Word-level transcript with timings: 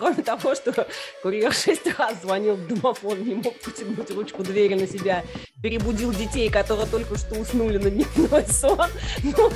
Кроме 0.00 0.22
того, 0.22 0.54
что 0.54 0.86
курьер 1.22 1.52
шесть 1.52 1.86
раз 1.98 2.22
звонил 2.22 2.56
в 2.56 2.66
домофон, 2.66 3.22
не 3.22 3.34
мог 3.34 3.52
потянуть 3.60 4.10
ручку 4.10 4.42
двери 4.42 4.72
на 4.72 4.86
себя, 4.86 5.22
перебудил 5.62 6.10
детей, 6.14 6.48
которые 6.48 6.86
только 6.86 7.18
что 7.18 7.38
уснули 7.38 7.76
на 7.76 7.90
дневной 7.90 8.46
сон, 8.46 8.88
ну, 9.22 9.50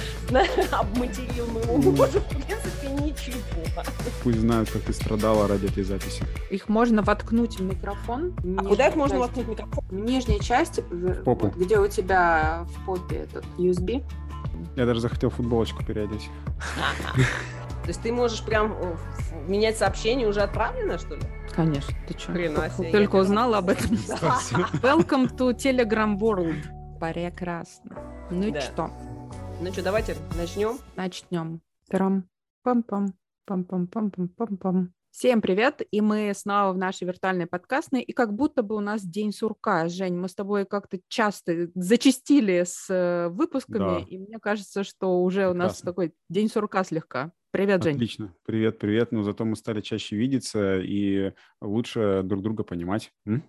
обматерил 0.70 1.46
моему 1.46 1.78
мужу, 1.78 2.20
в 2.20 2.28
принципе, 2.28 2.88
ничего. 2.90 3.38
Пусть 4.22 4.38
знают, 4.40 4.70
как 4.70 4.82
ты 4.82 4.92
страдала 4.92 5.48
ради 5.48 5.64
этой 5.64 5.82
записи. 5.82 6.22
Их 6.50 6.68
можно 6.68 7.02
воткнуть 7.02 7.58
в 7.58 7.62
микрофон. 7.62 8.34
В 8.36 8.60
а 8.60 8.64
куда 8.64 8.88
их 8.88 8.96
можно 8.96 9.18
воткнуть 9.20 9.46
в 9.46 9.48
микрофон? 9.48 9.84
В 9.88 9.94
нижней 9.94 10.40
части, 10.40 10.84
в 10.90 11.24
попу. 11.24 11.46
Вот, 11.46 11.56
где 11.56 11.78
у 11.78 11.88
тебя 11.88 12.66
в 12.68 12.84
попе 12.84 13.16
этот 13.16 13.46
USB. 13.56 14.04
Я 14.76 14.84
даже 14.84 15.00
захотел 15.00 15.30
футболочку 15.30 15.82
переодеть. 15.82 16.28
То 17.84 17.88
есть 17.88 18.00
ты 18.00 18.12
можешь 18.12 18.42
прям 18.42 18.74
менять 19.46 19.76
сообщение 19.76 20.26
уже 20.26 20.40
отправлено, 20.40 20.96
что 20.96 21.16
ли? 21.16 21.22
Конечно, 21.54 21.94
ты 22.08 22.18
что? 22.18 22.32
Хрена 22.32 22.70
себе. 22.70 22.90
Только 22.90 23.16
узнала 23.16 23.58
об 23.58 23.68
этом. 23.68 23.90
Welcome 24.80 25.36
to 25.36 25.54
Telegram 25.54 26.18
World. 26.18 26.62
Прекрасно. 26.98 27.94
Ну 28.30 28.46
и 28.46 28.58
что? 28.58 28.90
Ну 29.60 29.70
что, 29.70 29.82
давайте 29.82 30.16
начнем. 30.34 30.78
Начнем. 30.96 31.60
Трам, 31.90 32.26
пам-пам, 32.66 33.08
пам-пам-пам-пам-пам-пам. 33.46 34.88
Всем 35.10 35.42
привет, 35.42 35.82
и 35.90 36.00
мы 36.00 36.32
снова 36.34 36.72
в 36.72 36.78
нашей 36.78 37.06
виртуальной 37.06 37.46
подкастной, 37.46 38.00
и 38.00 38.14
как 38.14 38.32
будто 38.32 38.62
бы 38.62 38.76
у 38.76 38.80
нас 38.80 39.02
день 39.02 39.30
сурка, 39.30 39.88
Жень, 39.88 40.16
мы 40.16 40.30
с 40.30 40.34
тобой 40.34 40.64
как-то 40.64 40.98
часто 41.08 41.68
зачастили 41.74 42.64
с 42.66 42.86
э, 42.88 43.28
выпусками, 43.28 44.00
да. 44.00 44.06
и 44.08 44.16
мне 44.16 44.38
кажется, 44.38 44.84
что 44.84 45.22
уже 45.22 45.40
Прекрасно. 45.40 45.60
у 45.60 45.66
нас 45.66 45.80
такой 45.82 46.14
день 46.30 46.48
сурка 46.48 46.82
слегка. 46.82 47.30
Привет, 47.54 47.84
Жень. 47.84 47.94
Отлично, 47.94 48.34
привет, 48.44 48.80
привет, 48.80 49.12
но 49.12 49.22
зато 49.22 49.44
мы 49.44 49.54
стали 49.54 49.80
чаще 49.80 50.16
видеться 50.16 50.80
и 50.80 51.34
лучше 51.60 52.22
друг 52.24 52.42
друга 52.42 52.64
понимать. 52.64 53.12
М? 53.26 53.44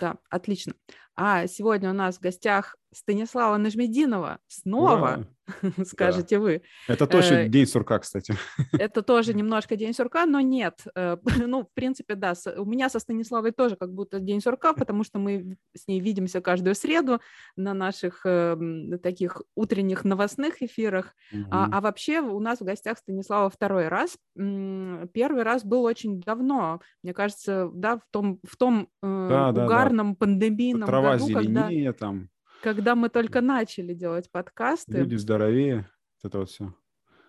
Да, 0.00 0.16
отлично. 0.30 0.72
А 1.16 1.46
сегодня 1.46 1.90
у 1.90 1.94
нас 1.94 2.16
в 2.16 2.20
гостях 2.20 2.76
Станислава 2.92 3.56
Нажмединова 3.56 4.38
снова, 4.48 5.26
скажете 5.86 6.36
да. 6.36 6.42
вы. 6.42 6.62
Это 6.88 7.06
тоже 7.06 7.34
э, 7.34 7.48
день 7.48 7.66
сурка, 7.66 7.98
кстати. 8.00 8.34
Это 8.72 9.02
тоже 9.02 9.32
немножко 9.34 9.76
день 9.76 9.94
сурка, 9.94 10.26
но 10.26 10.40
нет. 10.40 10.80
Э, 10.96 11.16
ну, 11.46 11.62
в 11.62 11.72
принципе, 11.72 12.16
да, 12.16 12.34
у 12.56 12.64
меня 12.64 12.88
со 12.88 12.98
Станиславой 12.98 13.52
тоже 13.52 13.76
как 13.76 13.92
будто 13.92 14.18
день 14.18 14.40
сурка, 14.40 14.72
потому 14.72 15.04
что 15.04 15.18
мы 15.18 15.56
с 15.76 15.86
ней 15.86 16.00
видимся 16.00 16.40
каждую 16.40 16.74
среду 16.74 17.20
на 17.56 17.74
наших 17.74 18.22
э, 18.24 18.56
таких 19.02 19.42
утренних 19.54 20.04
новостных 20.04 20.60
эфирах. 20.62 21.14
Угу. 21.32 21.44
А, 21.50 21.68
а 21.70 21.80
вообще 21.80 22.20
у 22.20 22.40
нас 22.40 22.58
в 22.58 22.64
гостях 22.64 22.98
Станислава 22.98 23.50
второй 23.50 23.88
раз. 23.88 24.16
Первый 24.34 25.42
раз 25.42 25.64
был 25.64 25.84
очень 25.84 26.20
давно, 26.20 26.80
мне 27.02 27.14
кажется, 27.14 27.70
да, 27.72 27.98
в 27.98 28.02
том, 28.10 28.40
в 28.42 28.56
том 28.56 28.88
э, 29.02 29.28
да, 29.30 29.50
угарном 29.50 30.08
да, 30.08 30.12
да. 30.12 30.16
пандемийном 30.18 30.88
Трава 31.00 31.16
году, 31.16 31.26
зеленее, 31.26 31.92
когда... 31.92 32.06
там 32.06 32.30
когда 32.62 32.94
мы 32.94 33.08
только 33.08 33.40
начали 33.40 33.94
делать 33.94 34.30
подкасты. 34.30 34.98
Люди 34.98 35.16
здоровее, 35.16 35.88
это 36.22 36.40
вот 36.40 36.50
все. 36.50 36.74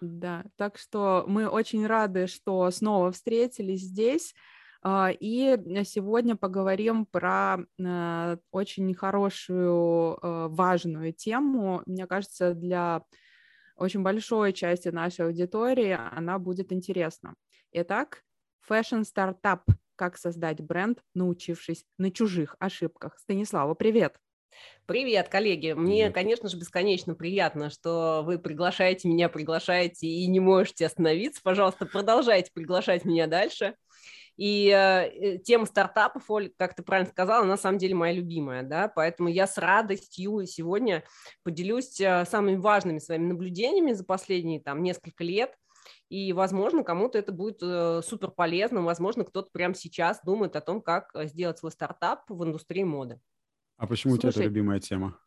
Да, 0.01 0.43
так 0.57 0.77
что 0.77 1.25
мы 1.27 1.47
очень 1.47 1.85
рады, 1.85 2.27
что 2.27 2.69
снова 2.71 3.11
встретились 3.11 3.81
здесь. 3.81 4.33
А, 4.83 5.11
и 5.11 5.57
сегодня 5.85 6.35
поговорим 6.35 7.05
про 7.05 7.59
э, 7.79 8.37
очень 8.49 8.93
хорошую, 8.95 10.17
э, 10.21 10.47
важную 10.49 11.13
тему. 11.13 11.83
Мне 11.85 12.07
кажется, 12.07 12.55
для 12.55 13.03
очень 13.75 14.01
большой 14.01 14.53
части 14.53 14.89
нашей 14.89 15.27
аудитории 15.27 15.97
она 16.15 16.39
будет 16.39 16.73
интересна. 16.73 17.35
Итак, 17.71 18.23
фэшн-стартап. 18.61 19.65
Как 20.01 20.17
создать 20.17 20.61
бренд, 20.61 20.97
научившись 21.13 21.85
на 21.99 22.09
чужих 22.09 22.55
ошибках. 22.57 23.19
Станислава, 23.19 23.75
привет! 23.75 24.17
Привет, 24.87 25.29
коллеги. 25.29 25.73
Мне, 25.73 26.05
Привет. 26.05 26.13
конечно 26.15 26.49
же, 26.49 26.57
бесконечно 26.57 27.13
приятно, 27.13 27.69
что 27.69 28.23
вы 28.25 28.39
приглашаете 28.39 29.07
меня, 29.07 29.29
приглашаете 29.29 30.07
и 30.07 30.25
не 30.25 30.39
можете 30.39 30.87
остановиться. 30.87 31.39
Пожалуйста, 31.43 31.85
продолжайте 31.85 32.49
приглашать 32.51 33.05
меня 33.05 33.27
дальше. 33.27 33.75
И 34.37 34.71
э, 34.75 35.37
тема 35.43 35.67
стартапов, 35.67 36.31
Оль, 36.31 36.51
как 36.57 36.75
ты 36.75 36.81
правильно 36.81 37.11
сказала, 37.11 37.45
на 37.45 37.57
самом 37.57 37.77
деле 37.77 37.93
моя 37.93 38.13
любимая, 38.13 38.63
да, 38.63 38.87
поэтому 38.87 39.29
я 39.29 39.45
с 39.45 39.59
радостью 39.59 40.47
сегодня 40.47 41.03
поделюсь 41.43 42.01
э, 42.01 42.25
самыми 42.25 42.55
важными 42.55 42.97
своими 42.97 43.27
наблюдениями 43.27 43.93
за 43.93 44.03
последние 44.03 44.61
там 44.61 44.81
несколько 44.81 45.23
лет, 45.23 45.55
и, 46.11 46.33
возможно, 46.33 46.83
кому-то 46.83 47.17
это 47.17 47.31
будет 47.31 47.59
э, 47.63 48.01
супер 48.03 48.31
полезно, 48.31 48.81
возможно, 48.81 49.23
кто-то 49.23 49.49
прямо 49.49 49.73
сейчас 49.73 50.19
думает 50.25 50.57
о 50.57 50.61
том, 50.61 50.81
как 50.81 51.09
э, 51.13 51.25
сделать 51.27 51.57
свой 51.57 51.71
стартап 51.71 52.29
в 52.29 52.43
индустрии 52.43 52.83
моды. 52.83 53.21
А 53.77 53.87
почему 53.87 54.15
Слушай, 54.15 54.27
у 54.27 54.31
тебя 54.33 54.41
это 54.41 54.49
любимая 54.49 54.79
тема? 54.81 55.17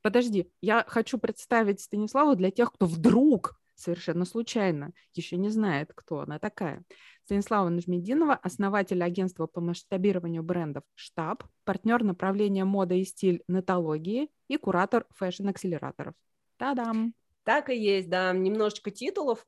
Подожди, 0.00 0.50
я 0.62 0.86
хочу 0.88 1.18
представить 1.18 1.82
Станиславу 1.82 2.34
для 2.34 2.50
тех, 2.50 2.72
кто 2.72 2.86
вдруг 2.86 3.60
совершенно 3.74 4.24
случайно 4.24 4.92
еще 5.12 5.36
не 5.36 5.50
знает, 5.50 5.92
кто 5.94 6.20
она 6.20 6.38
такая. 6.38 6.82
Станислава 7.24 7.68
Нажмединова, 7.68 8.34
основатель 8.34 9.02
агентства 9.02 9.46
по 9.46 9.60
масштабированию 9.60 10.42
брендов 10.42 10.84
«Штаб», 10.94 11.44
партнер 11.64 12.02
направления 12.04 12.64
мода 12.64 12.94
и 12.94 13.04
стиль 13.04 13.42
«Нетологии» 13.48 14.30
и 14.48 14.56
куратор 14.56 15.04
фэшн-акселераторов. 15.10 16.14
Та-дам! 16.56 17.12
Так 17.44 17.68
и 17.68 17.76
есть, 17.76 18.08
да, 18.08 18.32
немножечко 18.32 18.90
титулов. 18.90 19.44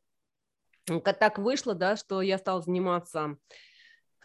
Так 0.87 1.39
вышло, 1.39 1.75
да, 1.75 1.97
что 1.97 2.21
я 2.21 2.39
стала 2.39 2.61
заниматься 2.61 3.39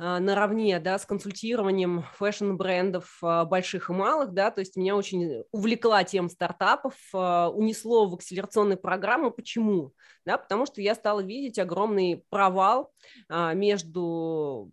а, 0.02 0.20
наравне 0.22 0.80
да, 0.80 0.97
с 0.97 1.06
консультированием 1.06 2.06
фэшн-брендов 2.14 3.18
а, 3.22 3.44
больших 3.44 3.90
и 3.90 3.94
малых, 3.94 4.34
да, 4.34 4.50
то 4.50 4.62
есть 4.62 4.78
меня 4.78 4.96
очень 4.96 5.44
увлекла 5.52 6.06
тема 6.06 6.30
стартапов, 6.30 6.96
а, 7.14 7.50
унесло 7.50 8.08
в 8.08 8.16
акселерационную 8.16 8.78
программу. 8.78 9.30
Почему? 9.30 9.94
Да, 10.25 10.38
потому 10.38 10.66
что 10.66 10.81
я 10.81 10.96
стала 10.96 11.20
видеть 11.20 11.59
огромный 11.59 12.24
провал 12.30 12.94
между 13.30 14.72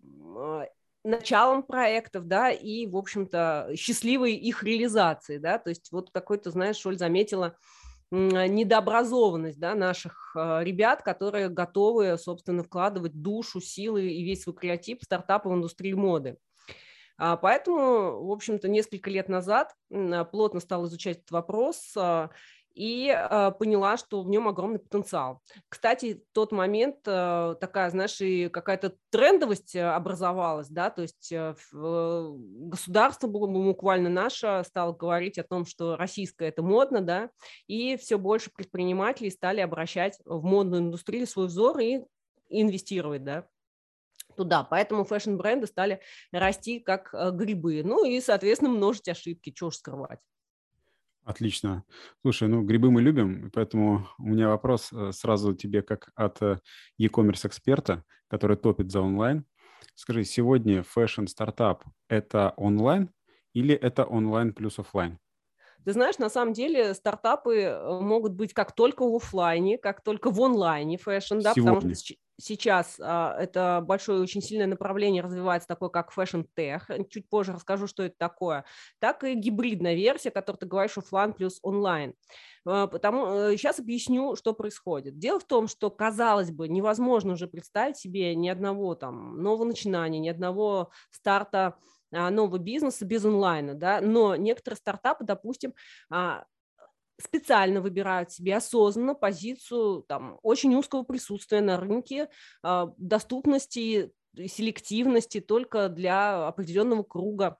началом 1.02 1.62
проектов, 1.62 2.26
да, 2.26 2.50
и, 2.50 2.86
в 2.86 2.96
общем-то, 2.96 3.70
счастливой 3.76 4.34
их 4.34 4.62
реализации, 4.62 5.38
да, 5.38 5.58
то 5.58 5.70
есть 5.70 5.90
вот 5.92 6.10
какой-то, 6.10 6.50
знаешь, 6.50 6.76
Шоль 6.76 6.98
заметила, 6.98 7.56
недообразованность 8.10 9.58
да, 9.58 9.74
наших 9.74 10.32
а, 10.36 10.62
ребят, 10.62 11.02
которые 11.02 11.48
готовы, 11.48 12.16
собственно, 12.18 12.62
вкладывать 12.62 13.20
душу, 13.20 13.60
силы 13.60 14.08
и 14.08 14.24
весь 14.24 14.42
свой 14.42 14.54
креатив 14.54 15.00
в 15.00 15.04
стартапы 15.04 15.48
в 15.48 15.54
индустрии 15.54 15.92
моды. 15.92 16.36
А, 17.18 17.36
поэтому, 17.36 18.26
в 18.26 18.30
общем-то, 18.30 18.68
несколько 18.68 19.10
лет 19.10 19.28
назад 19.28 19.74
плотно 20.30 20.60
стал 20.60 20.86
изучать 20.86 21.18
этот 21.18 21.30
вопрос 21.30 21.94
а, 21.96 22.30
и 22.76 23.08
э, 23.08 23.52
поняла, 23.58 23.96
что 23.96 24.22
в 24.22 24.28
нем 24.28 24.48
огромный 24.48 24.78
потенциал. 24.78 25.40
Кстати, 25.68 26.22
тот 26.32 26.52
момент 26.52 26.96
э, 27.06 27.54
такая, 27.58 27.88
знаешь, 27.88 28.20
и 28.20 28.50
какая-то 28.50 28.96
трендовость 29.10 29.74
э, 29.74 29.82
образовалась, 29.82 30.68
да, 30.68 30.90
то 30.90 31.00
есть 31.00 31.32
э, 31.32 31.54
э, 31.72 32.32
государство 32.36 33.28
буквально 33.28 34.10
наше 34.10 34.62
стало 34.66 34.92
говорить 34.92 35.38
о 35.38 35.44
том, 35.44 35.64
что 35.64 35.96
российское 35.96 36.48
это 36.48 36.62
модно, 36.62 37.00
да, 37.00 37.30
и 37.66 37.96
все 37.96 38.18
больше 38.18 38.50
предпринимателей 38.54 39.30
стали 39.30 39.60
обращать 39.60 40.18
в 40.26 40.44
модную 40.44 40.82
индустрию 40.82 41.26
свой 41.26 41.46
взор 41.46 41.78
и 41.78 42.02
инвестировать, 42.50 43.24
да, 43.24 43.46
туда. 44.36 44.64
Поэтому 44.64 45.04
фэшн-бренды 45.04 45.66
стали 45.66 46.00
расти 46.30 46.80
как 46.80 47.14
э, 47.14 47.30
грибы. 47.30 47.82
Ну 47.82 48.04
и, 48.04 48.20
соответственно, 48.20 48.70
множить 48.70 49.08
ошибки, 49.08 49.50
чего 49.50 49.70
ж 49.70 49.76
скрывать. 49.76 50.20
Отлично. 51.26 51.82
Слушай, 52.22 52.46
ну 52.46 52.62
грибы 52.62 52.92
мы 52.92 53.02
любим, 53.02 53.50
поэтому 53.52 54.06
у 54.16 54.28
меня 54.28 54.48
вопрос 54.48 54.92
э, 54.92 55.10
сразу 55.10 55.54
тебе 55.54 55.82
как 55.82 56.10
от 56.14 56.40
э, 56.40 56.60
e-commerce 56.98 57.48
эксперта, 57.48 58.04
который 58.28 58.56
топит 58.56 58.92
за 58.92 59.00
онлайн. 59.00 59.44
Скажи, 59.96 60.22
сегодня 60.22 60.84
фэшн-стартап– 60.84 61.82
это 62.08 62.54
онлайн 62.56 63.10
или 63.54 63.74
это 63.74 64.04
онлайн 64.04 64.52
плюс 64.52 64.78
офлайн? 64.78 65.18
Ты 65.84 65.94
знаешь, 65.94 66.18
на 66.18 66.30
самом 66.30 66.52
деле 66.52 66.94
стартапы 66.94 67.56
э, 67.56 68.00
могут 68.00 68.34
быть 68.34 68.54
как 68.54 68.72
только 68.72 69.02
в 69.02 69.16
офлайне, 69.16 69.78
как 69.78 70.04
только 70.04 70.30
в 70.30 70.40
онлайне 70.40 70.96
фэшн, 70.96 71.40
да, 71.40 71.54
Сегодня. 71.54 71.74
потому 71.74 71.94
что 71.96 72.14
сейчас 72.38 72.96
а, 73.00 73.36
это 73.38 73.82
большое 73.86 74.20
очень 74.20 74.42
сильное 74.42 74.66
направление 74.66 75.22
развивается, 75.22 75.68
такое 75.68 75.88
как 75.88 76.12
Fashion 76.16 76.46
Tech. 76.56 77.08
Чуть 77.08 77.28
позже 77.28 77.52
расскажу, 77.52 77.86
что 77.86 78.02
это 78.02 78.16
такое. 78.18 78.64
Так 78.98 79.24
и 79.24 79.34
гибридная 79.34 79.94
версия, 79.94 80.30
которую 80.30 80.60
ты 80.60 80.66
говоришь 80.66 80.98
офлайн 80.98 81.32
плюс 81.32 81.58
онлайн. 81.62 82.14
А, 82.66 82.86
потому 82.86 83.52
сейчас 83.52 83.78
э, 83.78 83.82
объясню, 83.82 84.36
что 84.36 84.52
происходит. 84.52 85.18
Дело 85.18 85.40
в 85.40 85.44
том, 85.44 85.68
что 85.68 85.90
казалось 85.90 86.50
бы 86.50 86.68
невозможно 86.68 87.34
уже 87.34 87.46
представить 87.46 87.96
себе 87.96 88.34
ни 88.34 88.48
одного 88.48 88.94
там 88.94 89.42
нового 89.42 89.64
начинания, 89.64 90.18
ни 90.18 90.28
одного 90.28 90.90
старта 91.10 91.76
а, 92.12 92.30
нового 92.30 92.58
бизнеса 92.58 93.04
без 93.04 93.24
онлайна, 93.24 93.74
да, 93.74 94.00
но 94.00 94.36
некоторые 94.36 94.76
стартапы, 94.76 95.24
допустим, 95.24 95.74
а, 96.10 96.44
специально 97.20 97.80
выбирают 97.80 98.30
себе 98.30 98.56
осознанно 98.56 99.14
позицию 99.14 100.02
там, 100.02 100.38
очень 100.42 100.74
узкого 100.74 101.02
присутствия 101.02 101.60
на 101.60 101.78
рынке, 101.78 102.28
а, 102.62 102.92
доступности 102.98 104.12
селективности 104.46 105.40
только 105.40 105.88
для 105.88 106.46
определенного 106.46 107.02
круга 107.02 107.58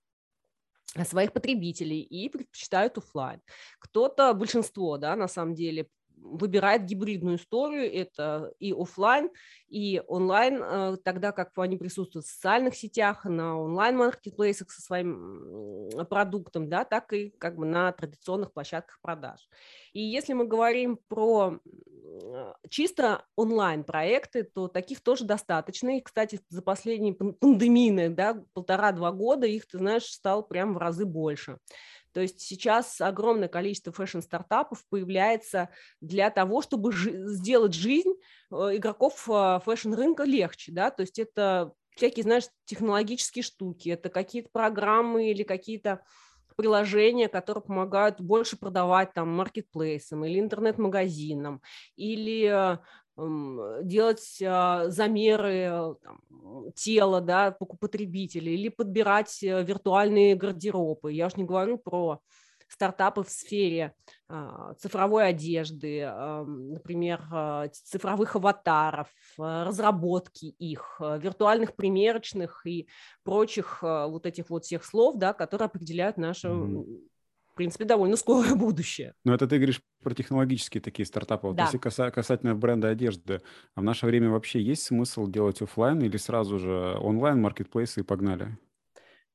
своих 1.05 1.33
потребителей 1.33 2.01
и 2.01 2.29
предпочитают 2.29 2.97
офлайн. 2.99 3.41
Кто-то, 3.79 4.33
большинство, 4.35 4.97
да, 4.99 5.17
на 5.17 5.29
самом 5.29 5.55
деле, 5.55 5.89
выбирает 6.17 6.85
гибридную 6.85 7.37
историю, 7.37 7.93
это 7.93 8.53
и 8.59 8.73
офлайн, 8.73 9.31
и 9.69 10.03
онлайн, 10.07 10.63
э, 10.63 10.97
тогда 11.05 11.33
как 11.33 11.57
они 11.59 11.77
присутствуют 11.77 12.27
в 12.27 12.31
социальных 12.31 12.75
сетях, 12.75 13.25
на 13.25 13.61
онлайн-маркетплейсах 13.61 14.71
со 14.71 14.83
своим 14.83 15.91
продуктом, 16.09 16.69
да, 16.69 16.85
так 16.85 17.13
и 17.13 17.31
как 17.39 17.57
бы 17.57 17.67
на 17.67 17.93
традиционных 17.93 18.53
площадках 18.53 18.99
продаж. 19.01 19.49
И 19.93 20.01
если 20.01 20.33
мы 20.33 20.47
говорим 20.47 20.99
про 21.09 21.61
чисто 22.69 23.25
онлайн-проекты, 23.37 24.45
то 24.45 24.69
таких 24.69 25.01
тоже 25.03 25.25
достаточно. 25.25 25.99
И, 25.99 26.01
кстати, 26.01 26.41
за 26.49 26.63
последние 26.63 27.15
пандемийные 27.15 28.11
да, 28.11 28.43
полтора-два 28.55 29.13
года 29.13 29.47
их, 29.47 29.67
ты 29.67 29.79
знаешь, 29.79 30.05
стало 30.05 30.43
прям 30.43 30.75
в 30.75 30.79
разы 30.79 31.05
больше. 31.05 31.59
То 32.17 32.23
есть 32.23 32.41
сейчас 32.41 32.99
огромное 33.03 33.47
количество 33.47 33.93
фэшн-стартапов 33.93 34.87
появляется 34.89 35.69
для 36.01 36.31
того, 36.31 36.63
чтобы 36.63 36.91
жи- 36.91 37.27
сделать 37.27 37.75
жизнь 37.75 38.15
э, 38.51 38.55
игроков 38.77 39.29
э, 39.29 39.61
фэшн-рынка 39.63 40.23
легче, 40.23 40.73
да, 40.73 40.91
то 40.91 41.03
есть 41.03 41.19
это 41.19 41.75
всякие, 41.95 42.23
знаешь, 42.23 42.45
технологические 42.65 43.43
штуки, 43.43 43.91
это 43.91 44.09
какие-то 44.09 44.49
программы 44.51 45.31
или 45.31 45.43
какие-то 45.43 46.07
приложения, 46.57 47.29
которые 47.29 47.63
помогают 47.63 48.19
больше 48.19 48.57
продавать 48.57 49.13
там 49.13 49.29
маркетплейсам 49.29 50.25
или 50.25 50.41
интернет-магазинам, 50.41 51.61
или 51.97 52.79
делать 53.17 54.43
а, 54.43 54.91
замеры 54.91 55.97
там, 56.03 56.71
тела 56.75 57.21
да, 57.21 57.51
потребителей 57.53 58.55
или 58.55 58.69
подбирать 58.69 59.43
э, 59.43 59.63
виртуальные 59.63 60.35
гардеробы. 60.35 61.13
Я 61.13 61.29
уж 61.29 61.37
не 61.37 61.45
говорю 61.45 61.79
про 61.79 62.21
стартапы 62.69 63.23
в 63.23 63.31
сфере 63.31 63.95
а, 64.29 64.75
цифровой 64.75 65.29
одежды, 65.29 66.05
например, 66.05 67.23
а, 67.33 67.69
цифровых 67.69 68.37
аватаров, 68.37 69.09
разработки 69.39 70.47
их, 70.47 71.01
виртуальных 71.01 71.75
примерочных 71.75 72.67
и 72.67 72.87
прочих 73.23 73.81
вот 73.81 74.27
этих 74.27 74.51
вот 74.51 74.65
всех 74.65 74.85
слов, 74.85 75.17
да, 75.17 75.33
которые 75.33 75.67
определяют 75.67 76.19
наше 76.19 76.49
mm-hmm 76.49 77.16
в 77.57 77.59
принципе, 77.59 77.87
довольно 77.87 78.17
скорое 78.17 78.55
будущее. 78.55 79.15
Но 79.25 79.33
это 79.33 79.47
ты 79.47 79.57
говоришь 79.57 79.81
про 80.03 80.15
технологические 80.15 80.83
такие 80.83 81.07
стартапы. 81.07 81.47
Вот 81.47 81.57
да. 81.57 81.65
если 81.65 81.79
каса- 81.79 82.11
касательно 82.11 82.55
бренда 82.55 82.91
одежды, 82.91 83.41
а 83.75 83.81
в 83.81 83.83
наше 83.83 84.05
время 84.05 84.29
вообще 84.29 84.61
есть 84.61 84.83
смысл 84.83 85.27
делать 85.27 85.63
офлайн 85.63 86.03
или 86.03 86.19
сразу 86.19 86.59
же 86.59 86.99
онлайн 87.01 87.41
маркетплейсы 87.41 88.01
и 88.01 88.03
погнали? 88.03 88.59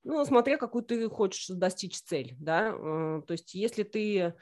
Ну, 0.04 0.24
смотря 0.24 0.58
какую 0.58 0.84
ты 0.84 1.10
хочешь 1.10 1.48
достичь 1.48 2.00
цель, 2.00 2.36
да. 2.38 2.76
Э, 2.78 3.22
то 3.26 3.32
есть 3.32 3.56
если 3.56 3.82
ты 3.82 4.36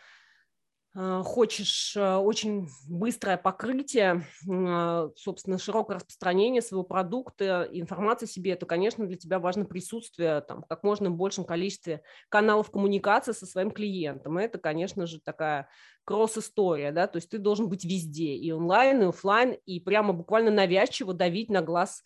хочешь 0.95 1.95
а, 1.95 2.19
очень 2.19 2.67
быстрое 2.87 3.37
покрытие, 3.37 4.25
а, 4.49 5.09
собственно, 5.15 5.59
широкое 5.59 5.97
распространение 5.97 6.61
своего 6.63 6.83
продукта, 6.83 7.67
информации 7.71 8.25
о 8.25 8.29
себе, 8.29 8.55
то, 8.55 8.65
конечно, 8.65 9.05
для 9.05 9.15
тебя 9.17 9.39
важно 9.39 9.65
присутствие 9.65 10.41
там, 10.41 10.63
как 10.67 10.83
можно 10.83 11.11
большем 11.11 11.45
количестве 11.45 12.01
каналов 12.29 12.71
коммуникации 12.71 13.33
со 13.33 13.45
своим 13.45 13.69
клиентом. 13.71 14.37
Это, 14.39 14.57
конечно 14.57 15.05
же, 15.05 15.19
такая 15.21 15.69
кросс-история, 16.05 16.91
да, 16.91 17.05
то 17.05 17.17
есть 17.17 17.29
ты 17.29 17.37
должен 17.37 17.69
быть 17.69 17.85
везде, 17.85 18.33
и 18.33 18.51
онлайн, 18.51 19.03
и 19.03 19.05
офлайн, 19.05 19.57
и 19.67 19.79
прямо 19.79 20.11
буквально 20.11 20.49
навязчиво 20.49 21.13
давить 21.13 21.49
на 21.49 21.61
глаз 21.61 22.03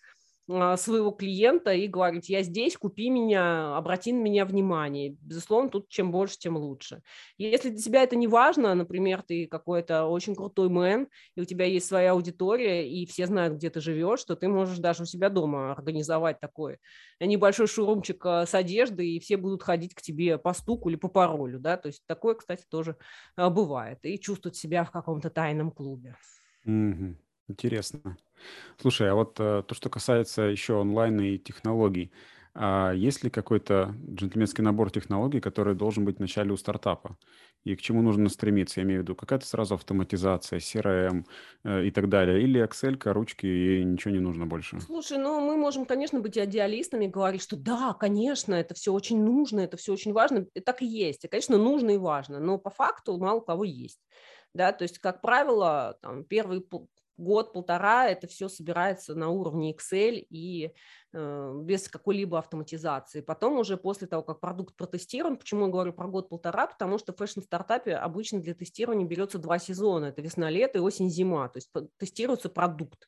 своего 0.48 1.12
клиента 1.12 1.72
и 1.72 1.88
говорить, 1.88 2.30
я 2.30 2.44
здесь, 2.44 2.76
купи 2.76 3.10
меня, 3.10 3.78
обрати 3.78 4.12
на 4.12 4.22
меня 4.22 4.46
внимание. 4.46 5.16
Безусловно, 5.22 5.70
тут 5.70 5.88
чем 5.90 6.12
больше, 6.12 6.38
тем 6.38 6.58
лучше. 6.58 7.02
Если 7.38 7.70
для 7.70 7.82
тебя 7.82 8.04
это 8.04 8.16
не 8.16 8.28
важно, 8.28 8.76
например, 8.76 9.22
ты 9.22 9.48
какой-то 9.48 10.06
очень 10.06 10.36
крутой 10.36 10.70
мэн, 10.70 11.08
и 11.36 11.42
у 11.42 11.46
тебя 11.46 11.66
есть 11.66 11.88
своя 11.88 12.12
аудитория, 12.12 12.90
и 12.90 13.06
все 13.06 13.28
знают, 13.28 13.56
где 13.56 13.70
ты 13.70 13.80
живешь, 13.80 14.24
то 14.26 14.36
ты 14.36 14.48
можешь 14.48 14.80
даже 14.80 15.04
у 15.04 15.06
себя 15.06 15.30
дома 15.30 15.72
организовать 15.72 16.40
такой 16.40 16.78
небольшой 17.20 17.68
шурумчик 17.68 18.26
а, 18.26 18.46
с 18.46 18.54
одеждой, 18.54 19.10
и 19.10 19.20
все 19.20 19.38
будут 19.38 19.64
ходить 19.64 19.94
к 19.94 20.02
тебе 20.02 20.38
по 20.38 20.54
стуку 20.54 20.90
или 20.90 20.96
по 20.96 21.08
паролю, 21.08 21.60
да, 21.60 21.78
то 21.78 21.88
есть 21.88 22.04
такое, 22.06 22.36
кстати, 22.36 22.66
тоже 22.70 22.98
а, 23.36 23.50
бывает, 23.50 24.00
и 24.04 24.20
чувствовать 24.20 24.56
себя 24.56 24.84
в 24.84 24.92
каком-то 24.92 25.30
тайном 25.30 25.72
клубе. 25.72 26.16
Mm-hmm. 26.66 27.16
Интересно. 27.54 28.18
Слушай, 28.82 29.12
а 29.12 29.14
вот 29.14 29.40
э, 29.40 29.62
то, 29.68 29.76
что 29.76 29.88
касается 29.88 30.42
еще 30.42 30.82
онлайна 30.82 31.22
и 31.22 31.38
технологий, 31.38 32.12
а 32.56 32.94
есть 32.94 33.24
ли 33.24 33.30
какой-то 33.30 33.96
джентльменский 34.10 34.64
набор 34.64 34.90
технологий, 34.90 35.40
который 35.40 35.76
должен 35.76 36.04
быть 36.04 36.18
в 36.18 36.20
начале 36.20 36.52
у 36.52 36.58
стартапа? 36.58 37.16
И 37.64 37.76
к 37.76 37.82
чему 37.82 38.02
нужно 38.02 38.30
стремиться? 38.30 38.80
Я 38.80 38.86
имею 38.86 39.02
в 39.02 39.04
виду, 39.04 39.16
какая-то 39.16 39.46
сразу 39.46 39.76
автоматизация, 39.76 40.58
CRM 40.58 41.26
э, 41.64 41.86
и 41.86 41.92
так 41.92 42.10
далее. 42.10 42.42
Или 42.42 42.64
Excel, 42.64 42.98
ручки, 43.12 43.46
и 43.46 43.84
ничего 43.84 44.12
не 44.12 44.20
нужно 44.20 44.48
больше? 44.48 44.80
Слушай, 44.82 45.20
ну 45.20 45.40
мы 45.40 45.56
можем, 45.56 45.86
конечно, 45.86 46.22
быть 46.22 46.40
идеалистами, 46.40 47.06
говорить, 47.06 47.44
что 47.44 47.56
да, 47.56 47.94
конечно, 47.94 48.56
это 48.56 48.74
все 48.74 48.92
очень 48.92 49.24
нужно, 49.24 49.60
это 49.60 49.78
все 49.78 49.94
очень 49.94 50.12
важно. 50.12 50.48
И 50.56 50.60
так 50.60 50.82
и 50.82 50.88
есть. 50.88 51.24
И, 51.24 51.28
конечно, 51.28 51.60
нужно 51.60 51.92
и 51.92 51.98
важно, 51.98 52.40
но 52.40 52.58
по 52.58 52.72
факту 52.72 53.16
мало 53.20 53.42
кого 53.42 53.64
есть 53.64 54.00
да, 54.54 54.72
то 54.72 54.84
есть, 54.84 55.00
как 55.00 55.22
правило, 55.22 55.98
там, 56.02 56.24
первый 56.24 56.62
год-полтора 57.18 58.10
это 58.10 58.28
все 58.28 58.50
собирается 58.50 59.16
на 59.16 59.30
уровне 59.30 59.74
Excel 59.74 60.26
и 60.30 60.74
без 61.14 61.88
какой-либо 61.90 62.40
автоматизации. 62.40 63.22
Потом 63.22 63.60
уже 63.60 63.78
после 63.78 64.08
того, 64.08 64.24
как 64.24 64.40
продукт 64.40 64.76
протестирован, 64.76 65.38
почему 65.38 65.66
я 65.66 65.72
говорю 65.72 65.94
про 65.94 66.08
год-полтора, 66.08 66.68
потому 66.68 66.98
что 66.98 67.14
в 67.14 67.18
фэшн-стартапе 67.18 67.96
обычно 67.96 68.40
для 68.40 68.56
тестирования 68.56 69.06
берется 69.06 69.38
два 69.38 69.60
сезона, 69.60 70.06
это 70.06 70.22
весна-лето 70.22 70.80
и 70.80 70.82
осень-зима, 70.82 71.50
то 71.50 71.58
есть 71.58 71.70
тестируется 71.98 72.50
продукт 72.50 73.08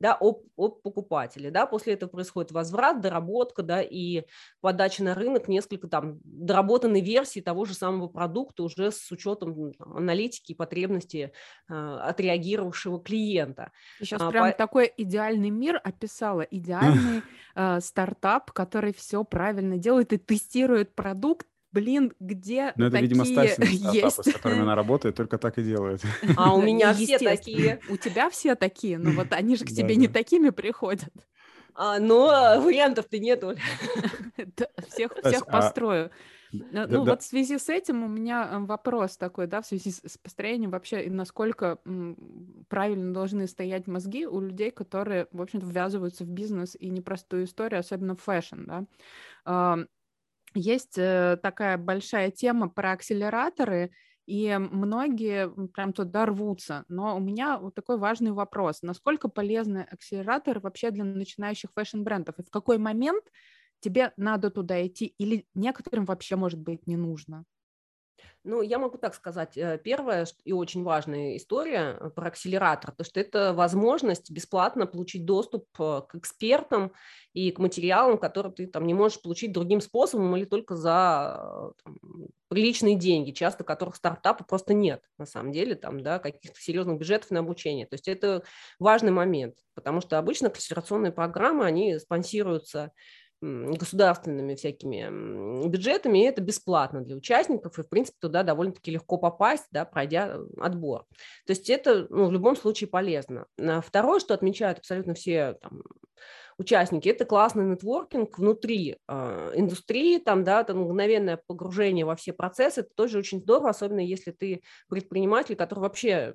да, 0.00 0.16
об, 0.20 0.42
об 0.56 0.82
покупателе. 0.82 1.50
Да, 1.50 1.66
после 1.66 1.94
этого 1.94 2.10
происходит 2.10 2.52
возврат, 2.52 3.00
доработка 3.00 3.62
да, 3.62 3.80
и 3.80 4.24
подача 4.60 5.02
на 5.02 5.14
рынок 5.14 5.48
несколько 5.48 5.88
там 5.88 6.20
доработанной 6.24 7.00
версии 7.00 7.40
того 7.40 7.64
же 7.64 7.74
самого 7.74 8.08
продукта 8.08 8.64
уже 8.64 8.90
с 8.90 9.10
учетом 9.10 9.72
там, 9.72 9.96
аналитики 9.96 10.52
и 10.52 10.54
потребностей 10.54 11.32
э, 11.68 11.74
отреагировавшего 11.74 13.00
клиента. 13.00 13.72
Сейчас 13.98 14.20
а, 14.20 14.30
прям 14.30 14.50
по... 14.50 14.56
такой 14.56 14.92
идеальный 14.96 15.50
мир 15.50 15.80
описала, 15.82 16.42
идеальный 16.42 17.22
э, 17.56 17.80
стартап, 17.80 18.52
который 18.52 18.94
все 18.94 19.24
правильно 19.24 19.78
делает 19.78 20.12
и 20.12 20.18
тестирует 20.18 20.94
продукт, 20.94 21.46
блин, 21.72 22.12
где 22.20 22.72
Ну, 22.76 22.86
это, 22.86 22.92
такие 22.92 23.08
видимо, 23.08 23.24
Стасин 23.24 23.64
есть? 23.92 24.24
с 24.24 24.32
которыми 24.32 24.62
она 24.62 24.74
работает, 24.74 25.16
только 25.16 25.38
так 25.38 25.58
и 25.58 25.62
делает. 25.62 26.02
А 26.36 26.54
у 26.54 26.62
меня 26.62 26.94
все 26.94 27.18
такие. 27.18 27.80
У 27.88 27.96
тебя 27.96 28.30
все 28.30 28.54
такие, 28.54 28.98
но 28.98 29.10
вот 29.10 29.28
они 29.32 29.56
же 29.56 29.64
к 29.64 29.68
тебе 29.68 29.96
не 29.96 30.08
такими 30.08 30.50
приходят. 30.50 31.08
А, 31.74 31.98
но 31.98 32.60
вариантов-то 32.60 33.18
нету. 33.18 33.56
Всех, 34.88 35.12
всех 35.22 35.42
а 35.46 35.50
построю. 35.50 36.10
Ну 36.52 36.86
да. 36.86 37.00
вот 37.00 37.22
в 37.22 37.26
связи 37.26 37.58
с 37.58 37.68
этим 37.68 38.04
у 38.04 38.08
меня 38.08 38.48
э, 38.50 38.58
вопрос 38.58 39.16
такой, 39.16 39.46
да, 39.46 39.62
в 39.62 39.66
связи 39.66 39.90
с, 39.90 40.18
построением 40.18 40.70
вообще, 40.70 41.08
насколько 41.10 41.78
правильно 42.68 43.12
должны 43.12 43.46
стоять 43.46 43.86
мозги 43.86 44.26
у 44.26 44.40
людей, 44.40 44.70
которые, 44.70 45.28
в 45.32 45.42
общем-то, 45.42 45.66
ввязываются 45.66 46.24
в 46.24 46.28
бизнес 46.28 46.76
и 46.78 46.88
непростую 46.88 47.44
историю, 47.44 47.80
особенно 47.80 48.16
в 48.16 48.22
фэшн, 48.22 48.86
да. 49.44 49.86
Есть 50.54 50.96
э, 50.96 51.38
такая 51.42 51.76
большая 51.76 52.30
тема 52.30 52.70
про 52.70 52.92
акселераторы, 52.92 53.90
и 54.26 54.56
многие 54.58 55.50
прям 55.68 55.92
туда 55.92 56.26
рвутся. 56.26 56.84
Но 56.88 57.16
у 57.16 57.20
меня 57.20 57.58
вот 57.58 57.74
такой 57.74 57.98
важный 57.98 58.32
вопрос. 58.32 58.82
Насколько 58.82 59.28
полезны 59.28 59.86
акселераторы 59.90 60.60
вообще 60.60 60.90
для 60.90 61.04
начинающих 61.04 61.70
фэшн-брендов? 61.74 62.38
И 62.38 62.42
в 62.42 62.50
какой 62.50 62.78
момент 62.78 63.24
тебе 63.80 64.12
надо 64.16 64.50
туда 64.50 64.86
идти 64.86 65.06
или 65.18 65.46
некоторым 65.54 66.04
вообще, 66.04 66.36
может 66.36 66.60
быть, 66.60 66.86
не 66.86 66.96
нужно? 66.96 67.44
Ну, 68.48 68.62
я 68.62 68.78
могу 68.78 68.96
так 68.96 69.14
сказать. 69.14 69.56
Э, 69.56 69.76
первая 69.82 70.24
и 70.44 70.52
очень 70.52 70.84
важная 70.84 71.36
история 71.36 71.96
э, 71.98 72.10
про 72.10 72.28
акселератор, 72.28 72.92
то 72.92 73.02
что 73.02 73.18
это 73.18 73.52
возможность 73.52 74.30
бесплатно 74.30 74.86
получить 74.86 75.24
доступ 75.24 75.66
э, 75.80 76.02
к 76.08 76.14
экспертам 76.14 76.92
и 77.32 77.50
к 77.50 77.58
материалам, 77.58 78.18
которые 78.18 78.52
ты 78.52 78.66
там 78.68 78.86
не 78.86 78.94
можешь 78.94 79.20
получить 79.20 79.52
другим 79.52 79.80
способом 79.80 80.36
или 80.36 80.44
только 80.44 80.76
за 80.76 81.72
там, 81.82 81.98
приличные 82.46 82.94
деньги, 82.94 83.32
часто 83.32 83.64
которых 83.64 83.96
стартапа 83.96 84.44
просто 84.44 84.74
нет, 84.74 85.02
на 85.18 85.26
самом 85.26 85.50
деле, 85.50 85.74
там, 85.74 86.04
да, 86.04 86.20
каких-то 86.20 86.60
серьезных 86.60 86.98
бюджетов 86.98 87.32
на 87.32 87.40
обучение. 87.40 87.86
То 87.86 87.94
есть 87.94 88.06
это 88.06 88.44
важный 88.78 89.10
момент, 89.10 89.56
потому 89.74 90.00
что 90.00 90.18
обычно 90.18 90.48
акселерационные 90.48 91.10
программы, 91.10 91.64
они 91.64 91.98
спонсируются 91.98 92.92
государственными 93.40 94.54
всякими 94.54 95.68
бюджетами, 95.68 96.20
и 96.20 96.26
это 96.26 96.40
бесплатно 96.40 97.02
для 97.02 97.16
участников, 97.16 97.78
и, 97.78 97.82
в 97.82 97.88
принципе, 97.88 98.16
туда 98.20 98.42
довольно-таки 98.42 98.90
легко 98.90 99.18
попасть, 99.18 99.66
да, 99.70 99.84
пройдя 99.84 100.38
отбор. 100.58 101.04
То 101.46 101.52
есть 101.52 101.68
это 101.70 102.06
ну, 102.10 102.26
в 102.26 102.32
любом 102.32 102.56
случае 102.56 102.88
полезно. 102.88 103.46
Второе, 103.84 104.20
что 104.20 104.34
отмечают 104.34 104.78
абсолютно 104.78 105.14
все 105.14 105.54
там, 105.60 105.82
участники, 106.58 107.08
это 107.08 107.24
классный 107.24 107.64
нетворкинг 107.64 108.38
внутри 108.38 108.96
э, 109.06 109.52
индустрии, 109.54 110.18
там, 110.18 110.42
да, 110.42 110.64
там 110.64 110.80
мгновенное 110.80 111.40
погружение 111.46 112.06
во 112.06 112.16
все 112.16 112.32
процессы, 112.32 112.80
это 112.80 112.90
тоже 112.94 113.18
очень 113.18 113.40
здорово, 113.40 113.70
особенно 113.70 114.00
если 114.00 114.30
ты 114.30 114.62
предприниматель, 114.88 115.56
который 115.56 115.80
вообще 115.80 116.32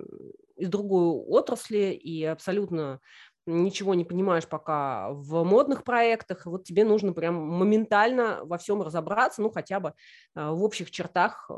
из 0.56 0.70
другой 0.70 1.08
отрасли 1.08 1.92
и 1.94 2.24
абсолютно 2.24 3.00
ничего 3.46 3.94
не 3.94 4.06
понимаешь 4.06 4.48
пока 4.48 5.10
в 5.12 5.44
модных 5.44 5.84
проектах, 5.84 6.46
вот 6.46 6.64
тебе 6.64 6.86
нужно 6.86 7.14
прям 7.14 7.36
моментально 7.36 8.40
во 8.44 8.58
всем 8.58 8.82
разобраться, 8.82 9.42
ну, 9.42 9.50
хотя 9.50 9.80
бы 9.80 9.94
а, 10.36 10.52
в 10.52 10.64
общих 10.64 10.92
чертах 10.92 11.50
э, 11.50 11.54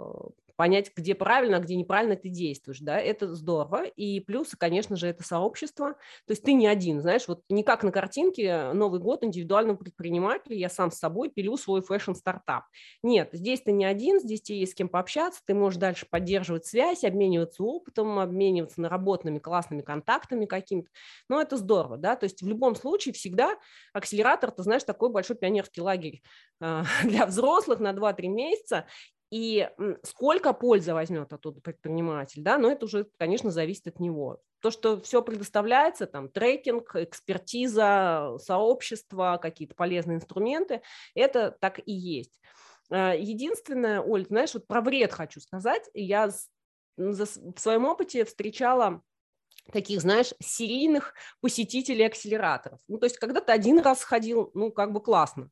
понять, 0.55 0.91
где 0.95 1.15
правильно, 1.15 1.57
а 1.57 1.60
где 1.60 1.75
неправильно 1.75 2.15
ты 2.15 2.29
действуешь, 2.29 2.79
да, 2.79 3.00
это 3.00 3.33
здорово. 3.33 3.86
И 3.86 4.19
плюс, 4.19 4.50
конечно 4.57 4.95
же, 4.95 5.07
это 5.07 5.24
сообщество, 5.24 5.93
то 5.93 6.31
есть 6.31 6.43
ты 6.43 6.53
не 6.53 6.67
один, 6.67 7.01
знаешь, 7.01 7.27
вот 7.27 7.41
не 7.50 7.63
как 7.63 7.83
на 7.83 7.91
картинке 7.91 8.72
Новый 8.74 9.00
год 9.00 9.24
индивидуального 9.24 9.77
предпринимателя, 9.77 10.55
я 10.55 10.69
сам 10.69 10.91
с 10.91 10.98
собой 10.98 11.29
пилю 11.29 11.57
свой 11.57 11.81
фэшн-стартап. 11.81 12.63
Нет, 13.01 13.29
здесь 13.33 13.62
ты 13.62 13.72
не 13.72 13.86
один, 13.86 14.19
здесь 14.19 14.41
тебе 14.41 14.60
есть 14.60 14.74
с 14.74 14.75
кем 14.75 14.89
пообщаться, 14.89 15.41
ты 15.45 15.53
можешь 15.53 15.79
дальше 15.79 16.05
поддерживать 16.10 16.65
связь, 16.65 17.03
обмениваться 17.03 17.63
опытом, 17.63 18.19
обмениваться 18.19 18.81
наработанными 18.81 19.39
классными 19.39 19.81
контактами 19.81 20.45
какими-то, 20.45 20.89
но 21.29 21.41
это 21.41 21.57
здорово, 21.57 21.98
да, 21.98 22.15
то 22.15 22.25
есть 22.25 22.41
в 22.41 22.48
любом 22.48 22.75
случае 22.75 23.13
всегда 23.13 23.57
акселератор, 23.93 24.51
ты 24.51 24.63
знаешь, 24.63 24.83
такой 24.83 25.10
большой 25.10 25.36
пионерский 25.36 25.81
лагерь 25.81 26.22
а, 26.60 26.83
для 27.03 27.25
взрослых 27.25 27.79
на 27.79 27.93
2-3 27.93 28.27
месяца, 28.27 28.86
и 29.33 29.67
сколько 30.03 30.53
пользы 30.53 30.93
возьмет 30.93 31.33
оттуда 31.33 31.59
предприниматель, 31.59 32.43
да, 32.43 32.59
но 32.59 32.71
это 32.71 32.85
уже, 32.85 33.07
конечно, 33.17 33.49
зависит 33.49 33.87
от 33.87 33.99
него. 33.99 34.43
То, 34.59 34.69
что 34.69 35.01
все 35.01 35.23
предоставляется, 35.23 36.05
там, 36.05 36.29
трекинг, 36.29 36.95
экспертиза, 36.95 38.37
сообщество, 38.37 39.39
какие-то 39.41 39.73
полезные 39.73 40.17
инструменты, 40.17 40.83
это 41.15 41.49
так 41.49 41.79
и 41.83 41.91
есть. 41.91 42.39
А, 42.91 43.15
единственное, 43.15 44.01
Оль, 44.01 44.27
знаешь, 44.27 44.53
вот 44.53 44.67
про 44.67 44.81
вред 44.81 45.11
хочу 45.11 45.39
сказать. 45.39 45.89
Я 45.95 46.29
в 46.95 47.57
своем 47.57 47.85
опыте 47.85 48.25
встречала 48.25 49.01
таких, 49.71 50.01
знаешь, 50.01 50.35
серийных 50.43 51.15
посетителей 51.41 52.05
акселераторов. 52.05 52.79
Ну, 52.87 52.99
то 52.99 53.07
есть, 53.07 53.17
когда 53.17 53.41
ты 53.41 53.51
один 53.51 53.79
раз 53.79 54.01
сходил, 54.01 54.51
ну, 54.53 54.71
как 54.71 54.91
бы 54.91 55.01
классно. 55.01 55.49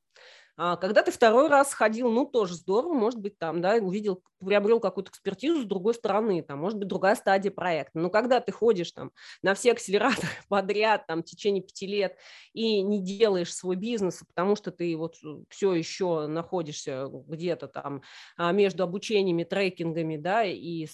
А 0.64 0.78
когда 0.78 1.02
ты 1.02 1.10
второй 1.10 1.48
раз 1.48 1.74
ходил, 1.74 2.12
ну, 2.12 2.24
тоже 2.24 2.54
здорово, 2.54 2.94
может 2.94 3.20
быть, 3.20 3.36
там, 3.40 3.62
да, 3.62 3.78
увидел, 3.78 4.22
приобрел 4.40 4.80
какую-то 4.80 5.10
экспертизу 5.10 5.64
с 5.64 5.66
другой 5.66 5.96
стороны, 5.96 6.44
там, 6.44 6.60
может 6.60 6.78
быть, 6.78 6.88
другая 6.88 7.16
стадия 7.16 7.50
проекта. 7.50 7.98
Но 7.98 8.12
когда 8.12 8.40
ты 8.42 8.52
ходишь 8.52 8.92
там 8.92 9.12
на 9.42 9.56
все 9.56 9.72
акселераторы 9.72 10.28
подряд, 10.50 11.08
там, 11.08 11.24
в 11.24 11.26
течение 11.26 11.64
пяти 11.64 11.88
лет 11.88 12.16
и 12.54 12.84
не 12.84 13.02
делаешь 13.02 13.52
свой 13.56 13.76
бизнес, 13.76 14.22
потому 14.28 14.56
что 14.56 14.70
ты 14.70 14.96
вот 14.96 15.16
все 15.50 15.74
еще 15.74 16.28
находишься 16.28 17.08
где-то 17.10 17.68
там 17.68 18.04
а, 18.38 18.52
между 18.52 18.84
обучениями, 18.84 19.46
трекингами, 19.46 20.18
да, 20.18 20.44
и 20.44 20.86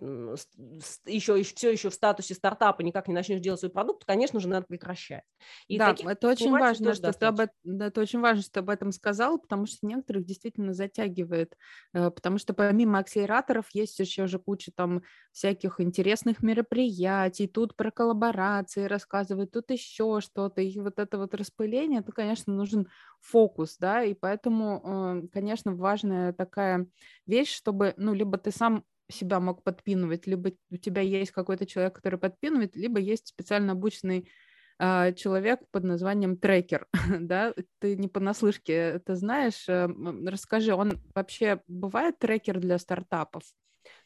еще, 0.00 1.38
еще 1.38 1.54
все 1.54 1.70
еще 1.72 1.90
в 1.90 1.94
статусе 1.94 2.34
стартапа 2.34 2.82
никак 2.82 3.08
не 3.08 3.14
начнешь 3.14 3.40
делать 3.40 3.60
свой 3.60 3.70
продукт, 3.72 4.04
конечно 4.04 4.40
же, 4.40 4.48
надо 4.48 4.66
прекращать. 4.66 5.24
И 5.68 5.78
да, 5.78 5.96
это 6.04 6.28
очень 6.28 6.56
важно, 6.56 6.92
что 6.92 7.12
ты 7.12 7.26
об, 7.26 7.40
да, 7.64 7.86
это 7.86 8.00
очень 8.00 8.20
важно, 8.20 8.42
что 8.42 8.52
ты 8.52 8.60
об 8.60 8.70
этом 8.70 8.92
сказал, 8.92 9.38
потому 9.38 9.66
что 9.66 9.86
некоторых 9.86 10.24
действительно 10.24 10.72
затягивает, 10.72 11.56
э, 11.94 12.10
потому 12.10 12.38
что 12.38 12.54
помимо 12.54 12.98
акселераторов 12.98 13.66
есть 13.72 13.98
еще 13.98 14.26
же 14.26 14.38
куча 14.38 14.72
там 14.74 15.02
всяких 15.32 15.80
интересных 15.80 16.42
мероприятий, 16.42 17.46
тут 17.46 17.76
про 17.76 17.90
коллаборации 17.90 18.84
рассказывают, 18.84 19.50
тут 19.52 19.70
еще 19.70 20.20
что-то, 20.20 20.60
и 20.60 20.78
вот 20.80 20.98
это 20.98 21.18
вот 21.18 21.34
распыление, 21.34 22.02
то, 22.02 22.12
конечно, 22.12 22.52
нужен 22.52 22.88
фокус, 23.20 23.76
да, 23.78 24.02
и 24.04 24.14
поэтому, 24.14 25.22
э, 25.24 25.28
конечно, 25.32 25.74
важная 25.74 26.32
такая 26.32 26.86
вещь, 27.26 27.54
чтобы, 27.54 27.94
ну, 27.96 28.14
либо 28.14 28.38
ты 28.38 28.50
сам 28.50 28.84
себя 29.10 29.40
мог 29.40 29.62
подпинывать, 29.62 30.26
либо 30.26 30.52
у 30.70 30.76
тебя 30.76 31.02
есть 31.02 31.30
какой-то 31.30 31.66
человек, 31.66 31.94
который 31.94 32.18
подпинывает, 32.18 32.76
либо 32.76 33.00
есть 33.00 33.28
специально 33.28 33.72
обученный 33.72 34.30
э, 34.78 35.12
человек 35.14 35.60
под 35.70 35.84
названием 35.84 36.36
трекер, 36.36 36.86
да, 37.20 37.54
ты 37.78 37.96
не 37.96 38.08
понаслышке 38.08 38.72
это 38.72 39.16
знаешь, 39.16 39.68
э, 39.68 39.88
расскажи, 40.26 40.74
он 40.74 41.00
вообще 41.14 41.60
бывает 41.66 42.18
трекер 42.18 42.60
для 42.60 42.78
стартапов? 42.78 43.42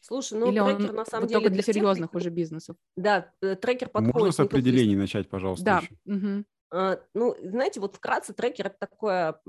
Слушай, 0.01 0.39
ну 0.39 0.51
Или 0.51 0.61
трекер 0.61 0.91
он 0.91 0.97
на 0.97 1.05
самом 1.05 1.27
деле 1.27 1.41
только 1.41 1.55
для 1.55 1.63
серьезных 1.63 2.11
тех, 2.11 2.21
уже 2.21 2.31
бизнесов. 2.31 2.77
Да, 2.97 3.33
э, 3.41 3.57
трекер 3.57 3.89
подходит. 3.89 4.15
Можно 4.15 4.33
с 4.33 4.41
определений 4.41 4.97
начать, 4.97 5.29
пожалуйста. 5.29 5.65
Да. 5.65 5.83
Угу. 6.13 6.45
А, 6.73 7.01
ну, 7.15 7.37
знаете, 7.43 7.81
вот 7.81 7.97
вкратце 7.97 8.33
трекер 8.33 8.67
это 8.67 8.77
такое 8.79 9.41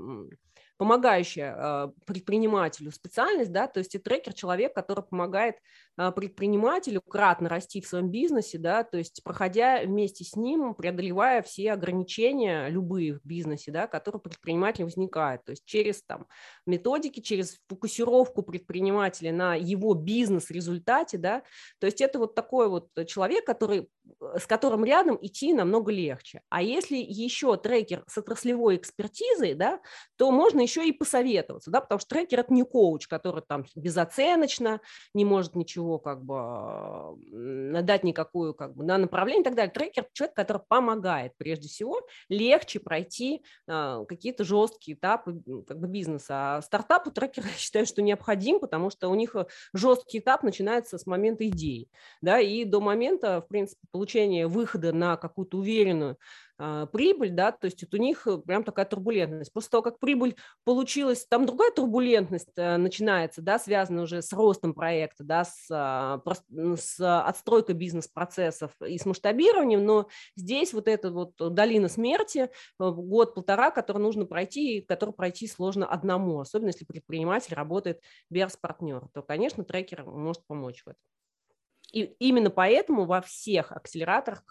помогающая 0.76 1.54
а, 1.56 1.88
предпринимателю 2.06 2.90
специальность, 2.92 3.52
да, 3.52 3.66
то 3.68 3.78
есть 3.78 3.94
и 3.94 3.98
трекер 3.98 4.32
человек, 4.34 4.74
который 4.74 5.04
помогает 5.04 5.56
предпринимателю 5.96 7.00
кратно 7.00 7.48
расти 7.48 7.80
в 7.80 7.86
своем 7.86 8.10
бизнесе, 8.10 8.58
да, 8.58 8.82
то 8.82 8.98
есть 8.98 9.22
проходя 9.22 9.80
вместе 9.82 10.24
с 10.24 10.34
ним, 10.34 10.74
преодолевая 10.74 11.42
все 11.42 11.72
ограничения 11.72 12.68
любые 12.68 13.14
в 13.14 13.24
бизнесе, 13.24 13.70
да, 13.70 13.86
которые 13.86 14.18
у 14.18 14.22
предпринимателя 14.22 14.86
возникают, 14.86 15.44
то 15.44 15.50
есть 15.50 15.64
через 15.64 16.02
там 16.02 16.26
методики, 16.66 17.20
через 17.20 17.60
фокусировку 17.68 18.42
предпринимателя 18.42 19.32
на 19.32 19.54
его 19.54 19.94
бизнес-результате, 19.94 21.16
да, 21.16 21.42
то 21.78 21.86
есть 21.86 22.00
это 22.00 22.18
вот 22.18 22.34
такой 22.34 22.68
вот 22.68 22.88
человек, 23.06 23.46
который, 23.46 23.88
э, 24.20 24.38
с 24.38 24.46
которым 24.46 24.84
рядом 24.84 25.16
идти 25.22 25.52
намного 25.52 25.92
легче. 25.92 26.42
А 26.48 26.60
если 26.60 26.96
еще 26.96 27.56
трекер 27.56 28.02
с 28.08 28.18
отраслевой 28.18 28.76
экспертизой, 28.76 29.54
да, 29.54 29.80
то 30.16 30.32
можно 30.32 30.60
еще 30.60 30.86
и 30.88 30.92
посоветоваться, 30.92 31.70
да, 31.70 31.80
потому 31.80 32.00
что 32.00 32.08
трекер– 32.08 32.40
это 32.40 32.52
не 32.52 32.64
коуч, 32.64 33.06
который 33.06 33.42
там 33.46 33.64
безоценочно 33.76 34.80
не 35.14 35.24
может 35.24 35.54
ничего 35.54 35.83
как 35.98 36.24
бы 36.24 37.18
дать 37.82 38.04
никакую 38.04 38.54
как 38.54 38.74
бы, 38.74 38.84
да, 38.84 38.98
направление 38.98 39.42
и 39.42 39.44
так 39.44 39.54
далее. 39.54 39.72
Трекер– 39.72 40.06
человек, 40.12 40.36
который 40.36 40.62
помогает 40.66 41.32
прежде 41.36 41.68
всего 41.68 42.00
легче 42.28 42.80
пройти 42.80 43.42
а, 43.66 44.04
какие-то 44.04 44.44
жесткие 44.44 44.96
этапы 44.96 45.40
как 45.66 45.78
бы 45.78 45.88
бизнеса. 45.88 46.56
А 46.56 46.62
стартапу 46.62 47.10
трекер, 47.10 47.44
я 47.46 47.52
считаю, 47.52 47.86
что 47.86 48.02
необходим, 48.02 48.60
потому 48.60 48.90
что 48.90 49.08
у 49.08 49.14
них 49.14 49.34
жесткий 49.72 50.18
этап 50.18 50.42
начинается 50.42 50.98
с 50.98 51.06
момента 51.06 51.46
идеи, 51.48 51.88
да, 52.20 52.40
и 52.40 52.64
до 52.64 52.80
момента, 52.80 53.40
в 53.40 53.48
принципе, 53.48 53.86
получения 53.90 54.46
выхода 54.46 54.92
на 54.92 55.16
какую-то 55.16 55.58
уверенную 55.58 56.18
а, 56.53 56.53
прибыль, 56.56 57.30
да, 57.30 57.52
то 57.52 57.66
есть 57.66 57.82
вот 57.82 57.94
у 57.94 57.96
них 57.96 58.26
э, 58.26 58.38
прям 58.38 58.62
такая 58.62 58.84
турбулентность. 58.84 59.52
После 59.52 59.70
того, 59.70 59.82
как 59.82 59.98
прибыль 59.98 60.36
получилась, 60.64 61.26
там 61.26 61.46
другая 61.46 61.70
турбулентность 61.72 62.50
э, 62.56 62.76
начинается, 62.76 63.42
да, 63.42 63.58
связанная 63.58 64.04
уже 64.04 64.22
с 64.22 64.32
ростом 64.32 64.74
проекта, 64.74 65.24
да, 65.24 65.44
с, 65.44 65.66
а, 65.70 66.22
с 66.76 67.00
отстройкой 67.00 67.74
бизнес-процессов 67.74 68.70
и 68.86 68.98
с 68.98 69.04
масштабированием, 69.04 69.84
но 69.84 70.08
здесь 70.36 70.72
вот 70.72 70.88
эта 70.88 71.10
вот 71.10 71.32
долина 71.38 71.88
смерти, 71.88 72.38
э, 72.38 72.48
год-полтора, 72.78 73.70
который 73.70 73.98
нужно 73.98 74.24
пройти, 74.24 74.80
который 74.82 75.12
пройти 75.14 75.48
сложно 75.48 75.86
одному, 75.86 76.40
особенно 76.40 76.68
если 76.68 76.84
предприниматель 76.84 77.54
работает 77.54 78.00
без 78.30 78.56
партнера, 78.56 79.08
то, 79.12 79.22
конечно, 79.22 79.64
трекер 79.64 80.04
может 80.04 80.46
помочь 80.46 80.82
в 80.84 80.88
этом. 80.88 81.00
И 81.94 82.02
именно 82.18 82.50
поэтому 82.50 83.04
во 83.06 83.20
всех 83.20 83.70
акселераторах 83.72 84.44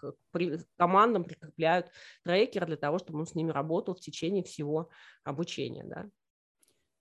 командам 0.78 1.24
прикрепляют 1.24 1.90
трекер 2.24 2.66
для 2.66 2.76
того, 2.76 2.98
чтобы 2.98 3.20
он 3.20 3.26
с 3.26 3.34
ними 3.34 3.50
работал 3.50 3.94
в 3.94 4.00
течение 4.00 4.42
всего 4.42 4.88
обучения. 5.24 5.84
Да. 5.84 6.08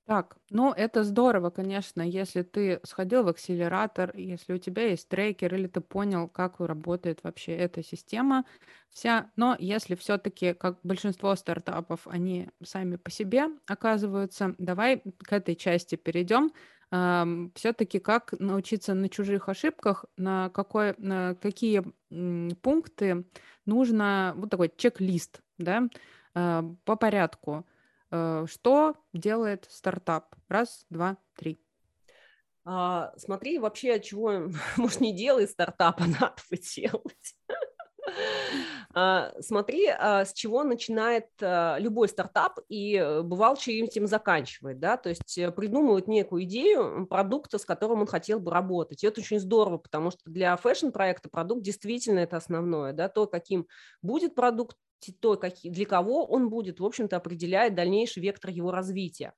Так, 0.05 0.35
ну 0.49 0.73
это 0.73 1.05
здорово, 1.05 1.49
конечно, 1.49 2.01
если 2.01 2.41
ты 2.41 2.81
сходил 2.83 3.23
в 3.23 3.29
акселератор, 3.29 4.13
если 4.17 4.51
у 4.53 4.57
тебя 4.57 4.89
есть 4.89 5.07
трекер, 5.07 5.55
или 5.55 5.67
ты 5.67 5.79
понял, 5.79 6.27
как 6.27 6.59
работает 6.59 7.23
вообще 7.23 7.53
эта 7.55 7.81
система 7.83 8.43
вся. 8.89 9.31
Но 9.37 9.55
если 9.57 9.95
все-таки, 9.95 10.53
как 10.53 10.79
большинство 10.83 11.33
стартапов, 11.35 12.05
они 12.05 12.49
сами 12.61 12.97
по 12.97 13.09
себе 13.09 13.45
оказываются, 13.65 14.55
давай 14.57 15.01
к 15.19 15.31
этой 15.31 15.55
части 15.55 15.95
перейдем 15.95 16.51
все-таки 17.55 17.97
как 17.97 18.33
научиться 18.39 18.93
на 18.93 19.09
чужих 19.09 19.49
ошибках, 19.49 20.05
на, 20.15 20.49
какой, 20.49 20.93
на 20.99 21.33
какие 21.33 21.83
пункты 22.61 23.25
нужно, 23.65 24.33
вот 24.35 24.51
такой 24.51 24.71
чек-лист, 24.75 25.41
да, 25.57 25.87
а, 26.35 26.63
по 26.85 26.95
порядку. 26.95 27.65
Э, 28.11 28.45
что 28.47 28.95
делает 29.11 29.65
стартап? 29.71 30.35
Раз, 30.47 30.85
два, 30.91 31.17
три. 31.35 31.59
А, 32.63 33.11
смотри, 33.17 33.57
вообще, 33.57 33.99
чего, 33.99 34.51
может, 34.77 35.01
не 35.01 35.15
делает 35.15 35.49
стартапа, 35.49 36.03
надо 36.05 36.35
бы 36.49 36.57
делать. 36.57 37.35
А, 38.95 39.31
смотри, 39.39 39.87
а, 39.87 40.23
с 40.23 40.33
чего 40.33 40.63
начинает 40.63 41.25
а, 41.41 41.77
любой 41.79 42.07
стартап 42.07 42.59
и 42.69 42.95
э, 42.95 43.23
бывал, 43.23 43.57
чем 43.57 43.85
этим 43.85 44.05
заканчивает, 44.05 44.79
да, 44.79 44.97
то 44.97 45.09
есть 45.09 45.35
э, 45.37 45.51
придумывает 45.51 46.07
некую 46.07 46.43
идею 46.43 47.07
продукта, 47.07 47.57
с 47.57 47.65
которым 47.65 48.01
он 48.01 48.07
хотел 48.07 48.39
бы 48.39 48.51
работать. 48.51 49.03
И 49.03 49.07
это 49.07 49.21
очень 49.21 49.39
здорово, 49.39 49.79
потому 49.79 50.11
что 50.11 50.21
для 50.25 50.55
фэшн-проекта 50.57 51.29
продукт 51.29 51.63
действительно 51.63 52.19
это 52.19 52.37
основное, 52.37 52.93
да, 52.93 53.09
то, 53.09 53.25
каким 53.25 53.67
будет 54.03 54.35
продукт, 54.35 54.77
то, 55.11 55.39
для 55.63 55.85
кого 55.85 56.25
он 56.25 56.49
будет, 56.49 56.79
в 56.79 56.85
общем-то, 56.85 57.17
определяет 57.17 57.75
дальнейший 57.75 58.21
вектор 58.21 58.51
его 58.51 58.71
развития. 58.71 59.33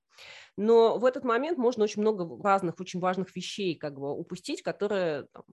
Но 0.58 0.98
в 0.98 1.04
этот 1.04 1.26
момент 1.26 1.58
можно 1.58 1.84
очень 1.84 2.02
много 2.02 2.42
разных, 2.42 2.80
очень 2.80 3.02
важных 3.02 3.36
вещей 3.36 3.76
как 3.76 4.00
бы 4.00 4.14
упустить, 4.14 4.62
которые 4.62 5.28
там, 5.34 5.44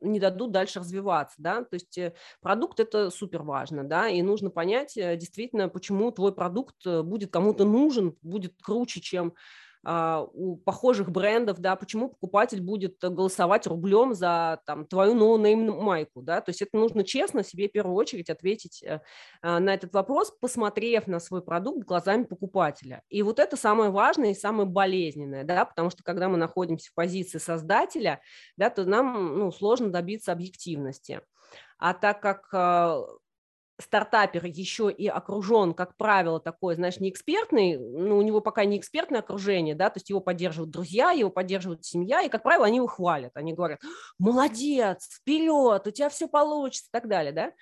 не 0.00 0.20
дадут 0.20 0.52
дальше 0.52 0.78
развиваться, 0.78 1.34
да, 1.38 1.64
то 1.64 1.74
есть 1.74 1.98
э, 1.98 2.14
продукт– 2.40 2.78
это 2.80 3.10
супер 3.10 3.42
важно, 3.42 3.82
да, 3.82 4.08
и 4.08 4.22
нужно 4.22 4.50
понять 4.50 4.96
э, 4.96 5.16
действительно, 5.16 5.68
почему 5.68 6.12
твой 6.12 6.32
продукт 6.32 6.86
э, 6.86 7.02
будет 7.02 7.32
кому-то 7.32 7.64
нужен, 7.64 8.16
будет 8.22 8.54
круче, 8.62 9.00
чем 9.00 9.34
у 9.84 10.56
похожих 10.56 11.10
брендов, 11.10 11.58
да, 11.58 11.76
почему 11.76 12.08
покупатель 12.08 12.60
будет 12.60 12.96
голосовать 13.00 13.66
рублем 13.66 14.14
за 14.14 14.60
там, 14.66 14.86
твою 14.86 15.14
no-name 15.14 15.66
майку, 15.82 16.22
да, 16.22 16.40
то 16.40 16.50
есть 16.50 16.62
это 16.62 16.76
нужно 16.76 17.04
честно 17.04 17.44
себе 17.44 17.68
в 17.68 17.72
первую 17.72 17.94
очередь 17.96 18.30
ответить 18.30 18.82
э, 18.82 19.00
а, 19.42 19.60
на 19.60 19.74
этот 19.74 19.92
вопрос, 19.92 20.32
посмотрев 20.40 21.06
на 21.06 21.20
свой 21.20 21.42
продукт 21.42 21.86
глазами 21.86 22.24
покупателя. 22.24 23.02
И 23.08 23.22
вот 23.22 23.38
это 23.38 23.56
самое 23.56 23.90
важное 23.90 24.30
и 24.30 24.34
самое 24.34 24.68
болезненное, 24.68 25.44
да, 25.44 25.64
потому 25.64 25.90
что 25.90 26.02
когда 26.02 26.28
мы 26.28 26.36
находимся 26.36 26.90
в 26.90 26.94
позиции 26.94 27.38
создателя, 27.38 28.20
да, 28.56 28.70
то 28.70 28.84
нам 28.84 29.38
ну, 29.38 29.52
сложно 29.52 29.90
добиться 29.90 30.32
объективности. 30.32 31.20
А 31.78 31.92
так 31.92 32.20
как 32.20 32.48
а, 32.52 33.04
стартапер 33.80 34.44
еще 34.46 34.90
и 34.90 35.06
окружен, 35.08 35.74
как 35.74 35.96
правило, 35.96 36.40
такой, 36.40 36.76
знаешь, 36.76 37.00
не 37.00 37.10
экспертный, 37.10 37.76
ну, 37.78 38.18
у 38.18 38.22
него 38.22 38.40
пока 38.40 38.64
не 38.64 38.78
экспертное 38.78 39.20
окружение, 39.20 39.74
да, 39.74 39.90
то 39.90 39.98
есть 39.98 40.10
его 40.10 40.20
поддерживают 40.20 40.70
друзья, 40.70 41.10
его 41.10 41.30
поддерживает 41.30 41.84
семья, 41.84 42.22
и, 42.22 42.28
как 42.28 42.42
правило, 42.42 42.66
они 42.66 42.76
его 42.78 42.86
хвалят, 42.86 43.32
они 43.34 43.52
говорят, 43.54 43.80
молодец, 44.18 45.08
вперед, 45.20 45.86
у 45.86 45.90
тебя 45.90 46.08
все 46.08 46.28
получится! 46.28 46.88
и 46.88 46.92
так 46.92 47.08
далее, 47.08 47.32
да, 47.32 47.52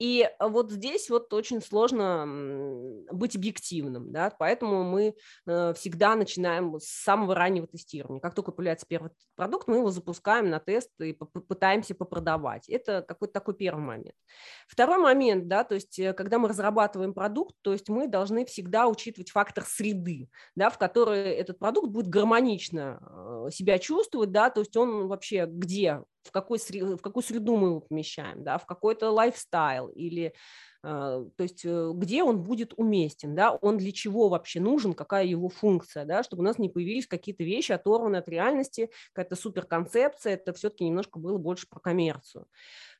и 0.00 0.26
вот 0.40 0.72
здесь 0.72 1.10
вот 1.10 1.30
очень 1.34 1.60
сложно 1.60 2.26
быть 3.12 3.36
объективным, 3.36 4.10
да, 4.10 4.34
поэтому 4.38 4.82
мы 4.82 5.14
э, 5.46 5.74
всегда 5.74 6.16
начинаем 6.16 6.80
с 6.80 6.86
самого 6.86 7.34
раннего 7.34 7.66
тестирования. 7.66 8.18
Как 8.18 8.34
только 8.34 8.50
появляется 8.50 8.86
первый 8.88 9.10
продукт, 9.36 9.68
мы 9.68 9.76
его 9.76 9.90
запускаем 9.90 10.48
на 10.48 10.58
тест 10.58 10.90
и 11.02 11.12
пытаемся 11.12 11.94
попродавать. 11.94 12.66
Это 12.70 13.04
какой-то 13.06 13.34
такой 13.34 13.54
первый 13.54 13.84
момент. 13.84 14.16
Второй 14.66 14.96
момент, 14.96 15.48
да, 15.48 15.64
то 15.64 15.74
есть 15.74 15.98
э, 15.98 16.14
когда 16.14 16.38
мы 16.38 16.48
разрабатываем 16.48 17.12
продукт, 17.12 17.54
то 17.60 17.72
есть 17.72 17.90
мы 17.90 18.08
должны 18.08 18.46
всегда 18.46 18.88
учитывать 18.88 19.30
фактор 19.30 19.64
среды, 19.64 20.30
да, 20.56 20.70
в 20.70 20.78
которой 20.78 21.28
этот 21.34 21.58
продукт 21.58 21.90
будет 21.90 22.08
гармонично 22.08 23.46
э, 23.46 23.50
себя 23.50 23.78
чувствовать, 23.78 24.32
да, 24.32 24.48
то 24.48 24.60
есть 24.60 24.74
он 24.78 25.08
вообще 25.08 25.44
где 25.46 26.00
в, 26.22 26.30
какой, 26.30 26.58
в 26.58 26.98
какую 26.98 27.22
среду 27.22 27.56
мы 27.56 27.68
его 27.68 27.80
помещаем, 27.80 28.44
да, 28.44 28.58
в 28.58 28.66
какой-то 28.66 29.10
лайфстайл 29.10 29.88
или 29.88 30.34
а, 30.82 31.24
то 31.36 31.42
есть 31.42 31.64
э, 31.64 31.92
где 31.94 32.22
он 32.22 32.42
будет 32.42 32.72
уместен, 32.76 33.34
да, 33.34 33.52
он 33.52 33.76
для 33.76 33.92
чего 33.92 34.28
вообще 34.28 34.60
нужен, 34.60 34.94
какая 34.94 35.26
его 35.26 35.48
функция, 35.48 36.06
да, 36.06 36.22
чтобы 36.22 36.42
у 36.42 36.44
нас 36.44 36.58
не 36.58 36.70
появились 36.70 37.06
какие-то 37.06 37.44
вещи, 37.44 37.72
оторванные 37.72 38.20
от 38.20 38.28
реальности, 38.28 38.90
какая-то 39.12 39.36
суперконцепция, 39.36 40.34
это 40.34 40.54
все-таки 40.54 40.84
немножко 40.84 41.18
было 41.18 41.36
больше 41.36 41.66
про 41.68 41.80
коммерцию. 41.80 42.46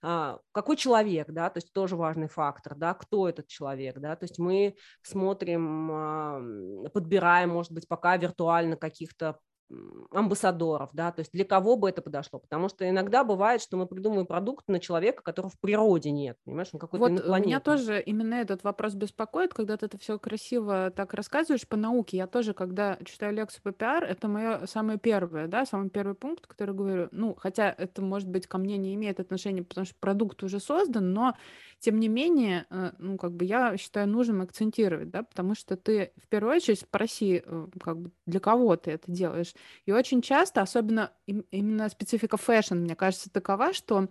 А, 0.02 0.40
какой 0.52 0.76
человек, 0.76 1.30
да, 1.30 1.48
то 1.48 1.58
есть 1.58 1.72
тоже 1.72 1.96
важный 1.96 2.28
фактор, 2.28 2.74
да, 2.74 2.92
кто 2.92 3.28
этот 3.28 3.46
человек, 3.46 3.98
да, 3.98 4.14
то 4.14 4.24
есть 4.24 4.38
мы 4.38 4.74
смотрим, 5.02 6.90
подбираем, 6.92 7.50
может 7.50 7.72
быть, 7.72 7.88
пока 7.88 8.16
виртуально 8.16 8.76
каких-то 8.76 9.38
амбассадоров, 10.10 10.90
да, 10.92 11.12
то 11.12 11.20
есть 11.20 11.32
для 11.32 11.44
кого 11.44 11.76
бы 11.76 11.88
это 11.88 12.02
подошло, 12.02 12.38
потому 12.40 12.68
что 12.68 12.88
иногда 12.88 13.24
бывает, 13.24 13.62
что 13.62 13.76
мы 13.76 13.86
придумываем 13.86 14.26
продукт 14.26 14.68
на 14.68 14.80
человека, 14.80 15.22
которого 15.22 15.50
в 15.50 15.58
природе 15.60 16.10
нет, 16.10 16.36
понимаешь, 16.44 16.68
он 16.72 16.80
какой-то 16.80 17.06
Вот 17.06 17.12
инопланетный. 17.12 17.46
меня 17.46 17.60
тоже 17.60 18.00
именно 18.00 18.34
этот 18.34 18.64
вопрос 18.64 18.94
беспокоит, 18.94 19.54
когда 19.54 19.76
ты 19.76 19.86
это 19.86 19.98
все 19.98 20.18
красиво 20.18 20.90
так 20.94 21.14
рассказываешь 21.14 21.68
по 21.68 21.76
науке, 21.76 22.16
я 22.16 22.26
тоже, 22.26 22.52
когда 22.54 22.98
читаю 23.04 23.34
лекцию 23.34 23.62
по 23.62 23.72
пиар, 23.72 24.04
это 24.04 24.28
мое 24.28 24.66
самое 24.66 24.98
первое, 24.98 25.46
да, 25.46 25.64
самый 25.64 25.90
первый 25.90 26.14
пункт, 26.14 26.46
который 26.46 26.74
говорю, 26.74 27.08
ну, 27.12 27.34
хотя 27.38 27.70
это, 27.76 28.02
может 28.02 28.28
быть, 28.28 28.46
ко 28.46 28.58
мне 28.58 28.76
не 28.76 28.94
имеет 28.94 29.20
отношения, 29.20 29.62
потому 29.62 29.84
что 29.84 29.94
продукт 30.00 30.42
уже 30.42 30.58
создан, 30.58 31.12
но 31.12 31.36
тем 31.78 31.98
не 31.98 32.08
менее, 32.08 32.66
э, 32.70 32.92
ну, 32.98 33.16
как 33.16 33.32
бы 33.32 33.44
я 33.44 33.76
считаю 33.76 34.08
нужным 34.08 34.42
акцентировать, 34.42 35.10
да, 35.10 35.22
потому 35.22 35.54
что 35.54 35.76
ты 35.76 36.12
в 36.22 36.28
первую 36.28 36.56
очередь 36.56 36.80
спроси, 36.80 37.42
э, 37.44 37.66
как 37.82 37.98
бы, 37.98 38.10
для 38.26 38.40
кого 38.40 38.76
ты 38.76 38.90
это 38.92 39.10
делаешь. 39.10 39.54
И 39.86 39.92
очень 39.92 40.22
часто, 40.22 40.62
особенно 40.62 41.12
именно 41.26 41.88
специфика 41.88 42.36
фэшн, 42.36 42.76
мне 42.76 42.94
кажется, 42.96 43.30
такова, 43.30 43.72
что, 43.72 44.08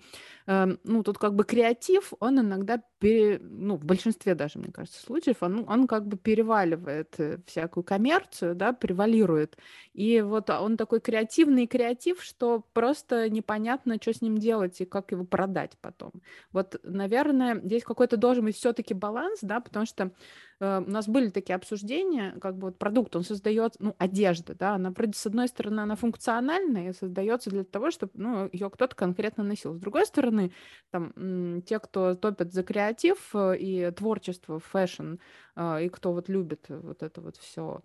эм, 0.48 0.80
ну, 0.84 1.04
тут 1.04 1.18
как 1.18 1.36
бы 1.36 1.44
креатив, 1.44 2.14
он 2.20 2.40
иногда, 2.40 2.82
пере, 3.00 3.40
ну, 3.42 3.78
в 3.78 3.86
большинстве 3.86 4.36
даже, 4.36 4.60
мне 4.60 4.72
кажется, 4.72 5.02
случаев, 5.02 5.38
он, 5.42 5.66
он 5.68 5.88
как 5.88 6.06
бы 6.08 6.18
переваливает 6.18 7.20
э, 7.20 7.40
всякую 7.46 7.84
коммерцию, 7.84 8.56
да, 8.56 8.74
превалирует. 8.74 9.58
И 9.94 10.22
вот 10.22 10.50
он 10.50 10.78
такой 10.78 11.00
креативный 11.00 11.66
креатив, 11.68 12.22
что 12.22 12.64
просто 12.74 13.30
непонятно, 13.30 13.98
что 14.02 14.14
с 14.14 14.22
ним 14.22 14.38
делать 14.38 14.80
и 14.82 14.86
как 14.86 15.12
его 15.12 15.24
продать 15.24 15.78
потом. 15.82 16.12
Вот, 16.52 16.80
наверное, 16.84 17.60
здесь 17.62 17.84
какой-то 17.84 18.18
должен 18.18 18.46
быть 18.46 18.56
все-таки 18.56 18.94
баланс, 18.94 19.40
да, 19.42 19.60
потому 19.60 19.86
что 19.86 20.12
э, 20.60 20.84
у 20.86 20.90
нас 20.90 21.08
были 21.08 21.30
такие 21.30 21.56
обсуждения, 21.56 22.36
как 22.42 22.58
бы 22.58 22.68
вот 22.68 22.78
продукт, 22.78 23.16
он 23.16 23.24
создает, 23.24 23.76
ну, 23.80 23.96
одежда, 23.98 24.56
да, 24.56 24.76
она, 24.76 24.92
вроде, 24.92 25.14
с 25.14 25.26
одной 25.26 25.48
стороны, 25.48 25.80
она 25.82 25.96
функциональная 25.96 26.90
и 26.90 26.94
создается 26.94 27.50
для 27.50 27.64
того, 27.64 27.92
чтобы, 27.92 28.12
ну, 28.16 28.50
ее 28.52 28.70
кто-то 28.70 28.96
конкретно 28.96 29.44
носил. 29.44 29.74
С 29.74 29.80
другой 29.80 30.06
стороны, 30.06 30.52
там, 30.92 31.62
те, 31.62 31.80
кто 31.80 32.16
топят 32.16 32.54
за 32.54 32.64
креатив 32.90 33.30
э, 33.34 33.58
и 33.58 33.92
творчество, 33.92 34.60
фэшн, 34.60 35.16
э, 35.56 35.86
и 35.86 35.90
кто 35.90 36.14
вот 36.14 36.30
любит 36.30 36.66
вот 36.70 37.04
это 37.04 37.22
вот 37.22 37.38
все, 37.38 37.82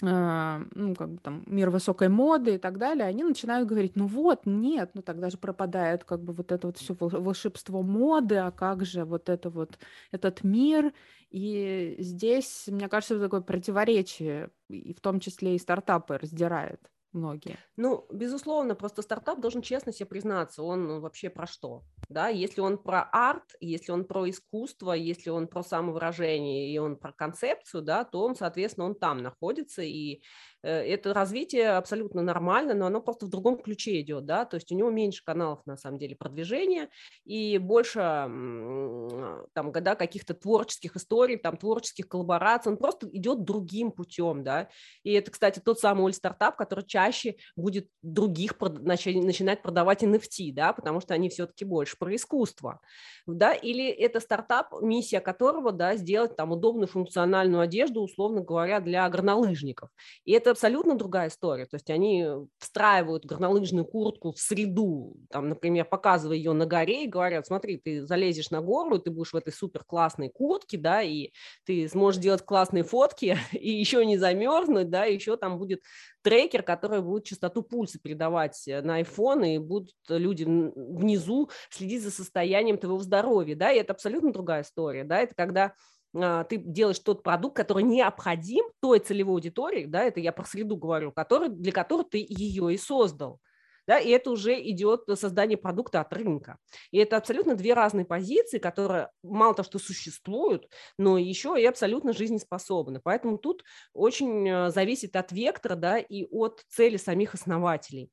ну, 0.00 0.94
как 0.96 1.10
бы 1.12 1.18
там, 1.18 1.44
мир 1.46 1.70
высокой 1.70 2.08
моды 2.08 2.54
и 2.56 2.58
так 2.58 2.78
далее, 2.78 3.06
они 3.06 3.22
начинают 3.22 3.68
говорить, 3.68 3.94
ну 3.94 4.06
вот, 4.06 4.46
нет, 4.46 4.90
ну 4.94 5.02
тогда 5.02 5.30
же 5.30 5.38
пропадает 5.38 6.02
как 6.02 6.24
бы 6.24 6.32
вот 6.32 6.50
это 6.50 6.66
вот 6.66 6.78
все 6.78 6.96
волшебство 6.98 7.82
моды, 7.82 8.36
а 8.36 8.50
как 8.50 8.84
же 8.84 9.04
вот 9.04 9.28
это 9.28 9.48
вот, 9.48 9.78
этот 10.10 10.42
мир, 10.42 10.92
и 11.30 11.94
здесь, 12.00 12.64
мне 12.66 12.88
кажется, 12.88 13.20
такое 13.20 13.42
противоречие, 13.42 14.50
и 14.68 14.92
в 14.92 15.00
том 15.00 15.20
числе 15.20 15.54
и 15.54 15.58
стартапы 15.58 16.18
раздирает 16.18 16.80
многие. 17.12 17.58
Ну, 17.76 18.06
безусловно, 18.12 18.74
просто 18.74 19.02
стартап 19.02 19.40
должен 19.40 19.62
честно 19.62 19.92
себе 19.92 20.06
признаться, 20.06 20.62
он 20.62 21.00
вообще 21.00 21.30
про 21.30 21.46
что, 21.46 21.82
да, 22.08 22.28
если 22.28 22.60
он 22.60 22.78
про 22.78 23.02
арт, 23.02 23.54
если 23.60 23.92
он 23.92 24.04
про 24.04 24.28
искусство, 24.28 24.92
если 24.92 25.30
он 25.30 25.48
про 25.48 25.62
самовыражение 25.62 26.72
и 26.72 26.78
он 26.78 26.96
про 26.96 27.12
концепцию, 27.12 27.82
да, 27.82 28.04
то 28.04 28.22
он, 28.24 28.36
соответственно, 28.36 28.86
он 28.86 28.94
там 28.94 29.18
находится, 29.18 29.82
и 29.82 30.22
Э, 30.22 30.51
это 30.62 31.12
развитие 31.12 31.70
абсолютно 31.70 32.22
нормально, 32.22 32.74
но 32.74 32.86
оно 32.86 33.00
просто 33.00 33.26
в 33.26 33.28
другом 33.28 33.58
ключе 33.58 34.00
идет, 34.00 34.24
да, 34.24 34.44
то 34.44 34.56
есть 34.56 34.70
у 34.70 34.76
него 34.76 34.90
меньше 34.90 35.24
каналов, 35.24 35.60
на 35.66 35.76
самом 35.76 35.98
деле, 35.98 36.14
продвижения 36.14 36.88
и 37.24 37.58
больше 37.58 37.98
там, 37.98 39.72
года 39.72 39.94
каких-то 39.94 40.34
творческих 40.34 40.96
историй, 40.96 41.36
там, 41.36 41.56
творческих 41.56 42.08
коллабораций, 42.08 42.72
он 42.72 42.78
просто 42.78 43.08
идет 43.12 43.44
другим 43.44 43.90
путем, 43.90 44.44
да, 44.44 44.68
и 45.02 45.12
это, 45.12 45.30
кстати, 45.30 45.60
тот 45.60 45.80
самый 45.80 46.12
стартап, 46.12 46.56
который 46.56 46.84
чаще 46.86 47.36
будет 47.56 47.88
других 48.02 48.60
начинать 48.60 49.62
продавать 49.62 50.02
NFT, 50.02 50.52
да, 50.52 50.72
потому 50.72 51.00
что 51.00 51.14
они 51.14 51.28
все-таки 51.28 51.64
больше 51.64 51.96
про 51.98 52.14
искусство, 52.14 52.80
да, 53.26 53.52
или 53.52 53.88
это 53.88 54.20
стартап, 54.20 54.72
миссия 54.80 55.20
которого, 55.20 55.72
да, 55.72 55.96
сделать 55.96 56.36
там 56.36 56.52
удобную 56.52 56.86
функциональную 56.86 57.60
одежду, 57.62 58.02
условно 58.02 58.42
говоря, 58.42 58.80
для 58.80 59.08
горнолыжников, 59.08 59.90
и 60.24 60.32
это 60.32 60.51
абсолютно 60.52 60.94
другая 60.96 61.28
история. 61.28 61.66
То 61.66 61.76
есть 61.76 61.90
они 61.90 62.26
встраивают 62.58 63.24
горнолыжную 63.24 63.84
куртку 63.84 64.32
в 64.32 64.38
среду, 64.38 65.16
там, 65.30 65.48
например, 65.48 65.84
показывая 65.84 66.36
ее 66.36 66.52
на 66.52 66.66
горе 66.66 67.04
и 67.04 67.08
говорят, 67.08 67.46
смотри, 67.46 67.78
ты 67.78 68.06
залезешь 68.06 68.50
на 68.50 68.60
гору, 68.60 68.98
ты 68.98 69.10
будешь 69.10 69.32
в 69.32 69.36
этой 69.36 69.52
супер 69.52 69.84
классной 69.84 70.28
куртке, 70.28 70.78
да, 70.78 71.02
и 71.02 71.30
ты 71.64 71.88
сможешь 71.88 72.20
делать 72.20 72.42
классные 72.44 72.84
фотки 72.84 73.36
и 73.52 73.70
еще 73.70 74.04
не 74.06 74.16
замерзнуть, 74.16 74.90
да, 74.90 75.04
еще 75.04 75.36
там 75.36 75.58
будет 75.58 75.82
трекер, 76.22 76.62
который 76.62 77.02
будет 77.02 77.24
частоту 77.24 77.62
пульса 77.62 77.98
передавать 77.98 78.66
э, 78.68 78.80
на 78.82 79.00
iPhone, 79.00 79.54
и 79.54 79.58
будут 79.58 79.94
люди 80.08 80.44
внизу 80.44 81.50
следить 81.70 82.02
за 82.02 82.10
состоянием 82.10 82.78
твоего 82.78 82.98
здоровья, 83.00 83.56
да, 83.56 83.72
и 83.72 83.78
это 83.78 83.92
абсолютно 83.92 84.32
другая 84.32 84.62
история, 84.62 85.04
да, 85.04 85.20
это 85.20 85.34
когда 85.34 85.74
ты 86.12 86.56
делаешь 86.58 86.98
тот 86.98 87.22
продукт, 87.22 87.56
который 87.56 87.84
необходим 87.84 88.64
той 88.80 88.98
целевой 88.98 89.34
аудитории, 89.36 89.86
да, 89.86 90.02
это 90.04 90.20
я 90.20 90.32
про 90.32 90.44
среду 90.44 90.76
говорю, 90.76 91.12
который, 91.12 91.48
для 91.48 91.72
которой 91.72 92.04
ты 92.04 92.24
ее 92.28 92.74
и 92.74 92.78
создал. 92.78 93.40
да, 93.86 93.98
и 93.98 94.10
это 94.10 94.30
уже 94.30 94.60
идет 94.60 95.04
создание 95.14 95.58
продукта 95.58 96.00
от 96.00 96.12
рынка. 96.12 96.58
И 96.92 96.98
это 96.98 97.16
абсолютно 97.16 97.54
две 97.56 97.74
разные 97.74 98.04
позиции, 98.04 98.58
которые 98.58 99.10
мало 99.22 99.54
того, 99.54 99.66
что 99.66 99.78
существуют, 99.78 100.68
но 100.98 101.18
еще 101.18 101.60
и 101.60 101.64
абсолютно 101.66 102.12
жизнеспособны. 102.12 103.00
Поэтому 103.02 103.38
тут 103.38 103.64
очень 103.92 104.48
э, 104.48 104.70
зависит 104.70 105.16
от 105.16 105.32
вектора, 105.32 105.74
да, 105.76 105.98
и 105.98 106.24
от 106.30 106.64
цели 106.68 106.96
самих 106.96 107.34
основателей 107.34 108.10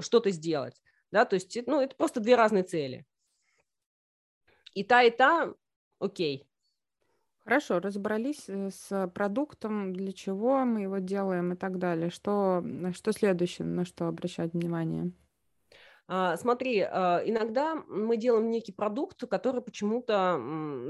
что-то 0.00 0.30
сделать, 0.30 0.80
да, 1.10 1.24
то 1.24 1.34
есть, 1.34 1.58
ну, 1.66 1.80
это 1.80 1.96
просто 1.96 2.20
две 2.20 2.36
разные 2.36 2.62
цели. 2.62 3.04
И 4.74 4.84
та, 4.84 5.02
и 5.02 5.10
та, 5.10 5.52
окей, 5.98 6.46
Хорошо, 7.44 7.78
разобрались 7.78 8.44
э, 8.48 8.70
с 8.70 9.08
продуктом, 9.14 9.92
для 9.92 10.12
чего 10.12 10.64
мы 10.64 10.82
его 10.82 10.98
делаем 10.98 11.52
и 11.52 11.56
так 11.56 11.78
далее. 11.78 12.10
Что, 12.10 12.64
что 12.94 13.12
следующее, 13.12 13.66
на 13.66 13.84
что 13.84 14.08
обращать 14.08 14.52
внимание? 14.54 15.12
А, 16.06 16.36
смотри, 16.36 16.80
а, 16.80 17.22
иногда 17.24 17.76
мы 17.88 18.18
делаем 18.18 18.50
некий 18.50 18.72
продукт, 18.72 19.26
который 19.26 19.62
почему-то, 19.62 20.38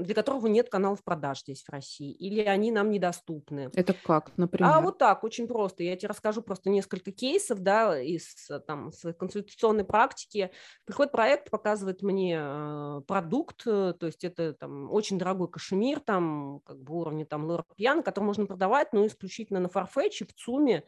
для 0.01 0.13
которого 0.13 0.47
нет 0.47 0.69
каналов 0.69 1.03
продаж 1.03 1.41
здесь 1.41 1.63
в 1.63 1.69
России, 1.69 2.11
или 2.11 2.41
они 2.41 2.71
нам 2.71 2.89
недоступны. 2.89 3.69
Это 3.73 3.93
как, 3.93 4.37
например? 4.37 4.71
А 4.73 4.81
вот 4.81 4.97
так, 4.97 5.23
очень 5.23 5.47
просто. 5.47 5.83
Я 5.83 5.95
тебе 5.95 6.09
расскажу 6.09 6.41
просто 6.41 6.69
несколько 6.69 7.11
кейсов, 7.11 7.59
да, 7.59 7.97
из 7.99 8.49
там, 8.67 8.91
своей 8.91 9.15
консультационной 9.15 9.85
практики. 9.85 10.51
Приходит 10.83 11.13
проект, 11.13 11.49
показывает 11.49 12.01
мне 12.01 12.37
а, 12.37 13.01
продукт, 13.07 13.63
э, 13.65 13.93
то 13.97 14.07
есть 14.07 14.23
это 14.25 14.53
там 14.53 14.91
очень 14.91 15.17
дорогой 15.17 15.49
кашемир, 15.49 16.01
там 16.01 16.59
как 16.65 16.81
бы 16.81 16.93
уровня 16.93 17.25
там 17.25 17.45
Лора 17.45 17.65
Пьян, 17.77 18.03
который 18.03 18.25
можно 18.25 18.45
продавать, 18.45 18.91
но 18.91 19.05
исключительно 19.05 19.61
на 19.61 19.67
Farfetch, 19.67 20.27
в 20.27 20.33
ЦУМе, 20.33 20.83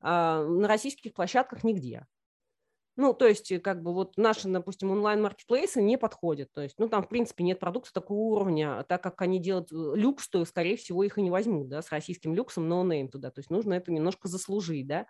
на 0.00 0.66
российских 0.66 1.14
площадках 1.14 1.62
нигде. 1.62 2.06
Ну, 2.96 3.14
то 3.14 3.26
есть, 3.26 3.52
как 3.62 3.82
бы 3.82 3.94
вот 3.94 4.18
наши, 4.18 4.48
допустим, 4.48 4.90
онлайн-маркетплейсы 4.90 5.80
не 5.80 5.96
подходят. 5.96 6.52
То 6.52 6.60
есть, 6.60 6.74
ну, 6.78 6.88
там, 6.88 7.02
в 7.02 7.08
принципе, 7.08 7.42
нет 7.42 7.58
продукта 7.58 7.90
такого 7.92 8.18
уровня. 8.18 8.80
А 8.80 8.84
так 8.84 9.02
как 9.02 9.22
они 9.22 9.38
делают 9.38 9.72
э, 9.72 9.74
люкс, 9.94 10.28
то, 10.28 10.44
скорее 10.44 10.76
всего, 10.76 11.02
их 11.02 11.16
и 11.16 11.22
не 11.22 11.30
возьмут, 11.30 11.68
да, 11.68 11.80
с 11.80 11.90
российским 11.90 12.34
люксом, 12.34 12.68
но 12.68 12.84
name 12.84 13.08
туда. 13.08 13.30
То 13.30 13.38
есть, 13.38 13.50
нужно 13.50 13.74
это 13.74 13.90
немножко 13.92 14.28
заслужить, 14.28 14.86
да. 14.86 15.06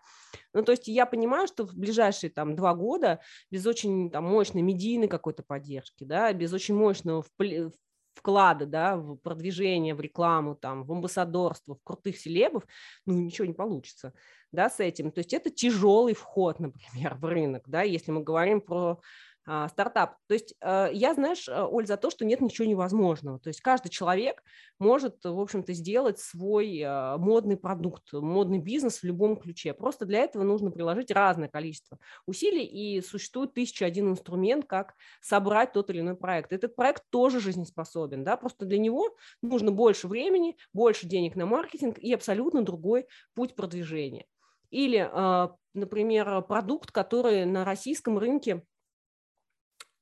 Ну, 0.55 0.63
то 0.63 0.73
есть, 0.73 0.87
я 0.87 1.07
понимаю, 1.07 1.49
что 1.49 1.67
в 1.67 1.75
ближайшие, 1.75 2.31
там, 2.31 2.55
два 2.55 2.75
года 2.75 3.21
без 3.51 3.67
очень, 3.67 4.11
там, 4.11 4.25
мощной 4.25 4.63
медийной 4.63 5.09
какой-то 5.09 5.43
поддержки, 5.43 6.05
да, 6.05 6.33
без 6.33 6.53
очень 6.53 6.77
мощного 6.77 7.25
вклада 8.15 8.67
да, 8.67 8.97
в 8.97 9.17
продвижение, 9.17 9.95
в 9.95 10.01
рекламу, 10.01 10.55
там, 10.55 10.85
в 10.85 10.93
амбассадорство, 10.93 11.75
в 11.75 11.83
крутых 11.83 12.17
селебов, 12.19 12.65
ну, 13.07 13.15
ничего 13.15 13.47
не 13.47 13.55
получится 13.55 14.13
да, 14.53 14.69
с 14.69 14.81
этим. 14.81 15.11
То 15.11 15.19
есть 15.19 15.33
это 15.33 15.51
тяжелый 15.51 16.15
вход, 16.15 16.59
например, 16.61 17.17
в 17.17 17.25
рынок, 17.25 17.65
да, 17.67 17.83
если 17.83 18.13
мы 18.13 18.23
говорим 18.23 18.61
про 18.61 19.01
стартап. 19.45 20.17
То 20.29 20.35
есть 20.35 20.55
а, 20.61 20.89
я, 20.93 21.15
знаешь, 21.15 21.49
а, 21.49 21.67
Оль, 21.67 21.87
за 21.87 21.97
то, 21.97 22.11
что 22.11 22.25
нет 22.25 22.41
ничего 22.41 22.67
невозможного. 22.67 23.41
То 23.41 23.49
есть 23.49 23.61
каждый 23.61 23.89
человек 23.89 24.43
может, 24.79 25.25
в 25.25 25.39
общем-то, 25.39 25.73
сделать 25.73 26.19
свой 26.21 26.81
а, 26.85 27.19
модный 27.19 27.57
продукт, 27.57 28.13
модный 28.13 28.59
бизнес 28.59 28.99
в 28.99 29.05
любом 29.05 29.37
ключе. 29.37 29.75
Просто 29.75 30.07
для 30.07 30.21
этого 30.21 30.45
нужно 30.45 30.71
приложить 30.71 31.11
разное 31.11 31.49
количество 31.49 31.99
усилий, 32.27 32.65
и 32.65 33.01
существует 33.01 33.55
тысяча 33.55 33.85
один 33.85 34.11
инструмент, 34.11 34.67
как 34.67 34.95
собрать 35.21 35.73
тот 35.73 35.91
или 35.91 36.01
иной 36.01 36.17
проект. 36.17 36.53
Этот 36.53 36.77
проект 36.77 37.03
тоже 37.11 37.41
жизнеспособен, 37.41 38.25
да, 38.25 38.37
просто 38.37 38.65
для 38.65 38.79
него 38.79 39.17
нужно 39.43 39.73
больше 39.73 40.07
времени, 40.07 40.57
больше 40.73 41.07
денег 41.07 41.35
на 41.35 41.47
маркетинг 41.47 41.99
и 41.99 42.13
абсолютно 42.13 42.63
другой 42.63 43.07
путь 43.35 43.57
продвижения. 43.57 44.27
Или, 44.71 45.07
а, 45.13 45.55
например, 45.75 46.43
продукт, 46.43 46.91
который 46.91 47.45
на 47.45 47.65
российском 47.65 48.19
рынке 48.19 48.63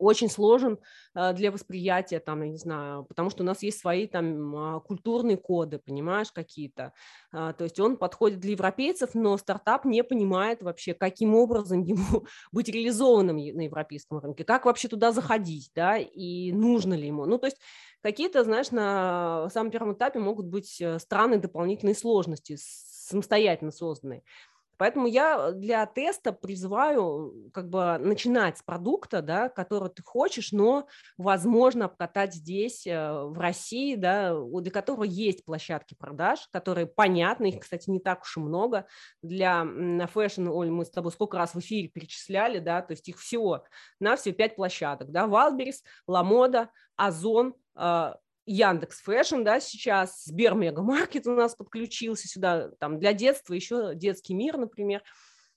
очень 0.01 0.31
сложен 0.31 0.79
а, 1.15 1.33
для 1.33 1.53
восприятия, 1.53 2.19
там, 2.21 2.43
я 2.43 2.49
не 2.49 2.57
знаю, 2.57 3.05
потому 3.05 3.31
что 3.31 3.43
у 3.43 3.47
нас 3.47 3.63
есть 3.63 3.79
свои 3.79 4.07
там 4.07 4.57
а, 4.57 4.81
культурные 4.81 5.37
коды, 5.37 5.79
понимаешь, 5.79 6.33
какие-то. 6.33 6.93
То 7.31 7.57
есть 7.61 7.79
он 7.79 7.97
подходит 7.97 8.41
для 8.41 8.53
европейцев, 8.53 9.11
но 9.15 9.37
стартап 9.37 9.85
не 9.85 10.03
понимает 10.03 10.63
вообще, 10.63 10.95
каким 10.95 11.35
образом 11.35 11.83
ему 11.85 12.27
быть 12.53 12.69
реализованным 12.69 13.37
на 13.37 13.63
европейском 13.63 14.19
рынке, 14.19 14.45
как 14.45 14.65
вообще 14.65 14.89
туда 14.89 15.13
заходить, 15.13 15.71
да, 15.75 15.97
и 15.99 16.53
нужно 16.53 16.95
ли 16.95 17.07
ему. 17.07 17.27
Ну, 17.27 17.39
то 17.39 17.47
есть 17.47 17.59
какие-то, 18.03 18.45
знаешь, 18.45 18.71
на 18.71 19.49
самом 19.51 19.71
первом 19.71 19.93
этапе 19.95 20.19
могут 20.19 20.47
быть 20.47 20.81
э, 20.81 20.99
странные 20.99 21.39
дополнительные 21.39 21.95
сложности, 21.95 22.57
самостоятельно 23.11 23.73
созданные. 23.73 24.23
Поэтому 24.81 25.07
я 25.07 25.53
для 25.53 25.85
теста 25.85 26.33
призываю 26.33 27.51
как 27.53 27.69
бы 27.69 27.99
начинать 27.99 28.57
с 28.57 28.63
продукта, 28.63 29.21
да, 29.21 29.51
который 29.51 29.91
ты 29.91 30.03
хочешь, 30.03 30.53
но 30.53 30.89
возможно 31.19 31.85
обкатать 31.85 32.33
здесь, 32.33 32.87
э, 32.87 33.13
в 33.13 33.39
России, 33.39 33.95
да, 33.95 34.35
для 34.35 34.71
которого 34.71 35.05
есть 35.05 35.45
площадки 35.45 35.93
продаж, 35.93 36.49
которые 36.51 36.87
понятны, 36.87 37.51
их, 37.51 37.61
кстати, 37.61 37.91
не 37.91 38.01
так 38.01 38.23
уж 38.23 38.39
и 38.39 38.41
много. 38.41 38.87
Для 39.21 39.65
на 39.65 40.07
fashion, 40.07 40.49
Оль, 40.49 40.71
мы 40.71 40.87
с 40.87 40.91
тобой 40.91 41.13
сколько 41.13 41.37
раз 41.37 41.55
в 41.55 41.59
эфире 41.59 41.89
перечисляли, 41.89 42.59
да, 42.59 42.81
то 42.81 42.93
есть 42.93 43.07
их 43.07 43.19
всего 43.19 43.65
на 43.99 44.17
все 44.17 44.33
пять 44.33 44.57
площадок, 44.57 45.11
да, 45.11 45.27
Wildberries, 45.27 45.83
Lamoda, 46.07 46.71
Озон, 46.97 47.55
Яндекс 48.53 49.01
Fashion, 49.03 49.45
да, 49.45 49.61
сейчас 49.61 50.25
Сбер 50.25 50.55
Мегамаркет 50.55 51.27
у 51.29 51.37
нас 51.37 51.55
подключился 51.55 52.27
сюда, 52.27 52.71
там 52.81 52.99
для 52.99 53.13
детства 53.13 53.55
еще 53.55 53.95
детский 53.95 54.35
мир, 54.35 54.57
например, 54.57 55.03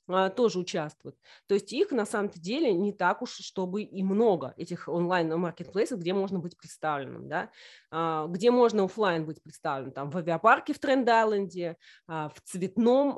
а, 0.07 0.29
тоже 0.29 0.59
участвуют. 0.59 1.15
То 1.47 1.55
есть 1.55 1.73
их 1.73 1.91
на 1.91 2.05
самом-то 2.05 2.39
деле 2.39 2.71
не 2.71 2.93
так 2.93 3.23
уж, 3.23 3.31
чтобы 3.31 3.81
и 3.81 4.03
много 4.03 4.53
этих 4.57 4.87
онлайн-маркетплейсов, 4.87 5.99
где 6.01 6.13
можно 6.13 6.37
быть 6.37 6.55
представленным, 6.55 7.27
да, 7.27 7.49
а, 7.89 8.27
где 8.27 8.51
можно 8.51 8.83
офлайн 8.83 9.25
быть 9.25 9.41
представленным, 9.41 9.91
там 9.91 10.11
в 10.11 10.17
авиапарке 10.17 10.73
в 10.73 10.79
Trend 10.79 11.20
Island, 11.20 11.77
а, 12.05 12.29
в 12.29 12.41
Цветном, 12.41 13.15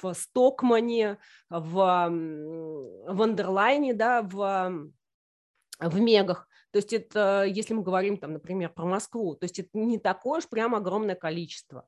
в 0.00 0.14
Стокмане, 0.14 1.18
в 1.50 2.10
Вандерлайне, 3.08 3.92
да, 3.92 4.22
в 4.22 4.92
в 5.78 6.00
мегах. 6.00 6.48
То 6.70 6.78
есть 6.78 6.92
это, 6.92 7.44
если 7.44 7.74
мы 7.74 7.82
говорим, 7.82 8.16
там, 8.18 8.32
например, 8.32 8.70
про 8.70 8.84
Москву, 8.84 9.34
то 9.34 9.44
есть 9.44 9.58
это 9.58 9.70
не 9.74 9.98
такое 9.98 10.38
уж 10.38 10.48
прям 10.48 10.74
огромное 10.74 11.14
количество. 11.14 11.86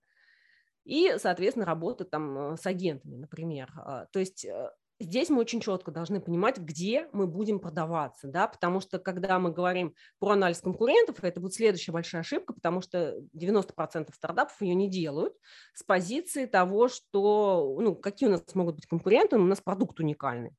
И, 0.85 1.15
соответственно, 1.19 1.67
работа 1.67 2.05
там 2.05 2.55
э, 2.55 2.57
с 2.57 2.65
агентами, 2.65 3.17
например. 3.17 3.71
А, 3.77 4.07
то 4.07 4.19
есть 4.21 4.47
э, 4.47 4.71
здесь 4.99 5.29
мы 5.29 5.41
очень 5.41 5.61
четко 5.61 5.91
должны 5.91 6.21
понимать, 6.21 6.57
где 6.59 7.09
мы 7.13 7.27
будем 7.27 7.61
продаваться, 7.61 8.27
да, 8.27 8.49
потому 8.49 8.81
что 8.81 8.99
когда 8.99 9.39
мы 9.39 9.53
говорим 9.53 9.95
про 10.19 10.31
анализ 10.31 10.61
конкурентов, 10.61 11.23
это 11.23 11.41
будет 11.41 11.55
следующая 11.55 11.93
большая 11.93 12.23
ошибка, 12.23 12.55
потому 12.55 12.81
что 12.81 13.19
90% 13.37 14.15
стартапов 14.15 14.61
ее 14.63 14.75
не 14.75 14.89
делают 14.89 15.35
с 15.75 15.83
позиции 15.83 16.47
того, 16.47 16.89
что, 16.89 17.77
ну, 17.79 17.95
какие 17.95 18.29
у 18.29 18.33
нас 18.33 18.43
могут 18.55 18.77
быть 18.77 18.87
конкуренты, 18.87 19.37
у 19.37 19.45
нас 19.45 19.61
продукт 19.61 20.01
уникальный. 20.01 20.53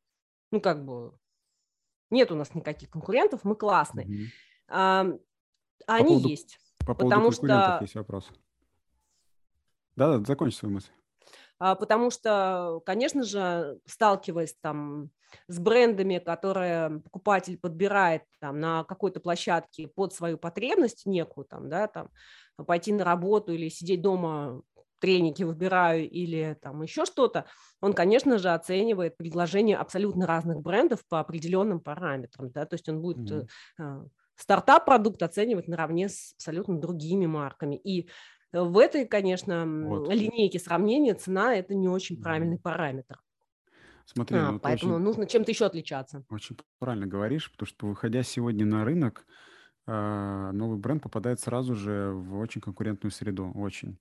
Ну, 0.52 0.62
как 0.62 0.86
бы 0.86 1.14
нет 2.10 2.32
у 2.32 2.36
нас 2.36 2.54
никаких 2.56 2.90
конкурентов, 2.90 3.44
мы 3.44 3.56
классные. 3.56 4.06
Угу. 4.06 4.16
А, 4.70 5.02
они 5.88 6.04
по 6.04 6.08
поводу, 6.08 6.28
есть. 6.28 6.60
По 6.80 6.86
поводу 6.96 7.06
потому 7.06 7.30
конкурентов 7.30 7.76
что... 7.76 7.84
есть 7.84 7.96
вопрос. 7.96 8.30
Да-да, 9.96 10.24
закончи 10.26 10.56
свою 10.56 10.76
мысль. 10.76 10.92
А, 11.60 11.76
потому 11.76 12.10
что, 12.10 12.82
конечно 12.86 13.24
же, 13.24 13.80
сталкиваясь 13.86 14.56
там 14.62 15.10
с 15.48 15.60
брендами, 15.60 16.20
которые 16.20 17.02
покупатель 17.02 17.58
подбирает 17.58 18.24
там 18.40 18.60
на 18.60 18.84
какой-то 18.86 19.20
площадке 19.20 19.88
под 19.88 20.14
свою 20.14 20.38
потребность 20.38 21.06
некую, 21.06 21.46
там, 21.46 21.70
да, 21.70 21.88
там, 21.88 22.10
пойти 22.66 22.94
на 22.94 23.04
работу 23.04 23.54
или 23.54 23.70
сидеть 23.70 24.02
дома 24.02 24.62
треники 25.00 25.44
выбираю 25.44 26.10
или 26.10 26.58
там 26.62 26.82
еще 26.82 27.06
что-то, 27.06 27.46
он, 27.82 27.94
конечно 27.94 28.38
же, 28.38 28.50
оценивает 28.50 29.18
предложения 29.18 29.78
абсолютно 29.78 30.28
разных 30.28 30.62
брендов 30.62 31.06
по 31.08 31.20
определенным 31.20 31.80
параметрам, 31.80 32.52
да, 32.52 32.66
то 32.66 32.76
есть 32.76 32.88
он 32.90 33.02
будет 33.02 33.48
mm-hmm. 33.80 34.10
стартап-продукт 34.36 35.24
оценивать 35.24 35.68
наравне 35.68 36.10
с 36.10 36.34
абсолютно 36.34 36.80
другими 36.80 37.26
марками. 37.26 37.76
И 37.76 38.10
в 38.52 38.78
этой, 38.78 39.06
конечно, 39.06 39.66
вот. 39.66 40.14
линейке 40.14 40.60
сравнения 40.60 41.14
цена– 41.14 41.56
это 41.56 41.76
не 41.76 41.88
очень 41.88 42.18
mm-hmm. 42.18 42.24
правильный 42.24 42.60
параметр. 42.60 43.20
Смотри, 44.06 44.38
а, 44.38 44.54
ну, 44.54 44.60
поэтому 44.60 44.96
очень, 44.96 45.04
нужно 45.04 45.28
чем-то 45.28 45.52
еще 45.52 45.66
отличаться. 45.66 46.24
Очень 46.30 46.58
правильно 46.80 47.06
говоришь, 47.06 47.52
потому 47.52 47.68
что 47.68 47.86
выходя 47.86 48.24
сегодня 48.24 48.66
на 48.66 48.84
рынок, 48.84 49.28
а, 49.86 50.52
новый 50.52 50.80
бренд 50.80 51.04
попадает 51.04 51.40
сразу 51.40 51.76
же 51.76 52.12
в 52.12 52.40
очень 52.40 52.60
конкурентную 52.60 53.12
среду, 53.12 53.52
очень. 53.54 54.00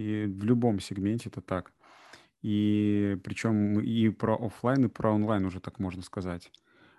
И 0.00 0.24
в 0.24 0.44
любом 0.44 0.80
сегменте 0.80 1.28
это 1.28 1.42
так. 1.42 1.72
И 2.40 3.18
причем 3.22 3.80
и 3.80 4.08
про 4.08 4.34
офлайн, 4.34 4.86
и 4.86 4.88
про 4.88 5.12
онлайн 5.12 5.44
уже 5.44 5.60
так 5.60 5.78
можно 5.78 6.02
сказать. 6.02 6.50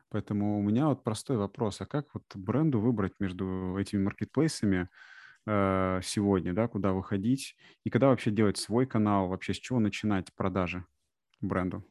Поэтому 0.10 0.60
у 0.60 0.62
меня 0.62 0.88
вот 0.88 1.04
простой 1.04 1.38
вопрос. 1.38 1.82
А 1.82 1.88
как 1.88 2.14
вот 2.14 2.24
бренду 2.36 2.80
выбрать 2.80 3.14
между 3.20 3.76
этими 3.80 4.04
маркетплейсами 4.04 4.88
э, 5.48 6.02
сегодня, 6.04 6.54
да, 6.54 6.68
куда 6.68 6.94
выходить? 6.94 7.56
И 7.84 7.90
когда 7.90 8.10
вообще 8.10 8.30
делать 8.30 8.58
свой 8.58 8.86
канал? 8.86 9.30
Вообще 9.30 9.56
с 9.56 9.58
чего 9.58 9.80
начинать 9.80 10.32
продажи 10.36 10.86
бренду? 11.40 11.84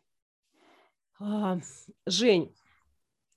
А, 1.19 1.59
Жень, 2.07 2.55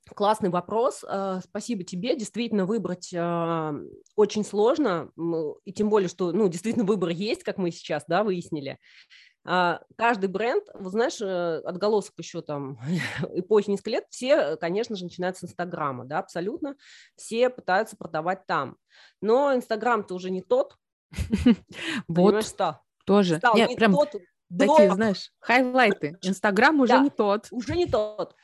Классный 0.09 0.49
вопрос. 0.49 1.03
А, 1.07 1.39
спасибо 1.41 1.83
тебе. 1.83 2.15
Действительно, 2.15 2.65
выбрать 2.65 3.13
а, 3.15 3.73
очень 4.15 4.43
сложно. 4.43 5.09
И 5.63 5.71
тем 5.71 5.89
более, 5.89 6.09
что 6.09 6.31
ну, 6.31 6.49
действительно 6.49 6.85
выбор 6.85 7.09
есть, 7.09 7.43
как 7.43 7.57
мы 7.57 7.71
сейчас 7.71 8.03
да, 8.07 8.23
выяснили. 8.23 8.79
Каждый 9.45 10.27
бренд, 10.29 10.63
вот 10.73 10.93
знаешь, 10.93 11.19
э, 11.19 11.61
отголосок 11.65 12.13
еще 12.17 12.41
там 12.41 12.79
эпохи 13.33 13.71
несколько 13.71 13.89
лет, 13.89 14.05
все, 14.09 14.55
конечно 14.55 14.95
же, 14.95 15.03
начинают 15.03 15.35
с 15.35 15.43
Инстаграма, 15.43 16.05
да, 16.05 16.19
абсолютно. 16.19 16.77
Все 17.17 17.49
пытаются 17.49 17.97
продавать 17.97 18.45
там. 18.45 18.77
Но 19.19 19.53
Инстаграм-то 19.53 20.15
уже 20.15 20.29
не 20.29 20.41
тот. 20.41 20.77
Вот, 22.07 22.45
тоже. 23.05 23.41
Нет, 23.53 23.75
прям 23.75 23.97
такие, 24.57 24.93
знаешь, 24.93 25.31
хайлайты. 25.39 26.17
Инстаграм 26.21 26.79
уже 26.79 26.99
не 26.99 27.09
тот. 27.09 27.47
Уже 27.51 27.75
не 27.75 27.85
тот 27.85 28.35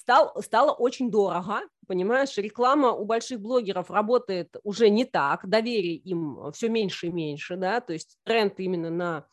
стал, 0.00 0.32
стало 0.42 0.72
очень 0.72 1.10
дорого, 1.10 1.60
понимаешь, 1.86 2.36
реклама 2.38 2.92
у 2.92 3.04
больших 3.04 3.40
блогеров 3.40 3.90
работает 3.90 4.56
уже 4.62 4.88
не 4.88 5.04
так, 5.04 5.46
доверие 5.48 5.96
им 5.96 6.50
все 6.52 6.68
меньше 6.68 7.08
и 7.08 7.12
меньше, 7.12 7.56
да, 7.56 7.80
то 7.80 7.92
есть 7.92 8.18
тренд 8.24 8.58
именно 8.60 8.90
на 8.90 9.26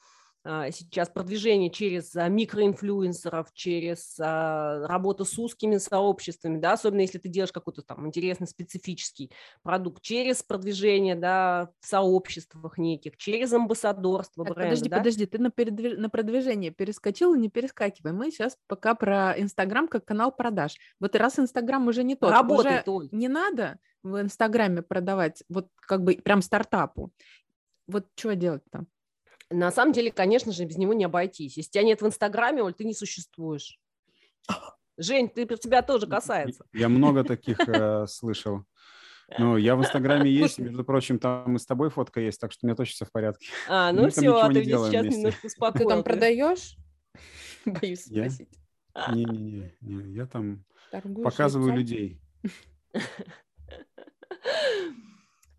сейчас 0.72 1.10
продвижение 1.10 1.70
через 1.70 2.16
а, 2.16 2.30
микроинфлюенсеров, 2.30 3.52
через 3.54 4.18
а, 4.20 4.88
работу 4.88 5.26
с 5.26 5.38
узкими 5.38 5.78
сообществами, 5.78 6.58
да, 6.58 6.74
особенно 6.74 7.02
если 7.02 7.18
ты 7.18 7.28
делаешь 7.28 7.52
какой-то 7.52 7.82
там 7.82 8.08
интересный 8.08 8.48
специфический 8.48 9.32
продукт, 9.62 10.02
через 10.02 10.44
продвижение, 10.44 11.16
да, 11.16 11.70
в 11.82 11.86
сообществах 11.86 12.78
неких, 12.78 13.18
через 13.18 13.52
амбассадорство 13.52 14.46
так, 14.46 14.56
бренда. 14.56 14.70
Подожди, 14.70 14.90
да? 14.90 14.98
подожди, 14.98 15.26
ты 15.26 15.38
на, 15.38 15.52
передвиж... 15.52 15.98
на 15.98 16.10
продвижение 16.10 16.72
перескочил 16.72 17.34
и 17.34 17.40
не 17.40 17.50
перескакивай. 17.50 18.14
Мы 18.14 18.32
сейчас 18.32 18.58
пока 18.68 18.96
про 18.96 19.38
Инстаграм 19.38 19.88
как 19.88 20.06
канал 20.06 20.32
продаж. 20.32 20.78
Вот 21.00 21.16
раз 21.16 21.40
Инстаграм 21.40 21.86
уже 21.88 22.04
не 22.04 22.16
тот, 22.16 22.32
Работает 22.32 22.88
уже 22.88 23.10
не 23.12 23.28
надо 23.28 23.80
в 24.04 24.22
Инстаграме 24.22 24.82
продавать 24.82 25.44
вот 25.50 25.68
как 25.76 26.04
бы 26.04 26.14
прям 26.16 26.42
стартапу. 26.42 27.12
Вот 27.88 28.08
что 28.16 28.36
делать 28.36 28.64
там? 28.72 28.88
На 29.50 29.72
самом 29.72 29.94
деле, 29.94 30.12
конечно 30.12 30.52
же, 30.52 30.66
без 30.66 30.78
него 30.78 30.94
не 30.94 31.06
обойтись. 31.06 31.58
Если 31.58 31.72
тебя 31.72 31.84
нет 31.84 32.02
в 32.02 32.08
Инстаграме, 32.08 32.64
Оль, 32.64 32.74
ты 32.74 32.84
не 32.84 32.94
существуешь. 32.94 33.80
Жень, 34.98 35.30
ты 35.30 35.46
тебя 35.46 35.82
тоже 35.82 36.08
касается. 36.08 36.66
Я 36.74 36.90
много 36.90 37.24
таких 37.24 37.60
э, 37.60 38.08
слышал. 38.08 38.64
Ну, 39.38 39.58
я 39.58 39.76
в 39.76 39.82
Инстаграме 39.82 40.32
есть, 40.32 40.58
между 40.58 40.84
прочим, 40.84 41.20
там 41.20 41.56
и 41.56 41.60
с 41.60 41.66
тобой 41.66 41.90
фотка 41.90 42.22
есть, 42.22 42.40
так 42.40 42.52
что 42.52 42.66
у 42.66 42.68
меня 42.68 42.76
точно 42.76 42.94
все 42.94 43.06
в 43.06 43.12
порядке. 43.12 43.48
А, 43.68 43.92
ну 43.92 44.10
все, 44.10 44.36
а 44.38 44.52
ты 44.52 44.64
сейчас 44.64 44.90
вместе. 44.90 45.18
немножко 45.18 45.46
успокоил. 45.46 45.90
Ты 45.90 45.96
там 45.96 46.04
продаешь? 46.04 46.78
Боюсь 47.66 48.06
спросить. 48.06 48.50
Не-не-не, 49.12 50.14
я 50.14 50.26
там 50.26 50.64
Торгуешь 50.92 51.24
показываю 51.24 51.74
лицом? 51.74 51.80
людей. 51.80 52.22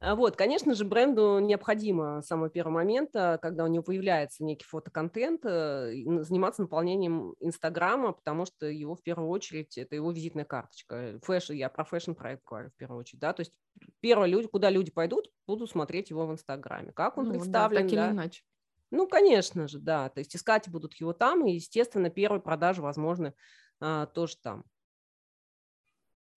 А 0.01 0.15
вот, 0.15 0.37
конечно 0.37 0.75
же, 0.75 0.85
бренду 0.85 1.41
необходимо 1.41 2.23
с 2.23 2.27
самого 2.27 2.49
первого 2.51 2.75
момента, 2.75 3.39
когда 3.43 3.65
у 3.65 3.67
него 3.67 3.83
появляется 3.83 4.45
некий 4.45 4.65
фотоконтент, 4.65 5.45
э, 5.45 5.93
заниматься 6.23 6.63
наполнением 6.63 7.35
Инстаграма, 7.41 8.13
потому 8.13 8.47
что 8.47 8.67
его 8.67 8.95
в 8.95 9.03
первую 9.03 9.29
очередь, 9.29 9.77
это 9.77 9.97
его 9.97 10.13
визитная 10.13 10.45
карточка. 10.45 11.19
Fashion, 11.25 11.55
я 11.55 11.69
про 11.69 11.85
fashion-проект 11.85 12.45
говорю 12.45 12.71
в 12.71 12.77
первую 12.77 13.01
очередь, 13.01 13.21
да, 13.21 13.33
то 13.33 13.41
есть 13.41 13.53
первое, 13.99 14.29
люди, 14.29 14.47
куда 14.47 14.71
люди 14.71 14.93
пойдут, 14.93 15.31
будут 15.49 15.69
смотреть 15.71 16.11
его 16.11 16.27
в 16.27 16.33
Инстаграме, 16.33 16.93
как 16.93 17.19
он 17.19 17.27
ну, 17.27 17.31
представлен, 17.33 17.83
да, 17.83 17.89
так 17.89 17.91
да. 17.91 18.11
иначе. 18.13 18.43
Ну, 18.91 19.09
конечно 19.09 19.67
же, 19.67 19.81
да, 19.81 20.09
то 20.11 20.21
есть 20.21 20.35
искать 20.37 20.69
будут 20.69 20.95
его 20.95 21.13
там, 21.13 21.45
и, 21.45 21.55
естественно, 21.55 22.09
первые 22.09 22.41
продажи 22.41 22.83
возможны 22.83 23.35
а, 23.81 24.07
тоже 24.07 24.37
там. 24.43 24.65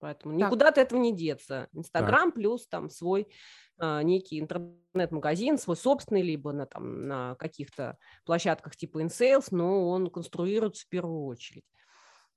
Поэтому 0.02 0.36
так. 0.36 0.48
никуда 0.48 0.68
от 0.68 0.78
этого 0.78 0.98
не 0.98 1.14
деться. 1.14 1.68
Инстаграм 1.72 2.32
плюс 2.32 2.66
там 2.66 2.90
свой 2.90 3.28
а, 3.78 4.02
некий 4.02 4.40
интернет-магазин, 4.40 5.58
свой 5.58 5.76
собственный, 5.76 6.22
либо 6.22 6.52
на, 6.52 6.66
там, 6.66 7.06
на 7.06 7.36
каких-то 7.36 7.96
площадках 8.24 8.74
типа 8.74 9.00
InSales, 9.00 9.46
но 9.52 9.88
он 9.88 10.10
конструируется 10.10 10.86
в 10.86 10.88
первую 10.88 11.26
очередь. 11.26 11.62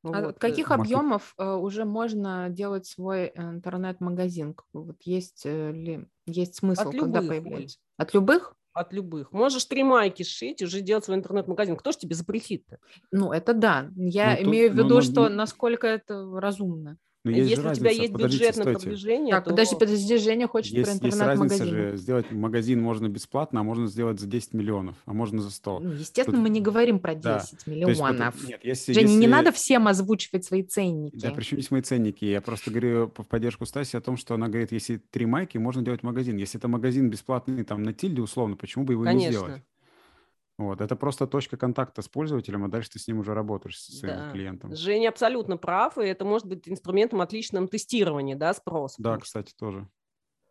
А 0.03 0.27
вот. 0.27 0.37
каких 0.37 0.69
Маркет... 0.69 0.85
объемов 0.85 1.33
э, 1.39 1.53
уже 1.53 1.85
можно 1.85 2.49
делать 2.51 2.85
свой 2.85 3.31
интернет-магазин? 3.35 4.55
Вот 4.71 5.01
есть 5.01 5.41
э, 5.45 5.71
ли 5.71 6.05
есть 6.27 6.57
смысл, 6.57 6.89
от 6.89 6.95
когда 6.95 7.23
появляется? 7.23 7.79
От 7.97 8.13
любых? 8.13 8.55
От 8.73 8.93
любых. 8.93 9.31
Можешь 9.31 9.65
три 9.65 9.83
майки 9.83 10.21
сшить, 10.21 10.61
уже 10.61 10.81
делать 10.81 11.05
свой 11.05 11.17
интернет-магазин. 11.17 11.77
Кто 11.77 11.91
же 11.91 11.97
тебе 11.97 12.13
запретит-то? 12.13 12.77
Ну, 13.11 13.31
это 13.31 13.55
да. 13.55 13.89
Я 13.95 14.37
ну, 14.39 14.49
имею 14.49 14.69
тут, 14.69 14.75
в 14.75 14.83
виду, 14.83 14.95
ну, 14.95 15.01
что 15.01 15.29
ну, 15.29 15.35
насколько 15.35 15.87
это 15.87 16.29
разумно. 16.39 16.99
Но 17.25 17.31
есть 17.31 17.49
Если 17.49 17.67
у 17.67 17.73
тебя 17.73 17.89
есть 17.89 18.13
Подождите, 18.13 18.43
бюджет 18.43 18.55
стойте. 18.55 18.69
на 18.69 18.79
продвижение, 18.79 19.31
так, 19.33 19.43
то... 19.45 19.49
подожди, 19.49 19.75
подожди, 19.75 20.17
Женя 20.17 20.47
хочет 20.47 20.73
есть, 20.73 20.85
про 20.85 21.07
интернет-магазин. 21.09 21.43
Есть 21.43 21.59
разница 21.59 21.91
же, 21.91 21.97
сделать 21.97 22.31
магазин 22.31 22.81
можно 22.81 23.09
бесплатно, 23.09 23.61
а 23.61 23.63
можно 23.63 23.87
сделать 23.87 24.19
за 24.19 24.27
10 24.27 24.53
миллионов, 24.53 24.95
а 25.05 25.13
можно 25.13 25.41
за 25.41 25.49
100. 25.49 25.79
Ну, 25.79 25.91
естественно, 25.93 26.37
Тут... 26.37 26.43
мы 26.43 26.49
не 26.49 26.61
говорим 26.61 26.99
про 26.99 27.15
10 27.15 27.25
да. 27.25 27.41
миллионов. 27.65 28.35
Есть, 28.35 28.47
нет, 28.47 28.59
если, 28.63 28.93
Женя, 28.93 29.07
если... 29.07 29.19
не 29.19 29.27
надо 29.27 29.51
всем 29.51 29.87
озвучивать 29.87 30.45
свои 30.45 30.61
ценники. 30.61 31.17
Да, 31.17 31.31
причем 31.31 31.57
здесь 31.57 31.71
мои 31.71 31.81
ценники? 31.81 32.25
Я 32.25 32.41
просто 32.41 32.69
говорю 32.69 33.07
в 33.07 33.23
поддержку 33.23 33.65
Стаси 33.65 33.97
о 33.97 34.01
том, 34.01 34.17
что 34.17 34.35
она 34.35 34.47
говорит, 34.47 34.71
если 34.71 34.97
три 34.97 35.25
майки, 35.25 35.57
можно 35.57 35.81
делать 35.81 36.03
магазин. 36.03 36.37
Если 36.37 36.59
это 36.59 36.67
магазин 36.67 37.09
бесплатный 37.09 37.63
там 37.63 37.81
на 37.81 37.93
тильде 37.93 38.21
условно, 38.21 38.55
почему 38.55 38.85
бы 38.85 38.93
его 38.93 39.03
Конечно. 39.03 39.25
не 39.25 39.31
сделать? 39.31 39.63
Вот, 40.57 40.79
это 40.79 40.95
просто 40.95 41.27
точка 41.27 41.57
контакта 41.57 42.01
с 42.01 42.07
пользователем, 42.07 42.63
а 42.63 42.69
дальше 42.69 42.91
ты 42.91 42.99
с 42.99 43.07
ним 43.07 43.19
уже 43.19 43.33
работаешь, 43.33 43.77
своим 43.77 44.15
да. 44.15 44.31
клиентом. 44.31 44.73
Женя 44.75 45.09
абсолютно 45.09 45.57
прав, 45.57 45.97
и 45.97 46.05
это 46.05 46.23
может 46.23 46.47
быть 46.47 46.69
инструментом 46.69 47.19
отличным 47.19 47.67
тестирования, 47.67 48.37
да, 48.37 48.53
спроса. 48.53 48.95
Да, 48.99 49.17
кстати, 49.17 49.53
тоже. 49.53 49.89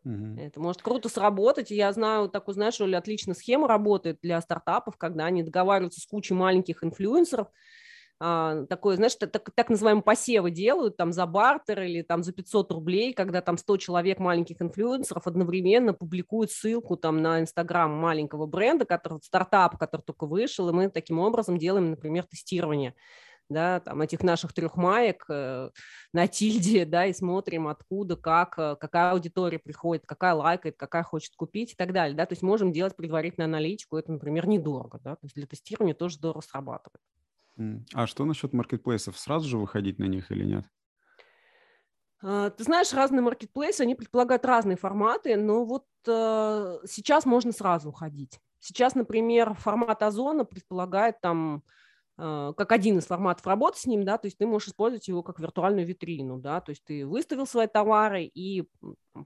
Угу. 0.04 0.38
Это 0.38 0.60
может 0.60 0.82
круто 0.82 1.08
сработать. 1.08 1.70
Я 1.70 1.90
знаю 1.92 2.28
такую, 2.28 2.54
знаешь, 2.54 2.74
что 2.74 2.86
ли, 2.86 2.94
отличная 2.94 3.34
схема 3.34 3.66
работает 3.66 4.18
для 4.20 4.40
стартапов, 4.42 4.98
когда 4.98 5.24
они 5.24 5.42
договариваются 5.42 6.00
с 6.00 6.06
кучей 6.06 6.34
маленьких 6.34 6.84
инфлюенсеров, 6.84 7.48
а, 8.20 8.64
такое, 8.66 8.96
знаешь, 8.96 9.16
так, 9.16 9.50
так 9.54 9.68
называемые 9.68 10.02
посевы 10.02 10.50
делают 10.50 10.96
там 10.96 11.12
за 11.12 11.26
бартер 11.26 11.82
или 11.82 12.02
там 12.02 12.22
за 12.22 12.32
500 12.32 12.72
рублей, 12.72 13.12
когда 13.12 13.40
там 13.40 13.58
100 13.58 13.76
человек 13.78 14.18
маленьких 14.18 14.62
инфлюенсеров 14.62 15.26
одновременно 15.26 15.92
публикуют 15.92 16.50
ссылку 16.52 16.96
там 16.96 17.22
на 17.22 17.40
Инстаграм 17.40 17.90
маленького 17.90 18.46
бренда, 18.46 18.84
который 18.84 19.20
стартап, 19.22 19.78
который 19.78 20.02
только 20.02 20.26
вышел, 20.26 20.68
и 20.68 20.72
мы 20.72 20.90
таким 20.90 21.18
образом 21.18 21.58
делаем, 21.58 21.90
например, 21.90 22.24
тестирование 22.24 22.94
да, 23.48 23.80
там, 23.80 24.00
этих 24.00 24.22
наших 24.22 24.52
трех 24.52 24.76
маек 24.76 25.24
э, 25.28 25.70
на 26.12 26.26
тильде, 26.28 26.84
да, 26.86 27.06
и 27.06 27.12
смотрим, 27.12 27.68
откуда, 27.68 28.16
как, 28.16 28.58
э, 28.58 28.76
какая 28.80 29.12
аудитория 29.12 29.58
приходит, 29.58 30.06
какая 30.06 30.34
лайкает, 30.34 30.76
какая 30.76 31.02
хочет 31.02 31.34
купить 31.36 31.72
и 31.72 31.76
так 31.76 31.92
далее, 31.92 32.16
да, 32.16 32.26
то 32.26 32.32
есть 32.32 32.42
можем 32.42 32.72
делать 32.72 32.96
предварительную 32.96 33.46
аналитику, 33.46 33.96
это, 33.96 34.12
например, 34.12 34.46
недорого, 34.46 34.98
да, 35.02 35.16
то 35.16 35.24
есть 35.24 35.34
для 35.34 35.46
тестирования 35.46 35.94
тоже 35.94 36.16
здорово 36.16 36.40
срабатывает. 36.40 37.00
А 37.94 38.06
что 38.06 38.24
насчет 38.24 38.52
маркетплейсов? 38.52 39.18
Сразу 39.18 39.48
же 39.48 39.58
выходить 39.58 39.98
на 39.98 40.04
них 40.04 40.30
или 40.30 40.44
нет? 40.44 40.64
А, 42.22 42.50
ты 42.50 42.64
знаешь, 42.64 42.92
разные 42.92 43.22
маркетплейсы, 43.22 43.82
они 43.82 43.94
предполагают 43.94 44.44
разные 44.44 44.76
форматы, 44.76 45.36
но 45.36 45.64
вот 45.64 45.84
э, 46.06 46.78
сейчас 46.86 47.26
можно 47.26 47.52
сразу 47.52 47.90
уходить. 47.90 48.40
Сейчас, 48.60 48.94
например, 48.94 49.54
формат 49.54 50.02
Озона 50.02 50.44
предполагает 50.44 51.20
там 51.20 51.62
как 52.16 52.70
один 52.70 52.98
из 52.98 53.06
форматов 53.06 53.46
работы 53.46 53.78
с 53.80 53.86
ним, 53.86 54.04
да, 54.04 54.18
то 54.18 54.26
есть 54.26 54.38
ты 54.38 54.46
можешь 54.46 54.68
использовать 54.68 55.08
его 55.08 55.22
как 55.22 55.40
виртуальную 55.40 55.84
витрину, 55.86 56.38
да, 56.38 56.60
то 56.60 56.70
есть 56.70 56.84
ты 56.84 57.04
выставил 57.04 57.46
свои 57.46 57.66
товары 57.66 58.24
и 58.24 58.68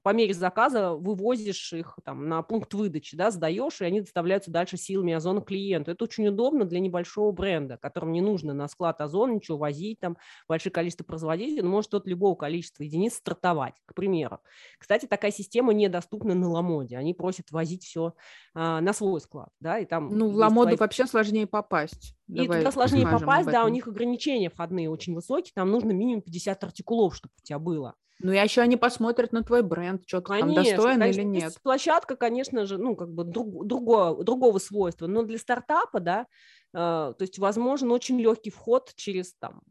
по 0.02 0.12
мере 0.12 0.34
заказа 0.34 0.92
вывозишь 0.92 1.72
их 1.72 1.98
там 2.04 2.28
на 2.28 2.42
пункт 2.42 2.72
выдачи, 2.74 3.16
да, 3.16 3.30
сдаешь, 3.30 3.80
и 3.80 3.84
они 3.84 4.00
доставляются 4.00 4.50
дальше 4.50 4.76
силами 4.76 5.14
Озона 5.14 5.40
клиенту. 5.40 5.90
Это 5.90 6.04
очень 6.04 6.28
удобно 6.28 6.64
для 6.64 6.78
небольшого 6.80 7.32
бренда, 7.32 7.78
которому 7.78 8.12
не 8.12 8.20
нужно 8.20 8.52
на 8.52 8.68
склад 8.68 9.00
Озон 9.00 9.34
ничего 9.34 9.56
возить, 9.56 10.00
там, 10.00 10.16
большое 10.46 10.72
количество 10.72 11.04
производителей, 11.04 11.62
он 11.62 11.68
может 11.68 11.92
от 11.94 12.06
любого 12.06 12.34
количества 12.34 12.82
единиц 12.82 13.14
стартовать, 13.14 13.74
к 13.86 13.94
примеру. 13.94 14.40
Кстати, 14.78 15.06
такая 15.06 15.30
система 15.30 15.72
недоступна 15.72 16.34
на 16.34 16.48
Ламоде, 16.48 16.96
они 16.96 17.14
просят 17.14 17.50
возить 17.50 17.84
все 17.84 18.14
а, 18.54 18.80
на 18.80 18.92
свой 18.92 19.20
склад, 19.20 19.50
да, 19.60 19.78
и 19.78 19.86
там... 19.86 20.08
Ну, 20.10 20.30
в 20.30 20.34
Ламоду 20.34 20.68
твои... 20.68 20.76
вообще 20.76 21.06
сложнее 21.06 21.46
попасть. 21.46 22.17
И 22.28 22.42
Давай 22.42 22.58
туда 22.58 22.72
сложнее 22.72 23.06
попасть, 23.06 23.48
да, 23.48 23.64
у 23.64 23.68
них 23.68 23.88
ограничения 23.88 24.50
входные 24.50 24.90
очень 24.90 25.14
высокие, 25.14 25.52
там 25.54 25.70
нужно 25.70 25.92
минимум 25.92 26.22
50 26.22 26.62
артикулов, 26.62 27.16
чтобы 27.16 27.32
у 27.38 27.42
тебя 27.42 27.58
было. 27.58 27.94
Ну, 28.20 28.32
и 28.32 28.36
еще 28.36 28.62
они 28.62 28.76
посмотрят 28.76 29.32
на 29.32 29.44
твой 29.44 29.62
бренд, 29.62 30.02
что 30.06 30.20
ты 30.20 30.40
там 30.40 30.52
достоин 30.52 30.98
конечно, 31.00 31.20
или 31.20 31.22
нет. 31.22 31.54
Площадка, 31.62 32.16
конечно 32.16 32.66
же, 32.66 32.76
ну, 32.76 32.96
как 32.96 33.10
бы 33.12 33.24
друг, 33.24 33.64
другого, 33.64 34.24
другого 34.24 34.58
свойства, 34.58 35.06
но 35.06 35.22
для 35.22 35.38
стартапа, 35.38 36.00
да, 36.00 36.22
э, 36.22 36.26
то 36.74 37.16
есть 37.20 37.38
возможен 37.38 37.92
очень 37.92 38.20
легкий 38.20 38.50
вход 38.50 38.92
через 38.96 39.34
там 39.34 39.62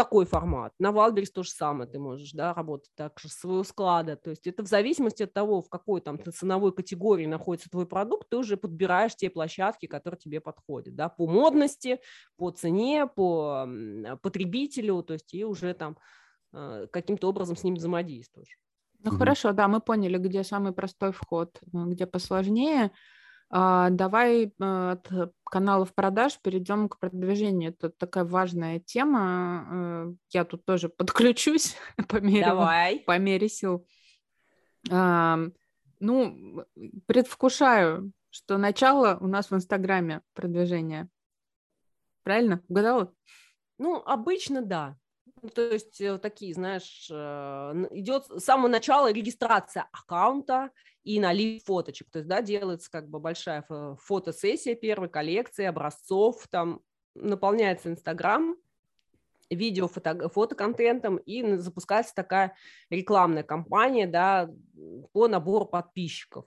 такой 0.00 0.24
формат. 0.24 0.72
На 0.78 0.92
Wildberries 0.92 1.30
то 1.34 1.42
же 1.42 1.50
самое 1.50 1.88
ты 1.88 1.98
можешь, 1.98 2.32
да, 2.32 2.54
работать 2.54 2.90
также 2.94 3.28
с 3.28 3.34
своего 3.34 3.62
склада. 3.64 4.16
То 4.16 4.30
есть 4.30 4.46
это 4.46 4.62
в 4.62 4.66
зависимости 4.66 5.24
от 5.24 5.34
того, 5.34 5.60
в 5.60 5.68
какой 5.68 6.00
там 6.00 6.18
ценовой 6.32 6.72
категории 6.72 7.26
находится 7.26 7.68
твой 7.68 7.84
продукт, 7.86 8.30
ты 8.30 8.38
уже 8.38 8.56
подбираешь 8.56 9.14
те 9.14 9.28
площадки, 9.28 9.84
которые 9.84 10.18
тебе 10.18 10.40
подходят, 10.40 10.94
да, 10.94 11.10
по 11.10 11.26
модности, 11.26 12.00
по 12.36 12.50
цене, 12.50 13.06
по 13.06 13.68
потребителю, 14.22 15.02
то 15.02 15.12
есть 15.12 15.34
и 15.34 15.44
уже 15.44 15.74
там 15.74 15.98
э, 16.54 16.86
каким-то 16.90 17.28
образом 17.28 17.56
с 17.56 17.62
ним 17.62 17.74
взаимодействуешь. 17.74 18.58
Ну, 19.00 19.10
угу. 19.10 19.18
хорошо, 19.18 19.52
да, 19.52 19.68
мы 19.68 19.80
поняли, 19.80 20.16
где 20.16 20.42
самый 20.44 20.72
простой 20.72 21.12
вход, 21.12 21.58
э, 21.62 21.66
где 21.88 22.06
посложнее. 22.06 22.90
А, 23.52 23.90
давай 23.90 24.52
а, 24.60 24.92
от 24.92 25.34
каналов 25.44 25.92
продаж 25.92 26.38
перейдем 26.40 26.88
к 26.88 26.98
продвижению. 26.98 27.70
Это 27.70 27.90
такая 27.90 28.24
важная 28.24 28.78
тема. 28.78 29.66
Э, 29.70 30.12
я 30.30 30.44
тут 30.44 30.64
тоже 30.64 30.88
подключусь 30.96 31.76
по 32.08 32.20
мере, 32.20 32.46
давай. 32.46 33.00
по 33.00 33.18
мере 33.18 33.48
сил. 33.48 33.86
Ну, 34.88 36.64
предвкушаю, 37.06 38.12
что 38.30 38.56
начало 38.56 39.18
у 39.20 39.26
нас 39.26 39.50
в 39.50 39.54
Инстаграме 39.54 40.22
продвижения. 40.32 41.10
Правильно? 42.22 42.62
Угадала? 42.68 43.12
Ну, 43.76 43.96
обычно 43.96 44.62
да. 44.62 44.96
Ну, 45.42 45.48
то 45.48 45.62
есть 45.62 46.00
э, 46.00 46.18
такие, 46.18 46.54
знаешь, 46.54 47.08
э, 47.10 47.86
идет 47.92 48.26
с 48.26 48.40
самого 48.44 48.68
начала 48.68 49.12
регистрация 49.12 49.88
аккаунта 49.92 50.70
и 51.02 51.20
налив 51.20 51.64
фоточек. 51.64 52.10
То 52.10 52.18
есть, 52.18 52.28
да, 52.28 52.42
делается 52.42 52.90
как 52.90 53.08
бы 53.08 53.20
большая 53.20 53.64
фотосессия 54.00 54.74
первой 54.74 55.08
коллекции 55.08 55.64
образцов, 55.64 56.46
там 56.48 56.80
наполняется 57.14 57.88
Инстаграм, 57.88 58.56
видео, 59.50 59.88
фото, 59.88 60.28
фотоконтентом, 60.28 61.16
и 61.16 61.56
запускается 61.56 62.14
такая 62.14 62.54
рекламная 62.88 63.42
кампания, 63.42 64.06
да, 64.06 64.50
по 65.12 65.28
набору 65.28 65.66
подписчиков. 65.66 66.46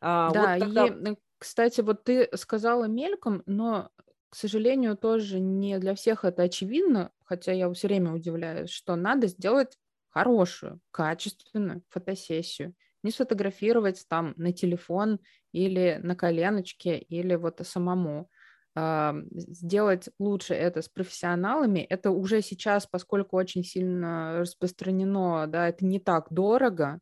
А, 0.00 0.30
да, 0.30 0.40
вот 0.40 0.58
тогда... 0.60 0.86
и, 0.86 1.16
кстати, 1.38 1.80
вот 1.80 2.04
ты 2.04 2.28
сказала 2.36 2.84
мельком, 2.84 3.42
но 3.46 3.90
к 4.30 4.36
сожалению, 4.36 4.96
тоже 4.96 5.40
не 5.40 5.78
для 5.78 5.94
всех 5.94 6.24
это 6.24 6.42
очевидно, 6.42 7.12
хотя 7.24 7.52
я 7.52 7.72
все 7.72 7.88
время 7.88 8.12
удивляюсь, 8.12 8.70
что 8.70 8.96
надо 8.96 9.26
сделать 9.28 9.78
хорошую, 10.10 10.80
качественную 10.90 11.82
фотосессию. 11.88 12.74
Не 13.02 13.10
сфотографировать 13.10 14.04
там 14.08 14.34
на 14.36 14.52
телефон 14.52 15.20
или 15.52 16.00
на 16.02 16.16
коленочке, 16.16 16.98
или 16.98 17.34
вот 17.36 17.60
самому. 17.64 18.28
Сделать 19.30 20.08
лучше 20.18 20.54
это 20.54 20.82
с 20.82 20.88
профессионалами. 20.88 21.80
Это 21.80 22.10
уже 22.10 22.42
сейчас, 22.42 22.86
поскольку 22.86 23.36
очень 23.36 23.64
сильно 23.64 24.40
распространено, 24.40 25.46
да, 25.46 25.68
это 25.68 25.86
не 25.86 25.98
так 26.00 26.26
дорого, 26.30 27.00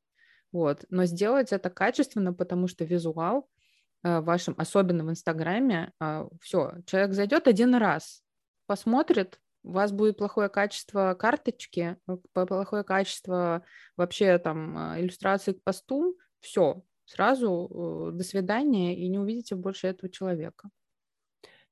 вот, 0.52 0.84
но 0.90 1.04
сделать 1.04 1.52
это 1.52 1.70
качественно, 1.70 2.32
потому 2.32 2.68
что 2.68 2.84
визуал 2.84 3.48
вашем, 4.04 4.54
особенно 4.58 5.04
в 5.04 5.10
Инстаграме, 5.10 5.92
а, 5.98 6.28
все, 6.40 6.74
человек 6.86 7.14
зайдет 7.14 7.48
один 7.48 7.74
раз, 7.74 8.22
посмотрит, 8.66 9.40
у 9.62 9.72
вас 9.72 9.92
будет 9.92 10.18
плохое 10.18 10.50
качество 10.50 11.16
карточки, 11.18 11.96
э, 12.06 12.16
плохое 12.32 12.84
качество 12.84 13.64
вообще 13.96 14.38
там 14.38 14.76
а, 14.76 15.00
иллюстрации 15.00 15.52
к 15.52 15.62
посту, 15.62 16.18
все, 16.40 16.82
сразу 17.06 18.10
э, 18.12 18.16
до 18.16 18.24
свидания, 18.24 18.94
и 18.94 19.08
не 19.08 19.18
увидите 19.18 19.54
больше 19.54 19.86
этого 19.86 20.12
человека. 20.12 20.68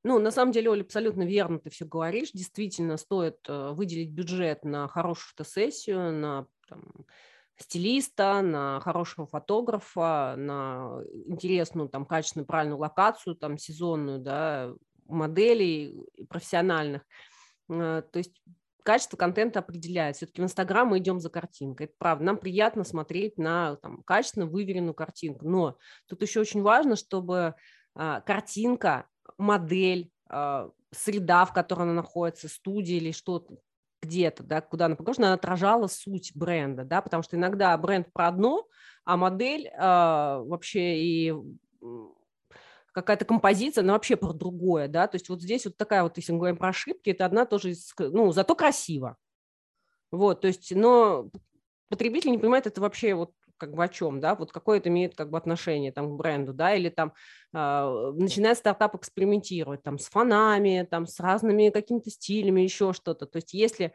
Ну, 0.05 0.19
на 0.19 0.31
самом 0.31 0.53
деле, 0.53 0.71
Оля, 0.71 0.83
абсолютно 0.83 1.23
верно 1.23 1.61
ты 1.61 1.71
все 1.71 1.85
говоришь. 1.85 2.33
Действительно, 2.33 2.97
стоит 2.97 3.39
выделить 3.47 4.11
бюджет 4.11 4.65
на 4.65 4.89
хорошую 4.89 5.29
фотосессию, 5.29 6.11
на 6.13 6.49
там, 6.69 7.07
стилиста, 7.57 8.43
на 8.43 8.81
хорошего 8.81 9.27
фотографа, 9.27 10.35
на 10.37 11.01
интересную, 11.27 11.89
там, 11.89 12.05
качественную, 12.05 12.47
правильную 12.47 12.79
локацию, 12.79 13.37
там, 13.37 13.59
сезонную, 13.59 14.19
да, 14.19 14.73
моделей 15.07 15.97
профессиональных. 16.29 17.03
Э, 17.69 18.03
то 18.11 18.19
есть 18.19 18.43
качество 18.83 19.17
контента 19.17 19.61
определяет. 19.61 20.17
Все-таки 20.17 20.41
в 20.41 20.45
Инстаграм 20.45 20.89
мы 20.89 20.99
идем 20.99 21.21
за 21.21 21.31
картинкой. 21.31 21.87
Это 21.87 21.95
правда. 21.99 22.25
Нам 22.25 22.37
приятно 22.37 22.85
смотреть 22.85 23.39
на 23.39 23.77
там, 23.77 24.03
качественно 24.03 24.47
выверенную 24.47 24.95
картинку. 24.95 25.49
Но 25.49 25.79
тут 26.09 26.23
еще 26.23 26.41
очень 26.41 26.63
важно, 26.63 26.97
чтобы 26.97 27.55
а, 27.95 28.21
картинка, 28.23 29.07
модель, 29.39 30.11
а, 30.29 30.71
среда, 30.91 31.45
в 31.45 31.53
которой 31.53 31.83
она 31.83 31.95
находится, 31.95 32.49
студия 32.49 32.97
или 32.97 33.13
что-то, 33.13 33.57
где-то, 34.03 34.43
да, 34.43 34.61
куда 34.61 34.87
она 34.87 34.97
похожа, 34.97 35.19
она 35.23 35.35
отражала 35.35 35.87
суть 35.87 36.33
бренда, 36.35 36.85
да, 36.85 37.01
потому 37.01 37.23
что 37.23 37.37
иногда 37.37 37.77
бренд 37.79 38.13
про 38.13 38.29
одно, 38.29 38.67
а 39.05 39.17
модель 39.17 39.69
э, 39.69 39.79
вообще 39.79 40.99
и 40.99 41.35
какая-то 42.93 43.25
композиция, 43.25 43.83
она 43.83 43.95
вообще 43.95 44.17
про 44.17 44.33
другое, 44.33 44.89
да, 44.89 45.07
то 45.07 45.15
есть 45.17 45.29
вот 45.29 45.41
здесь 45.41 45.65
вот 45.65 45.77
такая 45.77 46.03
вот, 46.03 46.17
если 46.17 46.33
мы 46.33 46.39
говорим 46.39 46.57
про 46.57 46.69
ошибки, 46.69 47.11
это 47.11 47.25
одна 47.25 47.47
тоже 47.47 47.71
из, 47.71 47.93
ну, 47.99 48.33
зато 48.33 48.55
красиво, 48.55 49.17
вот, 50.11 50.43
то 50.43 50.49
есть, 50.49 50.75
но 50.75 51.31
потребитель 51.89 52.31
не 52.31 52.39
понимает 52.39 52.67
это 52.67 52.81
вообще 52.81 53.15
вот 53.15 53.33
как 53.63 53.75
бы 53.75 53.85
о 53.85 53.89
чем, 53.89 54.19
да, 54.19 54.35
вот 54.35 54.51
какое 54.51 54.79
это 54.79 54.89
имеет 54.89 55.15
как 55.15 55.31
бы 55.31 55.39
отношение 55.39 55.93
там 55.93 56.11
к 56.11 56.17
бренду, 56.17 56.53
да, 56.53 56.75
или 56.75 56.89
там 56.89 57.13
э, 57.55 58.13
начинает 58.17 58.59
стартап 58.59 58.97
экспериментировать 58.97 59.85
там 59.85 60.01
с 60.01 60.07
фонами, 60.07 60.85
там 60.91 61.07
с 61.07 61.21
разными 61.21 61.71
какими-то 61.71 62.11
стилями, 62.11 62.63
еще 62.63 62.93
что-то, 62.93 63.25
то 63.25 63.37
есть 63.37 63.55
если 63.55 63.93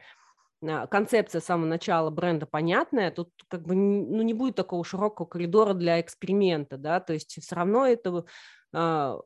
э, 0.62 0.88
концепция 0.88 1.42
с 1.42 1.44
самого 1.44 1.68
начала 1.68 2.10
бренда 2.10 2.46
понятная, 2.46 3.12
тут 3.12 3.30
как 3.50 3.64
бы 3.64 3.76
ну, 3.76 4.22
не 4.22 4.34
будет 4.34 4.56
такого 4.56 4.86
широкого 4.86 5.26
коридора 5.26 5.74
для 5.74 6.00
эксперимента, 6.00 6.78
да, 6.78 7.02
то 7.02 7.12
есть 7.12 7.38
все 7.44 7.54
равно 7.54 7.86
это 7.86 8.24
э, 8.72 9.18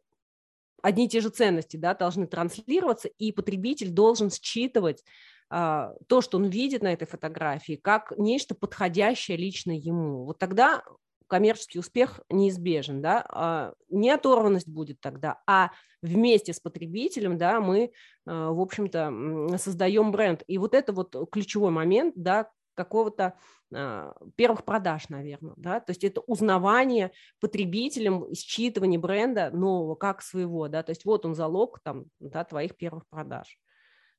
одни 0.81 1.05
и 1.05 1.07
те 1.07 1.21
же 1.21 1.29
ценности, 1.29 1.77
да, 1.77 1.93
должны 1.93 2.25
транслироваться, 2.25 3.09
и 3.09 3.31
потребитель 3.31 3.91
должен 3.91 4.31
считывать 4.31 5.03
а, 5.03 5.05
то, 5.51 6.21
что 6.21 6.37
он 6.37 6.45
видит 6.45 6.81
на 6.81 6.93
этой 6.93 7.05
фотографии, 7.05 7.75
как 7.75 8.13
нечто 8.17 8.55
подходящее 8.55 9.35
лично 9.35 9.71
ему. 9.71 10.23
Вот 10.23 10.39
тогда 10.39 10.81
коммерческий 11.31 11.79
успех 11.79 12.19
неизбежен, 12.29 13.01
да, 13.01 13.25
а, 13.29 13.73
не 13.89 14.11
оторванность 14.11 14.67
будет 14.67 14.99
тогда, 14.99 15.41
а 15.47 15.71
вместе 16.01 16.51
с 16.51 16.59
потребителем, 16.59 17.37
да, 17.37 17.61
мы, 17.61 17.93
а, 18.25 18.51
в 18.51 18.59
общем-то, 18.59 19.57
создаем 19.57 20.11
бренд. 20.11 20.43
И 20.47 20.57
вот 20.57 20.73
это 20.73 20.91
вот 20.91 21.15
ключевой 21.31 21.71
момент, 21.71 22.15
да, 22.17 22.49
какого-то 22.73 23.35
первых 24.35 24.65
продаж, 24.65 25.07
наверное, 25.07 25.53
да, 25.55 25.79
то 25.79 25.91
есть 25.91 26.03
это 26.03 26.19
узнавание 26.19 27.11
потребителем, 27.39 28.25
считывание 28.33 28.99
бренда 28.99 29.49
нового 29.51 29.95
как 29.95 30.21
своего, 30.21 30.67
да, 30.67 30.83
то 30.83 30.89
есть 30.89 31.05
вот 31.05 31.25
он 31.25 31.35
залог 31.35 31.79
там, 31.81 32.05
да, 32.19 32.43
твоих 32.43 32.75
первых 32.75 33.07
продаж. 33.07 33.57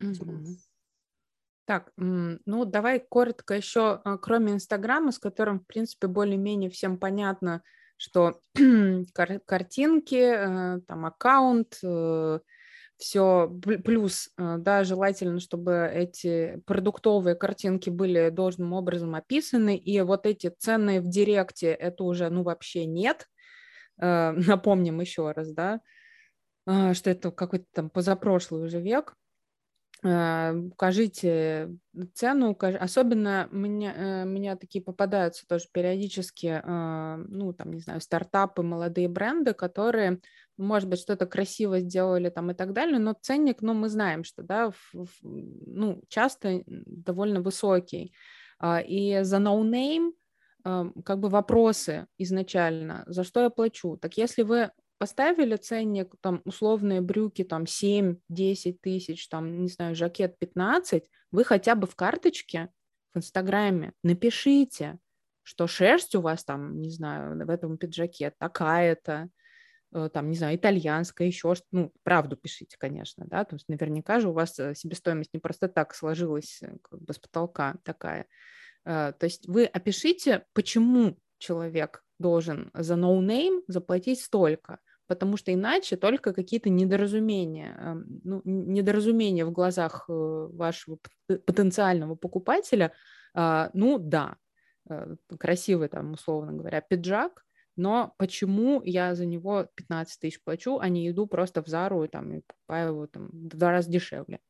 Mm-hmm. 0.02 0.71
Так, 1.72 1.90
ну 1.96 2.66
давай 2.66 3.00
коротко 3.00 3.54
еще, 3.54 4.02
а, 4.04 4.18
кроме 4.18 4.52
Инстаграма, 4.52 5.10
с 5.10 5.18
которым, 5.18 5.60
в 5.60 5.66
принципе, 5.66 6.06
более-менее 6.06 6.68
всем 6.68 6.98
понятно, 6.98 7.62
что 7.96 8.42
кар- 9.14 9.40
картинки, 9.46 10.16
э, 10.16 10.80
там 10.86 11.06
аккаунт, 11.06 11.78
э, 11.82 12.40
все 12.98 13.48
плюс, 13.86 14.28
э, 14.36 14.56
да, 14.58 14.84
желательно, 14.84 15.40
чтобы 15.40 15.90
эти 15.90 16.60
продуктовые 16.66 17.36
картинки 17.36 17.88
были 17.88 18.28
должным 18.28 18.74
образом 18.74 19.14
описаны, 19.14 19.74
и 19.74 19.98
вот 20.02 20.26
эти 20.26 20.50
ценные 20.50 21.00
в 21.00 21.08
директе, 21.08 21.68
это 21.68 22.04
уже, 22.04 22.28
ну, 22.28 22.42
вообще 22.42 22.84
нет. 22.84 23.28
Напомним 23.98 25.00
еще 25.00 25.30
раз, 25.32 25.52
да, 25.52 25.80
что 26.66 27.10
это 27.10 27.30
какой-то 27.30 27.66
там 27.72 27.90
позапрошлый 27.90 28.64
уже 28.64 28.80
век. 28.80 29.14
Э, 30.04 30.52
укажите 30.52 31.76
цену, 32.14 32.50
укаж... 32.50 32.74
особенно 32.74 33.48
мне, 33.52 33.94
э, 33.96 34.24
меня 34.24 34.56
такие 34.56 34.82
попадаются 34.82 35.46
тоже 35.46 35.66
периодически, 35.72 36.60
э, 36.64 37.24
ну, 37.28 37.52
там, 37.52 37.72
не 37.72 37.80
знаю, 37.80 38.00
стартапы, 38.00 38.62
молодые 38.62 39.08
бренды, 39.08 39.54
которые, 39.54 40.20
может 40.56 40.88
быть, 40.88 40.98
что-то 40.98 41.26
красиво 41.26 41.78
сделали 41.78 42.30
там 42.30 42.50
и 42.50 42.54
так 42.54 42.72
далее, 42.72 42.98
но 42.98 43.14
ценник, 43.20 43.62
ну, 43.62 43.74
мы 43.74 43.88
знаем, 43.88 44.24
что, 44.24 44.42
да, 44.42 44.72
в, 44.72 44.92
в, 44.92 45.08
ну, 45.22 46.02
часто 46.08 46.62
довольно 46.66 47.40
высокий. 47.40 48.12
А, 48.58 48.80
и 48.80 49.22
за 49.22 49.36
no-name 49.36 50.12
как 50.64 51.18
бы 51.18 51.28
вопросы 51.28 52.06
изначально, 52.18 53.02
за 53.06 53.24
что 53.24 53.40
я 53.40 53.50
плачу. 53.50 53.96
Так 53.96 54.16
если 54.16 54.42
вы 54.42 54.70
поставили 55.02 55.56
ценник, 55.56 56.14
там, 56.20 56.42
условные 56.44 57.00
брюки, 57.00 57.42
там, 57.42 57.64
7-10 57.64 58.78
тысяч, 58.80 59.26
там, 59.26 59.62
не 59.62 59.68
знаю, 59.68 59.96
жакет 59.96 60.38
15, 60.38 61.10
вы 61.32 61.42
хотя 61.42 61.74
бы 61.74 61.88
в 61.88 61.96
карточке 61.96 62.68
в 63.12 63.18
Инстаграме 63.18 63.94
напишите, 64.04 65.00
что 65.42 65.66
шерсть 65.66 66.14
у 66.14 66.20
вас 66.20 66.44
там, 66.44 66.80
не 66.80 66.88
знаю, 66.88 67.36
в 67.44 67.50
этом 67.50 67.78
пиджаке 67.78 68.32
такая-то, 68.38 69.28
э, 69.92 70.08
там, 70.12 70.30
не 70.30 70.36
знаю, 70.36 70.54
итальянское, 70.54 71.26
еще 71.26 71.56
что 71.56 71.66
ну, 71.72 71.92
правду 72.04 72.36
пишите, 72.36 72.76
конечно, 72.78 73.24
да, 73.26 73.44
то 73.44 73.56
есть 73.56 73.68
наверняка 73.68 74.20
же 74.20 74.28
у 74.28 74.32
вас 74.32 74.56
э, 74.60 74.76
себестоимость 74.76 75.34
не 75.34 75.40
просто 75.40 75.66
так 75.66 75.96
сложилась 75.96 76.60
как 76.80 77.02
бы 77.02 77.12
с 77.12 77.18
потолка 77.18 77.74
такая. 77.82 78.26
То 78.84 79.16
есть 79.20 79.48
вы 79.48 79.64
опишите, 79.64 80.44
почему 80.52 81.16
человек 81.38 82.04
должен 82.18 82.70
за 82.74 82.94
no-name 82.94 83.62
заплатить 83.68 84.20
столько, 84.20 84.78
потому 85.06 85.36
что 85.36 85.52
иначе 85.52 85.96
только 85.96 86.32
какие-то 86.32 86.70
недоразумения, 86.70 87.76
эм, 87.78 88.20
ну, 88.24 88.42
недоразумения 88.44 89.44
в 89.44 89.52
глазах 89.52 90.04
вашего 90.08 90.98
потенциального 91.28 92.14
покупателя, 92.14 92.92
а, 93.34 93.70
ну 93.74 93.98
да, 93.98 94.36
Э, 94.88 95.14
красивый 95.38 95.88
там, 95.88 96.12
условно 96.12 96.52
говоря, 96.52 96.80
пиджак, 96.80 97.44
но 97.76 98.14
почему 98.18 98.82
я 98.82 99.14
за 99.14 99.26
него 99.26 99.68
15 99.74 100.20
тысяч 100.20 100.42
плачу, 100.42 100.78
а 100.78 100.88
не 100.88 101.08
иду 101.08 101.26
просто 101.26 101.62
в 101.62 101.68
Зару 101.68 102.02
и, 102.04 102.08
там, 102.08 102.32
и 102.32 102.40
покупаю 102.40 102.88
его 102.88 103.06
там, 103.06 103.28
в 103.28 103.48
два 103.48 103.70
раза 103.70 103.90
дешевле? 103.90 104.40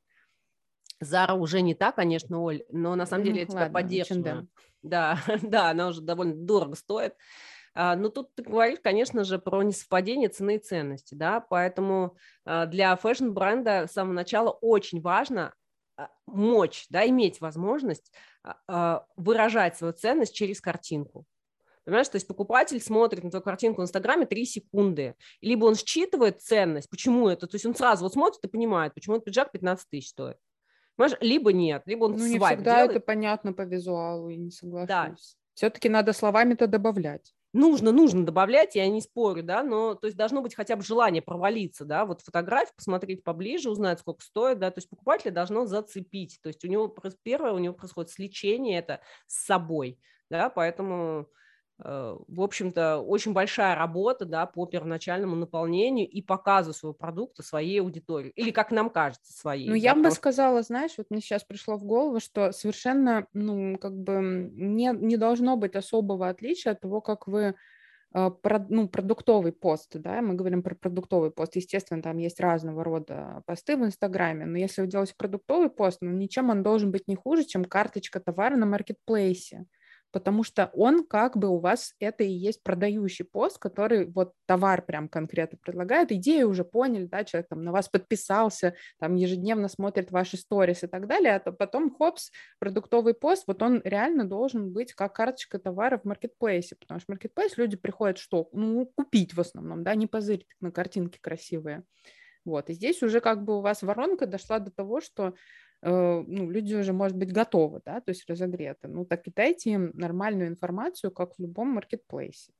Зара 1.00 1.34
уже 1.34 1.60
не 1.60 1.74
так, 1.74 1.96
конечно, 1.96 2.40
Оль, 2.40 2.62
но 2.70 2.94
на 2.94 3.06
самом 3.06 3.24
деле 3.24 3.34
ну, 3.34 3.40
я 3.40 3.46
тебя 3.46 3.60
ладно, 3.60 3.74
поддерживаю. 3.74 4.48
Да, 4.82 5.18
да, 5.42 5.70
она 5.70 5.88
уже 5.88 6.00
довольно 6.00 6.34
дорого 6.34 6.76
стоит. 6.76 7.14
А, 7.74 7.96
но 7.96 8.08
тут 8.08 8.34
ты 8.34 8.42
говоришь, 8.42 8.80
конечно 8.82 9.24
же, 9.24 9.38
про 9.38 9.62
несовпадение 9.62 10.28
цены 10.28 10.56
и 10.56 10.58
ценности, 10.58 11.14
да, 11.14 11.40
поэтому 11.40 12.16
а, 12.44 12.66
для 12.66 12.94
fashion-бренда 12.96 13.86
с 13.88 13.92
самого 13.92 14.12
начала 14.12 14.50
очень 14.50 15.00
важно 15.00 15.54
а, 15.96 16.10
мочь, 16.26 16.86
да, 16.90 17.06
иметь 17.08 17.40
возможность 17.40 18.12
выражать 19.16 19.76
свою 19.76 19.92
ценность 19.92 20.34
через 20.34 20.60
картинку. 20.60 21.26
Понимаешь, 21.84 22.08
то 22.08 22.16
есть 22.16 22.26
покупатель 22.26 22.80
смотрит 22.80 23.22
на 23.22 23.30
твою 23.30 23.42
картинку 23.44 23.80
в 23.80 23.84
Инстаграме 23.84 24.26
3 24.26 24.44
секунды. 24.44 25.14
Либо 25.40 25.66
он 25.66 25.76
считывает 25.76 26.42
ценность, 26.42 26.90
почему 26.90 27.28
это, 27.28 27.46
то 27.46 27.54
есть 27.54 27.66
он 27.66 27.76
сразу 27.76 28.02
вот 28.04 28.14
смотрит 28.14 28.42
и 28.42 28.48
понимает, 28.48 28.94
почему 28.94 29.16
этот 29.16 29.26
пиджак 29.26 29.52
15 29.52 29.88
тысяч 29.88 30.08
стоит. 30.08 30.38
Понимаешь, 30.96 31.18
либо 31.20 31.52
нет, 31.52 31.82
либо 31.86 32.06
он 32.06 32.12
Ну, 32.16 32.26
не 32.26 32.40
всегда 32.40 32.56
делает. 32.56 32.90
это 32.90 33.00
понятно 33.00 33.52
по 33.52 33.62
визуалу, 33.62 34.28
и 34.28 34.36
не 34.36 34.50
соглашусь. 34.50 34.88
Да. 34.88 35.14
Все-таки 35.54 35.88
надо 35.88 36.12
словами-то 36.12 36.66
добавлять 36.66 37.32
нужно, 37.52 37.92
нужно 37.92 38.24
добавлять, 38.24 38.74
я 38.74 38.88
не 38.88 39.00
спорю, 39.00 39.42
да, 39.42 39.62
но 39.62 39.94
то 39.94 40.06
есть 40.06 40.16
должно 40.16 40.42
быть 40.42 40.54
хотя 40.54 40.76
бы 40.76 40.82
желание 40.82 41.22
провалиться, 41.22 41.84
да, 41.84 42.04
вот 42.06 42.22
фотографию 42.22 42.74
посмотреть 42.76 43.24
поближе, 43.24 43.70
узнать, 43.70 44.00
сколько 44.00 44.22
стоит, 44.22 44.58
да, 44.58 44.70
то 44.70 44.78
есть 44.78 44.88
покупателя 44.90 45.30
должно 45.32 45.66
зацепить, 45.66 46.38
то 46.42 46.48
есть 46.48 46.64
у 46.64 46.68
него 46.68 46.94
первое, 47.22 47.52
у 47.52 47.58
него 47.58 47.74
происходит 47.74 48.10
сличение 48.10 48.78
это 48.78 49.00
с 49.26 49.44
собой, 49.44 49.98
да, 50.30 50.50
поэтому 50.50 51.28
в 51.78 52.40
общем-то, 52.40 52.98
очень 52.98 53.32
большая 53.32 53.74
работа 53.74 54.24
да, 54.24 54.46
по 54.46 54.66
первоначальному 54.66 55.34
наполнению 55.34 56.08
и 56.08 56.22
показу 56.22 56.72
своего 56.72 56.94
продукта 56.94 57.42
своей 57.42 57.80
аудитории. 57.80 58.30
Или, 58.36 58.50
как 58.50 58.70
нам 58.70 58.88
кажется, 58.88 59.32
своей. 59.32 59.66
Ну, 59.68 59.72
да, 59.72 59.78
я 59.78 59.94
бы 59.94 60.02
просто... 60.02 60.18
сказала, 60.18 60.62
знаешь, 60.62 60.92
вот 60.96 61.06
мне 61.10 61.20
сейчас 61.20 61.42
пришло 61.44 61.76
в 61.76 61.84
голову, 61.84 62.20
что 62.20 62.52
совершенно, 62.52 63.26
ну, 63.32 63.78
как 63.78 63.96
бы 63.96 64.50
не, 64.52 64.92
не 64.94 65.16
должно 65.16 65.56
быть 65.56 65.74
особого 65.74 66.28
отличия 66.28 66.72
от 66.72 66.80
того, 66.80 67.00
как 67.00 67.26
вы 67.26 67.56
э, 68.14 68.30
ну, 68.68 68.88
продуктовый 68.88 69.52
пост, 69.52 69.90
да, 69.94 70.22
мы 70.22 70.34
говорим 70.34 70.62
про 70.62 70.76
продуктовый 70.76 71.32
пост, 71.32 71.56
естественно, 71.56 72.00
там 72.00 72.18
есть 72.18 72.38
разного 72.38 72.84
рода 72.84 73.42
посты 73.46 73.76
в 73.76 73.84
Инстаграме, 73.84 74.46
но 74.46 74.56
если 74.56 74.82
вы 74.82 74.86
делаете 74.86 75.14
продуктовый 75.16 75.70
пост, 75.70 75.98
ну, 76.00 76.12
ничем 76.12 76.50
он 76.50 76.62
должен 76.62 76.92
быть 76.92 77.08
не 77.08 77.16
хуже, 77.16 77.44
чем 77.44 77.64
карточка 77.64 78.20
товара 78.20 78.54
на 78.56 78.66
маркетплейсе 78.66 79.66
потому 80.12 80.44
что 80.44 80.70
он 80.74 81.04
как 81.04 81.36
бы 81.36 81.48
у 81.48 81.58
вас 81.58 81.94
это 81.98 82.22
и 82.22 82.30
есть 82.30 82.62
продающий 82.62 83.24
пост, 83.24 83.58
который 83.58 84.06
вот 84.06 84.34
товар 84.46 84.82
прям 84.82 85.08
конкретно 85.08 85.58
предлагает, 85.60 86.12
идею 86.12 86.48
уже 86.50 86.64
поняли, 86.64 87.06
да, 87.06 87.24
человек 87.24 87.48
там 87.48 87.64
на 87.64 87.72
вас 87.72 87.88
подписался, 87.88 88.74
там 89.00 89.16
ежедневно 89.16 89.68
смотрит 89.68 90.10
ваши 90.10 90.36
сторис 90.36 90.84
и 90.84 90.86
так 90.86 91.06
далее, 91.06 91.36
а 91.36 91.52
потом, 91.52 91.90
хопс, 91.90 92.30
продуктовый 92.58 93.14
пост, 93.14 93.44
вот 93.46 93.62
он 93.62 93.80
реально 93.84 94.24
должен 94.24 94.72
быть 94.72 94.92
как 94.92 95.14
карточка 95.14 95.58
товара 95.58 95.98
в 95.98 96.04
маркетплейсе, 96.04 96.76
потому 96.76 97.00
что 97.00 97.06
в 97.06 97.08
маркетплейс 97.10 97.56
люди 97.56 97.76
приходят 97.76 98.18
что? 98.18 98.48
Ну, 98.52 98.86
купить 98.94 99.34
в 99.34 99.40
основном, 99.40 99.82
да, 99.82 99.94
не 99.94 100.06
позырить 100.06 100.46
на 100.60 100.70
картинки 100.70 101.18
красивые. 101.20 101.84
Вот, 102.44 102.70
и 102.70 102.72
здесь 102.72 103.02
уже 103.02 103.20
как 103.20 103.44
бы 103.44 103.58
у 103.58 103.60
вас 103.60 103.82
воронка 103.82 104.26
дошла 104.26 104.58
до 104.58 104.70
того, 104.70 105.00
что 105.00 105.34
ну, 105.82 106.50
люди 106.50 106.74
уже, 106.74 106.92
может 106.92 107.16
быть, 107.16 107.32
готовы, 107.32 107.80
да, 107.84 108.00
то 108.00 108.10
есть 108.10 108.28
разогреты. 108.28 108.88
Ну, 108.88 109.04
так 109.04 109.26
и 109.26 109.32
дайте 109.34 109.70
им 109.70 109.90
нормальную 109.94 110.48
информацию, 110.48 111.10
как 111.10 111.34
в 111.34 111.40
любом 111.40 111.68
маркетплейсе. 111.68 112.52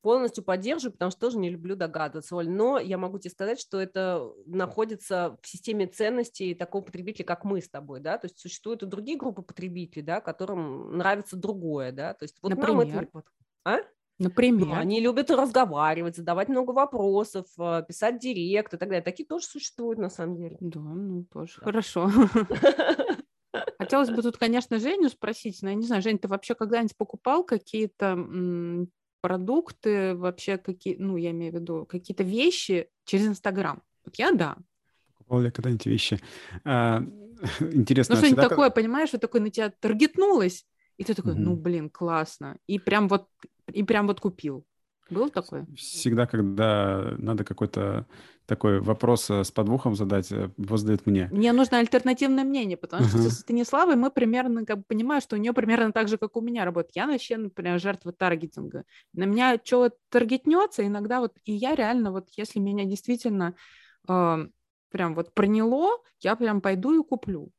Полностью 0.00 0.42
поддерживаю, 0.42 0.92
потому 0.92 1.12
что 1.12 1.20
тоже 1.20 1.38
не 1.38 1.48
люблю 1.48 1.76
догадываться, 1.76 2.34
Оль. 2.34 2.50
Но 2.50 2.80
я 2.80 2.98
могу 2.98 3.20
тебе 3.20 3.30
сказать, 3.30 3.60
что 3.60 3.80
это 3.80 4.32
находится 4.46 5.38
в 5.42 5.46
системе 5.46 5.86
ценностей 5.86 6.54
такого 6.54 6.82
потребителя, 6.82 7.24
как 7.24 7.44
мы 7.44 7.60
с 7.60 7.68
тобой, 7.68 8.00
да, 8.00 8.18
то 8.18 8.26
есть 8.26 8.38
существуют 8.40 8.82
и 8.82 8.86
другие 8.86 9.16
группы 9.16 9.42
потребителей, 9.42 10.02
да, 10.02 10.20
которым 10.20 10.96
нравится 10.96 11.36
другое, 11.36 11.92
да, 11.92 12.14
то 12.14 12.24
есть 12.24 12.38
вот 12.42 12.50
Например? 12.50 12.86
нам 12.86 12.98
это. 13.04 13.22
А? 13.64 13.76
Например? 14.22 14.66
Ну, 14.68 14.74
они 14.74 15.00
любят 15.00 15.30
разговаривать, 15.30 16.16
задавать 16.16 16.48
много 16.48 16.70
вопросов, 16.70 17.46
э, 17.58 17.82
писать 17.86 18.18
директ 18.18 18.74
и 18.74 18.76
так 18.76 18.88
далее. 18.88 19.02
Такие 19.02 19.26
тоже 19.26 19.46
существуют 19.46 19.98
на 19.98 20.10
самом 20.10 20.36
деле. 20.36 20.56
Да, 20.60 20.80
ну 20.80 21.24
тоже 21.32 21.54
да. 21.58 21.64
хорошо. 21.64 22.10
Хотелось 23.78 24.10
бы 24.10 24.22
тут, 24.22 24.38
конечно, 24.38 24.78
Женю 24.78 25.08
спросить, 25.08 25.58
но 25.62 25.70
я 25.70 25.74
не 25.74 25.84
знаю, 25.84 26.02
Жень, 26.02 26.18
ты 26.18 26.28
вообще 26.28 26.54
когда-нибудь 26.54 26.96
покупал 26.96 27.44
какие-то 27.44 28.16
продукты, 29.20 30.14
вообще 30.14 30.58
какие, 30.58 30.96
ну, 30.98 31.16
я 31.16 31.30
имею 31.30 31.52
в 31.52 31.56
виду, 31.56 31.86
какие-то 31.86 32.22
вещи 32.22 32.88
через 33.04 33.26
Инстаграм? 33.26 33.82
Вот 34.04 34.16
я 34.16 34.32
да. 34.32 34.56
Покупал 35.18 35.40
ли 35.40 35.50
когда-нибудь 35.50 35.86
вещи? 35.86 36.20
А, 36.64 37.02
интересно. 37.60 38.14
Ну, 38.14 38.20
что-нибудь 38.20 38.38
всегда... 38.38 38.48
такое, 38.48 38.70
понимаешь, 38.70 39.08
что 39.08 39.18
такое 39.18 39.40
на 39.40 39.50
тебя 39.50 39.70
таргетнулось, 39.70 40.66
и 40.96 41.04
ты 41.04 41.14
такой, 41.14 41.34
ну, 41.34 41.56
блин, 41.56 41.90
классно. 41.90 42.58
И 42.66 42.78
прям 42.78 43.08
вот 43.08 43.26
и 43.70 43.82
прям 43.82 44.06
вот 44.06 44.20
купил. 44.20 44.64
Был 45.10 45.28
такой? 45.28 45.66
Всегда, 45.76 46.26
когда 46.26 47.14
надо 47.18 47.44
какой-то 47.44 48.06
такой 48.46 48.80
вопрос 48.80 49.30
э, 49.30 49.44
с 49.44 49.50
подвохом 49.50 49.94
задать, 49.94 50.32
э, 50.32 50.50
его 50.56 50.76
задают 50.76 51.06
мне. 51.06 51.28
Мне 51.32 51.52
нужно 51.52 51.78
альтернативное 51.78 52.44
мнение, 52.44 52.76
потому 52.76 53.04
что 53.04 53.18
uh-huh. 53.18 53.30
с 53.30 53.40
Станиславой 53.40 53.96
мы 53.96 54.10
примерно 54.10 54.64
как 54.64 54.78
бы 54.78 54.84
понимаем, 54.84 55.20
что 55.20 55.36
у 55.36 55.38
нее 55.38 55.52
примерно 55.52 55.92
так 55.92 56.08
же, 56.08 56.18
как 56.18 56.36
у 56.36 56.40
меня 56.40 56.64
работает. 56.64 56.96
Я 56.96 57.06
вообще, 57.06 57.36
например, 57.36 57.78
жертва 57.78 58.12
таргетинга. 58.12 58.84
На 59.12 59.24
меня 59.24 59.58
что 59.62 59.90
таргетнется, 60.08 60.86
иногда 60.86 61.20
вот, 61.20 61.36
и 61.44 61.52
я 61.52 61.74
реально 61.74 62.10
вот, 62.10 62.28
если 62.36 62.58
меня 62.58 62.84
действительно 62.84 63.54
э, 64.08 64.46
прям 64.90 65.14
вот 65.14 65.34
проняло, 65.34 65.98
я 66.20 66.36
прям 66.36 66.60
пойду 66.60 67.00
и 67.00 67.06
куплю. 67.06 67.50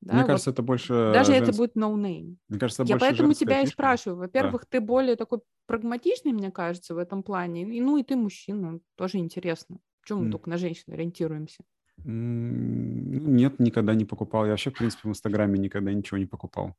Да, 0.00 0.12
Мне 0.12 0.22
вот 0.22 0.28
кажется, 0.28 0.50
это 0.50 0.62
больше... 0.62 0.92
Даже 1.12 1.32
женск... 1.32 1.48
это 1.48 1.56
будет 1.56 1.76
no-name. 1.76 2.36
Мне 2.48 2.58
кажется, 2.58 2.84
Я 2.84 2.98
поэтому 2.98 3.32
тебя 3.32 3.60
фишка. 3.60 3.68
и 3.68 3.72
спрашиваю. 3.72 4.18
Во-первых, 4.18 4.62
да. 4.62 4.68
ты 4.70 4.80
более 4.80 5.16
такой 5.16 5.40
прагматичный, 5.66 6.32
мне 6.32 6.50
кажется, 6.50 6.94
в 6.94 6.98
этом 6.98 7.22
плане. 7.22 7.62
И, 7.62 7.80
ну 7.80 7.96
и 7.96 8.02
ты 8.02 8.14
мужчина, 8.14 8.78
тоже 8.96 9.18
интересно. 9.18 9.78
Почему 10.02 10.20
мы 10.20 10.28
mm. 10.28 10.32
только 10.32 10.50
на 10.50 10.58
женщин 10.58 10.92
ориентируемся? 10.92 11.64
Mm, 12.04 13.26
нет, 13.26 13.58
никогда 13.58 13.94
не 13.94 14.04
покупал. 14.04 14.44
Я 14.44 14.50
вообще, 14.52 14.70
в 14.70 14.74
принципе, 14.74 15.08
в 15.08 15.10
Инстаграме 15.10 15.58
никогда 15.58 15.92
ничего 15.92 16.18
не 16.18 16.26
покупал. 16.26 16.76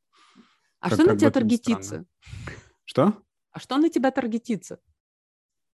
А 0.80 0.90
как, 0.90 1.00
что 1.00 1.12
на 1.12 1.18
тебя 1.18 1.32
таргетится? 1.32 2.06
Что? 2.86 3.14
А 3.52 3.60
что 3.60 3.78
на 3.78 3.90
тебя 3.90 4.12
таргетится? 4.12 4.80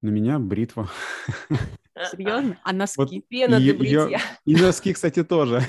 На 0.02 0.10
меня 0.10 0.40
бритва. 0.40 0.90
Серьезно? 2.12 2.60
А 2.64 2.74
носки? 2.74 2.98
Вот 2.98 3.28
Пена 3.28 3.60
для 3.60 3.74
бритья. 3.74 4.22
И 4.46 4.56
носки, 4.56 4.94
кстати, 4.94 5.24
тоже. 5.24 5.62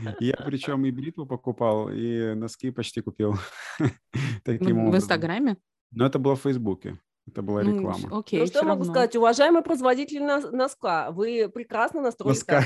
Я 0.20 0.36
причем 0.44 0.84
и 0.84 0.90
бритву 0.90 1.26
покупал, 1.26 1.90
и 1.90 2.34
носки 2.34 2.70
почти 2.70 3.00
купил. 3.00 3.36
Таким 4.44 4.78
образом. 4.78 4.92
В 4.92 4.96
Инстаграме? 4.96 5.56
Но 5.90 6.06
это 6.06 6.18
было 6.18 6.36
в 6.36 6.42
Фейсбуке. 6.42 6.98
Это 7.26 7.42
была 7.42 7.62
реклама. 7.62 7.98
Ну, 8.10 8.18
окей, 8.18 8.40
ну, 8.40 8.46
что 8.46 8.64
могу 8.64 8.84
сказать? 8.84 9.14
Уважаемый 9.14 9.62
производитель 9.62 10.22
носка, 10.22 11.10
вы 11.12 11.48
прекрасно 11.48 12.00
настроили 12.00 12.34
Носка. 12.34 12.64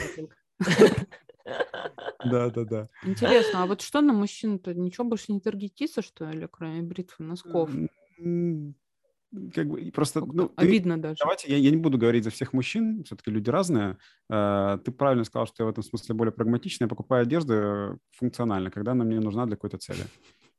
Да, 2.25 2.49
да, 2.51 2.65
да. 2.65 2.89
Интересно, 3.05 3.63
а 3.63 3.67
вот 3.67 3.83
что 3.83 4.01
на 4.01 4.15
мужчин-то? 4.15 4.73
Ничего 4.73 5.05
больше 5.05 5.33
не 5.33 5.41
таргетится, 5.41 6.01
что 6.01 6.31
ли, 6.31 6.49
кроме 6.51 6.83
бритвы 6.83 7.27
носков? 7.27 7.71
Как 9.55 9.69
бы 9.69 9.91
просто... 9.93 10.21
Ну, 10.21 10.53
Обидно 10.57 10.97
ты, 10.97 11.03
даже. 11.03 11.17
Давайте, 11.21 11.51
я, 11.51 11.57
я 11.57 11.71
не 11.71 11.77
буду 11.77 11.99
говорить 11.99 12.25
за 12.25 12.31
всех 12.31 12.53
мужчин, 12.53 13.05
все-таки 13.05 13.31
люди 13.31 13.51
разные. 13.51 13.99
Uh, 14.31 14.79
ты 14.79 14.93
правильно 14.93 15.25
сказал, 15.25 15.47
что 15.47 15.63
я 15.63 15.67
в 15.67 15.71
этом 15.71 15.83
смысле 15.83 16.15
более 16.15 16.33
прагматичный. 16.33 16.85
Я 16.85 16.89
покупаю 16.89 17.23
одежду 17.23 17.99
функционально, 18.13 18.71
когда 18.71 18.93
она 18.93 19.05
мне 19.05 19.21
нужна 19.21 19.47
для 19.47 19.57
какой-то 19.57 19.79
цели. 19.79 20.05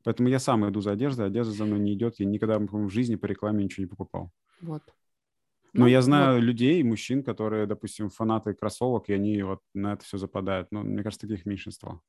Поэтому 0.03 0.29
я 0.29 0.39
сам 0.39 0.69
иду 0.69 0.81
за 0.81 0.91
одеждой, 0.91 1.27
одежда 1.27 1.53
за 1.53 1.65
мной 1.65 1.79
не 1.79 1.93
идет. 1.93 2.19
Я 2.19 2.25
никогда 2.25 2.59
в 2.59 2.89
жизни 2.89 3.15
по 3.15 3.25
рекламе 3.25 3.63
ничего 3.63 3.83
не 3.83 3.89
покупал. 3.89 4.31
Вот. 4.61 4.83
Но 5.73 5.81
ну, 5.81 5.87
я 5.87 6.01
знаю 6.01 6.35
вот. 6.35 6.43
людей, 6.43 6.81
мужчин, 6.83 7.21
которые, 7.21 7.65
допустим, 7.65 8.09
фанаты 8.09 8.53
кроссовок, 8.53 9.09
и 9.09 9.13
они 9.13 9.43
вот 9.43 9.59
на 9.73 9.93
это 9.93 10.05
все 10.05 10.17
западают. 10.17 10.67
Но 10.71 10.83
мне 10.83 11.03
кажется, 11.03 11.27
таких 11.27 11.45
меньшинство. 11.45 12.01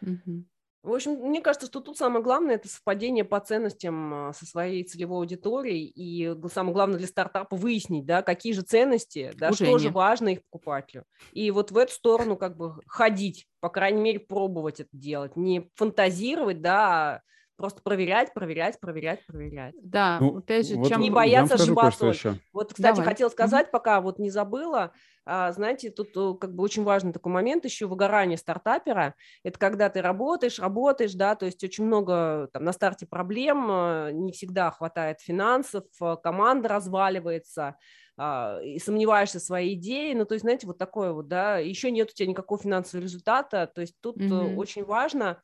Угу. 0.00 0.44
В 0.82 0.92
общем, 0.92 1.12
мне 1.12 1.40
кажется, 1.40 1.68
что 1.68 1.80
тут 1.80 1.96
самое 1.96 2.24
главное– 2.24 2.54
это 2.56 2.68
совпадение 2.68 3.24
по 3.24 3.38
ценностям 3.38 4.14
а, 4.14 4.32
со 4.32 4.46
своей 4.46 4.82
целевой 4.82 5.18
аудиторией. 5.18 5.86
И 5.86 6.34
самое 6.52 6.74
главное 6.74 6.98
для 6.98 7.06
стартапа 7.06 7.54
выяснить, 7.54 8.04
да, 8.04 8.22
какие 8.22 8.52
же 8.52 8.62
ценности, 8.62 9.30
да, 9.36 9.52
что 9.52 9.78
же 9.78 9.90
важно 9.90 10.30
их 10.30 10.40
покупателю. 10.50 11.04
И 11.32 11.52
вот 11.52 11.70
в 11.70 11.76
эту 11.76 11.92
сторону 11.92 12.36
как 12.36 12.56
бы 12.56 12.80
ходить, 12.88 13.46
по 13.60 13.68
крайней 13.68 14.02
мере, 14.02 14.18
пробовать 14.18 14.80
это 14.80 14.90
делать. 14.92 15.36
Не 15.36 15.70
фантазировать, 15.76 16.60
да, 16.60 16.82
а 16.88 17.20
просто 17.62 17.80
проверять, 17.80 18.34
проверять, 18.34 18.80
проверять, 18.80 19.24
проверять. 19.24 19.76
Да, 19.80 20.18
ну, 20.20 20.38
опять 20.38 20.66
же, 20.66 20.74
вот 20.74 20.88
чем... 20.88 21.00
Не 21.00 21.10
бояться 21.10 21.54
ошибаться. 21.54 22.12
Вот, 22.52 22.74
кстати, 22.74 22.96
Давай. 22.96 23.06
хотел 23.06 23.30
сказать, 23.30 23.70
пока 23.70 24.00
вот 24.00 24.18
не 24.18 24.30
забыла, 24.30 24.90
а, 25.24 25.52
знаете, 25.52 25.90
тут 25.90 26.40
как 26.40 26.56
бы 26.56 26.64
очень 26.64 26.82
важный 26.82 27.12
такой 27.12 27.32
момент 27.32 27.64
еще 27.64 27.86
выгорание 27.86 28.36
стартапера. 28.36 29.14
Это 29.44 29.60
когда 29.60 29.90
ты 29.90 30.02
работаешь, 30.02 30.58
работаешь, 30.58 31.14
да, 31.14 31.36
то 31.36 31.46
есть 31.46 31.62
очень 31.62 31.84
много 31.84 32.48
там 32.52 32.64
на 32.64 32.72
старте 32.72 33.06
проблем, 33.06 33.68
э, 33.70 34.10
не 34.12 34.32
всегда 34.32 34.72
хватает 34.72 35.20
финансов, 35.20 35.84
э, 36.00 36.16
команда 36.20 36.68
разваливается, 36.68 37.76
а, 38.18 38.58
и 38.60 38.80
сомневаешься 38.80 39.38
в 39.38 39.42
своей 39.42 39.74
идее, 39.74 40.16
ну, 40.16 40.24
то 40.24 40.34
есть, 40.34 40.42
знаете, 40.42 40.66
вот 40.66 40.78
такое 40.78 41.12
вот, 41.12 41.28
да, 41.28 41.58
еще 41.58 41.92
нет 41.92 42.10
у 42.10 42.12
тебя 42.12 42.28
никакого 42.28 42.60
финансового 42.60 43.04
результата, 43.04 43.70
то 43.72 43.80
есть 43.80 43.94
тут 44.00 44.16
mm-hmm. 44.16 44.56
очень 44.56 44.84
важно 44.84 45.40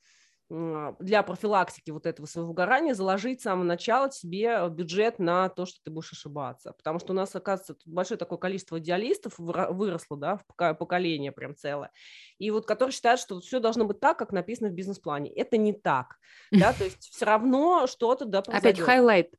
для 0.51 1.23
профилактики 1.23 1.91
вот 1.91 2.07
этого 2.07 2.25
своего 2.27 2.49
выгорания 2.49 2.95
заложить 2.95 3.41
с 3.41 3.45
самого 3.45 3.65
начала 3.65 4.11
себе 4.11 4.67
бюджет 4.71 5.19
на 5.19 5.51
то, 5.51 5.67
что 5.67 5.79
ты 5.85 5.91
будешь 5.91 6.13
ошибаться. 6.13 6.73
Потому 6.73 6.99
что 6.99 7.13
у 7.13 7.17
нас, 7.17 7.35
оказывается, 7.37 7.75
тут 7.75 7.87
большое 7.87 8.17
такое 8.17 8.39
количество 8.39 8.79
идеалистов 8.79 9.35
выросло, 9.39 10.17
да, 10.17 10.37
в 10.37 10.75
поколение 10.75 11.33
прям 11.33 11.55
целое. 11.55 11.91
И 12.39 12.51
вот 12.51 12.67
которые 12.67 12.93
считают, 12.93 13.21
что 13.21 13.41
все 13.41 13.61
должно 13.61 13.85
быть 13.85 14.01
так, 14.01 14.19
как 14.19 14.33
написано 14.33 14.71
в 14.71 14.73
бизнес-плане. 14.73 15.31
Это 15.33 15.59
не 15.59 15.75
так, 15.75 16.17
да, 16.51 16.73
то 16.73 16.85
есть 16.85 17.11
все 17.11 17.27
равно 17.27 17.87
что-то, 17.87 18.25
да, 18.25 18.41
произойдет. 18.41 18.79
Опять 18.79 18.87
highlight. 18.87 19.35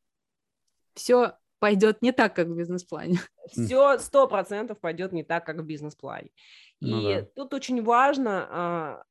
Все 0.93 1.33
пойдет 1.59 2.01
не 2.01 2.11
так, 2.11 2.35
как 2.35 2.47
в 2.47 2.55
бизнес-плане. 2.55 3.19
Все 3.51 3.97
сто 3.97 4.27
процентов 4.27 4.79
пойдет 4.79 5.11
не 5.11 5.23
так, 5.23 5.45
как 5.45 5.57
в 5.57 5.63
бизнес-плане. 5.63 6.29
Ну, 6.81 7.01
И 7.01 7.15
да. 7.15 7.27
тут 7.35 7.53
очень 7.53 7.83
важно 7.83 8.47
а, 8.49 9.03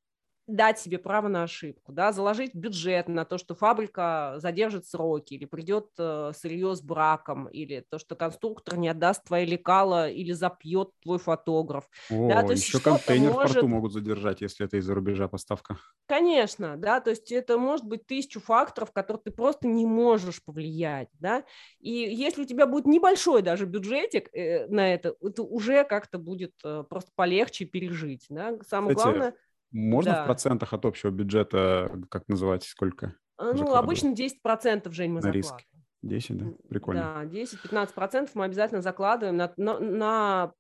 дать 0.49 0.79
себе 0.79 0.99
право 0.99 1.29
на 1.29 1.43
ошибку, 1.43 1.93
да, 1.93 2.11
заложить 2.11 2.55
бюджет 2.55 3.07
на 3.07 3.25
то, 3.27 3.37
что 3.37 3.55
фабрика 3.55 4.35
задержит 4.39 4.87
сроки, 4.87 5.35
или 5.35 5.45
придет 5.45 5.91
э, 5.99 6.33
сырье 6.35 6.75
с 6.75 6.81
браком, 6.81 7.49
или 7.49 7.85
то, 7.89 7.99
что 7.99 8.17
конструктор 8.17 8.79
не 8.79 8.89
отдаст 8.89 9.25
твои 9.25 9.45
лекала 9.45 10.09
или 10.09 10.33
запьет 10.33 10.91
твой 11.03 11.19
фотограф. 11.19 11.85
О, 12.11 12.29
да, 12.29 12.43
то 12.43 12.53
есть 12.53 12.67
еще 12.67 12.81
контейнер 12.81 13.33
может... 13.33 13.51
в 13.51 13.55
порту 13.55 13.69
могут 13.69 13.93
задержать, 13.93 14.41
если 14.41 14.65
это 14.65 14.79
из-за 14.79 14.95
рубежа 14.95 15.29
поставка. 15.29 15.79
Конечно, 16.07 16.79
да, 16.79 17.01
то 17.01 17.11
есть 17.11 17.31
это 17.31 17.59
может 17.59 17.85
быть 17.85 18.07
тысячу 18.07 18.41
факторов, 18.41 18.91
которые 18.93 19.23
ты 19.23 19.31
просто 19.31 19.69
не 19.69 19.85
можешь 19.85 20.43
повлиять, 20.43 21.11
да, 21.21 21.45
и 21.79 21.91
если 21.91 22.43
у 22.43 22.47
тебя 22.47 22.67
будет 22.67 22.87
небольшой 22.87 23.43
даже 23.43 23.67
бюджетик 23.67 24.35
э, 24.35 24.67
на 24.69 24.95
это, 24.95 25.15
это 25.21 25.43
уже 25.43 25.85
как-то 25.85 26.19
будет 26.19 26.55
э, 26.65 26.85
просто 26.89 27.11
полегче 27.15 27.67
пережить, 27.67 28.25
да, 28.31 28.59
самое 28.67 28.97
Кстати, 28.97 29.15
главное– 29.15 29.35
можно 29.71 30.13
да. 30.13 30.23
в 30.23 30.27
процентах 30.27 30.73
от 30.73 30.85
общего 30.85 31.11
бюджета, 31.11 32.01
как 32.11 32.29
называть, 32.29 32.65
сколько? 32.65 33.15
А, 33.37 33.53
ну, 33.53 33.75
обычно 33.75 34.15
10%, 34.15 34.91
Жень, 34.91 35.13
мы 35.13 35.21
на 35.21 35.31
риск. 35.31 35.55
10, 36.03 36.37
да? 36.37 36.47
Прикольно. 36.69 37.25
Да, 37.25 37.25
10-15% 37.25 38.31
мы 38.35 38.45
обязательно 38.45 38.83
закладываем 38.83 39.37
на, 39.37 39.53
на, 39.57 39.79
на 39.81 40.53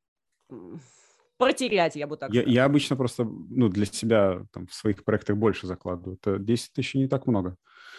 протерять, 1.38 1.96
я 1.96 2.06
бы 2.06 2.16
так 2.16 2.32
я, 2.32 2.42
я 2.42 2.64
обычно 2.64 2.96
просто 2.96 3.24
ну, 3.24 3.68
для 3.68 3.86
себя 3.86 4.44
там, 4.52 4.66
в 4.66 4.74
своих 4.74 5.04
проектах 5.04 5.36
больше 5.36 5.66
закладываю. 5.66 6.18
Это 6.20 6.38
10 6.38 6.72
тысяч 6.72 6.94
не 6.94 7.08
так 7.08 7.26
много. 7.26 7.56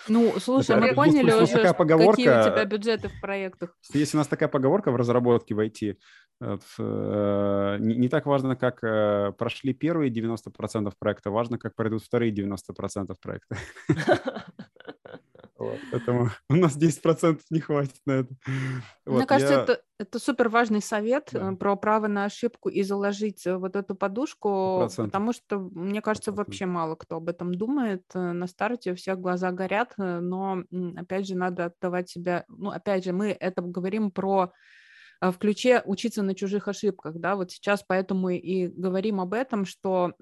Ну, 0.09 0.39
слушай, 0.39 0.71
это, 0.75 0.81
мы 0.81 0.93
поняли 0.93 1.31
уже, 1.31 1.53
такая 1.53 1.73
поговорка, 1.73 2.11
какие 2.11 2.29
у 2.29 2.43
тебя 2.43 2.65
бюджеты 2.65 3.09
в 3.09 3.21
проектах. 3.21 3.75
Есть 3.93 4.13
у 4.13 4.17
нас 4.17 4.27
такая 4.27 4.49
поговорка 4.49 4.91
в 4.91 4.95
разработке 4.95 5.55
в 5.55 5.59
IT. 5.59 5.95
Вот, 6.41 6.61
э, 6.79 7.77
не, 7.79 7.95
не 7.95 8.09
так 8.09 8.25
важно, 8.25 8.55
как 8.55 8.81
э, 8.83 9.33
прошли 9.37 9.73
первые 9.73 10.09
90% 10.09 10.91
проекта, 10.97 11.31
важно, 11.31 11.57
как 11.57 11.75
пройдут 11.75 12.03
вторые 12.03 12.33
90% 12.33 13.13
проекта. 13.21 13.57
Вот, 15.69 15.79
поэтому 15.91 16.29
у 16.49 16.55
нас 16.55 16.77
10% 16.77 17.41
не 17.49 17.59
хватит 17.59 17.97
на 18.05 18.11
это. 18.11 18.29
Вот, 19.05 19.17
Мне 19.17 19.25
кажется, 19.25 19.53
я... 19.53 19.61
это, 19.61 19.81
это 19.99 20.19
супер 20.19 20.49
важный 20.49 20.81
совет 20.81 21.29
да. 21.31 21.51
Э, 21.51 21.55
про 21.55 21.75
право 21.75 22.07
на 22.07 22.25
ошибку 22.25 22.69
и 22.69 22.83
заложить 22.83 23.45
э, 23.45 23.55
вот 23.57 23.75
эту 23.75 23.95
подушку, 23.95 24.87
100%. 24.89 25.05
потому 25.05 25.33
что, 25.33 25.59
мне 25.59 26.01
кажется, 26.01 26.31
100%. 26.31 26.35
вообще 26.35 26.65
мало 26.65 26.95
кто 26.95 27.17
об 27.17 27.29
этом 27.29 27.53
думает. 27.53 28.03
Э, 28.13 28.31
на 28.31 28.47
старте 28.47 28.93
у 28.93 28.95
всех 28.95 29.19
глаза 29.19 29.51
горят, 29.51 29.93
но, 29.97 30.63
опять 30.97 31.27
же, 31.27 31.35
надо 31.35 31.65
отдавать 31.65 32.09
себя... 32.09 32.45
Ну, 32.47 32.69
опять 32.69 33.03
же, 33.03 33.13
мы 33.13 33.35
это 33.39 33.61
говорим 33.61 34.11
про 34.11 34.51
в 35.21 35.33
ключе 35.33 35.81
учиться 35.85 36.23
на 36.23 36.33
чужих 36.33 36.69
ошибках, 36.69 37.17
да, 37.17 37.35
вот 37.35 37.51
сейчас 37.51 37.83
поэтому 37.85 38.29
и 38.29 38.67
говорим 38.67 39.19
об 39.19 39.33
этом, 39.33 39.65
что 39.65 40.13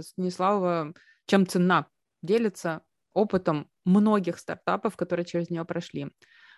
Станислава 0.00 0.94
чем 1.28 1.46
ценна, 1.46 1.86
делится 2.22 2.82
опытом 3.18 3.68
многих 3.84 4.38
стартапов, 4.38 4.96
которые 4.96 5.26
через 5.26 5.50
нее 5.50 5.64
прошли. 5.64 6.08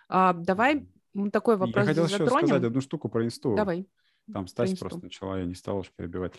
А, 0.09 0.33
давай 0.33 0.87
такой 1.31 1.57
вопрос 1.57 1.83
Я 1.83 1.89
хотел 1.89 2.07
затронем. 2.07 2.35
еще 2.35 2.47
сказать 2.47 2.63
одну 2.63 2.81
штуку 2.81 3.09
про 3.09 3.25
инсту. 3.25 3.55
Давай. 3.55 3.87
Там 4.31 4.47
Стась 4.47 4.77
просто 4.77 5.03
начала, 5.03 5.39
я 5.39 5.45
не 5.45 5.55
стал 5.55 5.79
уж 5.79 5.91
перебивать. 5.95 6.33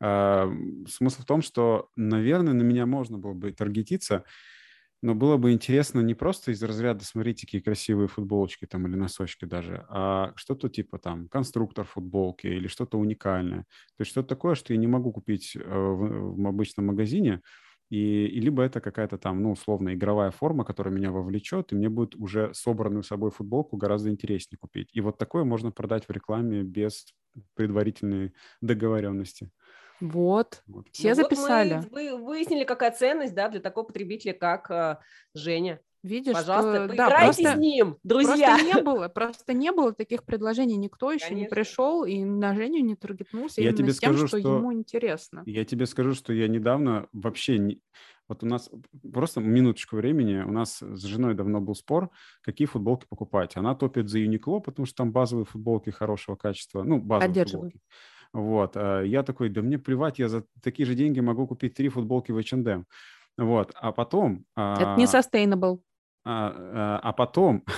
А, 0.00 0.50
смысл 0.88 1.22
в 1.22 1.24
том, 1.24 1.42
что, 1.42 1.88
наверное, 1.96 2.52
на 2.52 2.62
меня 2.62 2.84
можно 2.84 3.16
было 3.16 3.32
бы 3.32 3.52
таргетиться, 3.52 4.24
но 5.00 5.14
было 5.14 5.36
бы 5.36 5.52
интересно 5.52 6.00
не 6.00 6.14
просто 6.14 6.50
из 6.50 6.62
разряда 6.62 7.04
«смотрите, 7.04 7.46
какие 7.46 7.60
красивые 7.60 8.08
футболочки 8.08 8.66
там 8.66 8.86
или 8.86 8.96
носочки 8.96 9.44
даже», 9.44 9.86
а 9.88 10.32
что-то 10.34 10.68
типа 10.68 10.98
там 10.98 11.28
конструктор 11.28 11.84
футболки 11.84 12.48
или 12.48 12.66
что-то 12.66 12.98
уникальное. 12.98 13.60
То 13.96 14.00
есть 14.00 14.10
что-то 14.10 14.28
такое, 14.28 14.56
что 14.56 14.72
я 14.72 14.78
не 14.78 14.88
могу 14.88 15.12
купить 15.12 15.54
э, 15.54 15.60
в, 15.60 16.42
в 16.42 16.46
обычном 16.46 16.86
магазине, 16.86 17.40
и, 17.90 18.26
и 18.26 18.40
либо 18.40 18.62
это 18.62 18.80
какая-то 18.80 19.18
там, 19.18 19.42
ну, 19.42 19.52
условно, 19.52 19.94
игровая 19.94 20.30
форма, 20.30 20.64
которая 20.64 20.94
меня 20.94 21.10
вовлечет, 21.10 21.72
и 21.72 21.74
мне 21.74 21.88
будет 21.88 22.14
уже 22.16 22.52
собранную 22.54 23.02
собой 23.02 23.30
футболку 23.30 23.76
гораздо 23.76 24.10
интереснее 24.10 24.58
купить. 24.58 24.90
И 24.92 25.00
вот 25.00 25.18
такое 25.18 25.44
можно 25.44 25.70
продать 25.70 26.06
в 26.06 26.10
рекламе 26.10 26.62
без 26.62 27.06
предварительной 27.54 28.34
договоренности. 28.60 29.50
Вот, 30.00 30.62
вот. 30.66 30.86
все 30.92 31.10
ну, 31.10 31.14
записали. 31.14 31.74
Вот 31.76 31.90
мы 31.90 32.16
выяснили, 32.16 32.64
какая 32.64 32.92
ценность, 32.92 33.34
да, 33.34 33.48
для 33.48 33.60
такого 33.60 33.84
потребителя, 33.84 34.32
как 34.32 34.70
э, 34.70 34.98
Женя. 35.34 35.80
Видишь, 36.02 36.34
пожалуйста, 36.34 36.86
что, 36.86 36.96
да, 36.96 37.10
просто, 37.10 37.54
с 37.54 37.56
ним, 37.56 37.96
друзья. 38.04 38.56
Просто 38.56 38.66
не 38.66 38.82
было, 38.82 39.08
просто 39.08 39.52
не 39.52 39.72
было 39.72 39.92
таких 39.92 40.24
предложений, 40.24 40.76
никто 40.76 41.10
еще 41.10 41.28
Конечно. 41.28 41.44
не 41.44 41.48
пришел 41.48 42.04
и 42.04 42.24
на 42.24 42.54
Женю 42.54 42.84
не 42.84 42.94
таргетнулся 42.94 43.60
я 43.60 43.72
тебе 43.72 43.92
с 43.92 43.98
тем, 43.98 44.12
скажу, 44.12 44.28
что, 44.28 44.38
что 44.38 44.56
ему 44.56 44.72
интересно. 44.72 45.42
Я 45.46 45.64
тебе 45.64 45.86
скажу, 45.86 46.14
что 46.14 46.32
я 46.32 46.46
недавно 46.46 47.08
вообще 47.12 47.58
не... 47.58 47.80
Вот 48.28 48.42
у 48.42 48.46
нас 48.46 48.70
просто 49.12 49.40
минуточку 49.40 49.96
времени, 49.96 50.42
у 50.42 50.52
нас 50.52 50.80
с 50.80 51.02
женой 51.02 51.34
давно 51.34 51.60
был 51.60 51.74
спор, 51.74 52.10
какие 52.42 52.68
футболки 52.68 53.06
покупать. 53.08 53.56
Она 53.56 53.74
топит 53.74 54.08
за 54.08 54.20
Uniqlo, 54.20 54.60
потому 54.60 54.86
что 54.86 54.96
там 54.96 55.12
базовые 55.12 55.46
футболки 55.46 55.90
хорошего 55.90 56.36
качества, 56.36 56.82
ну, 56.82 57.00
базовые 57.00 57.44
футболки. 57.44 57.80
Вот. 58.32 58.76
А 58.76 59.02
я 59.02 59.22
такой, 59.22 59.48
да 59.48 59.62
мне 59.62 59.78
плевать, 59.78 60.18
я 60.18 60.28
за 60.28 60.44
такие 60.62 60.86
же 60.86 60.94
деньги 60.94 61.20
могу 61.20 61.46
купить 61.46 61.74
три 61.74 61.88
футболки 61.88 62.30
в 62.30 62.38
H&M. 62.38 62.84
Вот. 63.38 63.72
А 63.74 63.92
потом... 63.92 64.44
Это 64.54 64.96
не 64.98 65.04
а, 65.04 65.06
sustainable. 65.06 65.80
А, 66.24 66.52
а, 66.54 66.98
а 67.02 67.12
потом... 67.12 67.64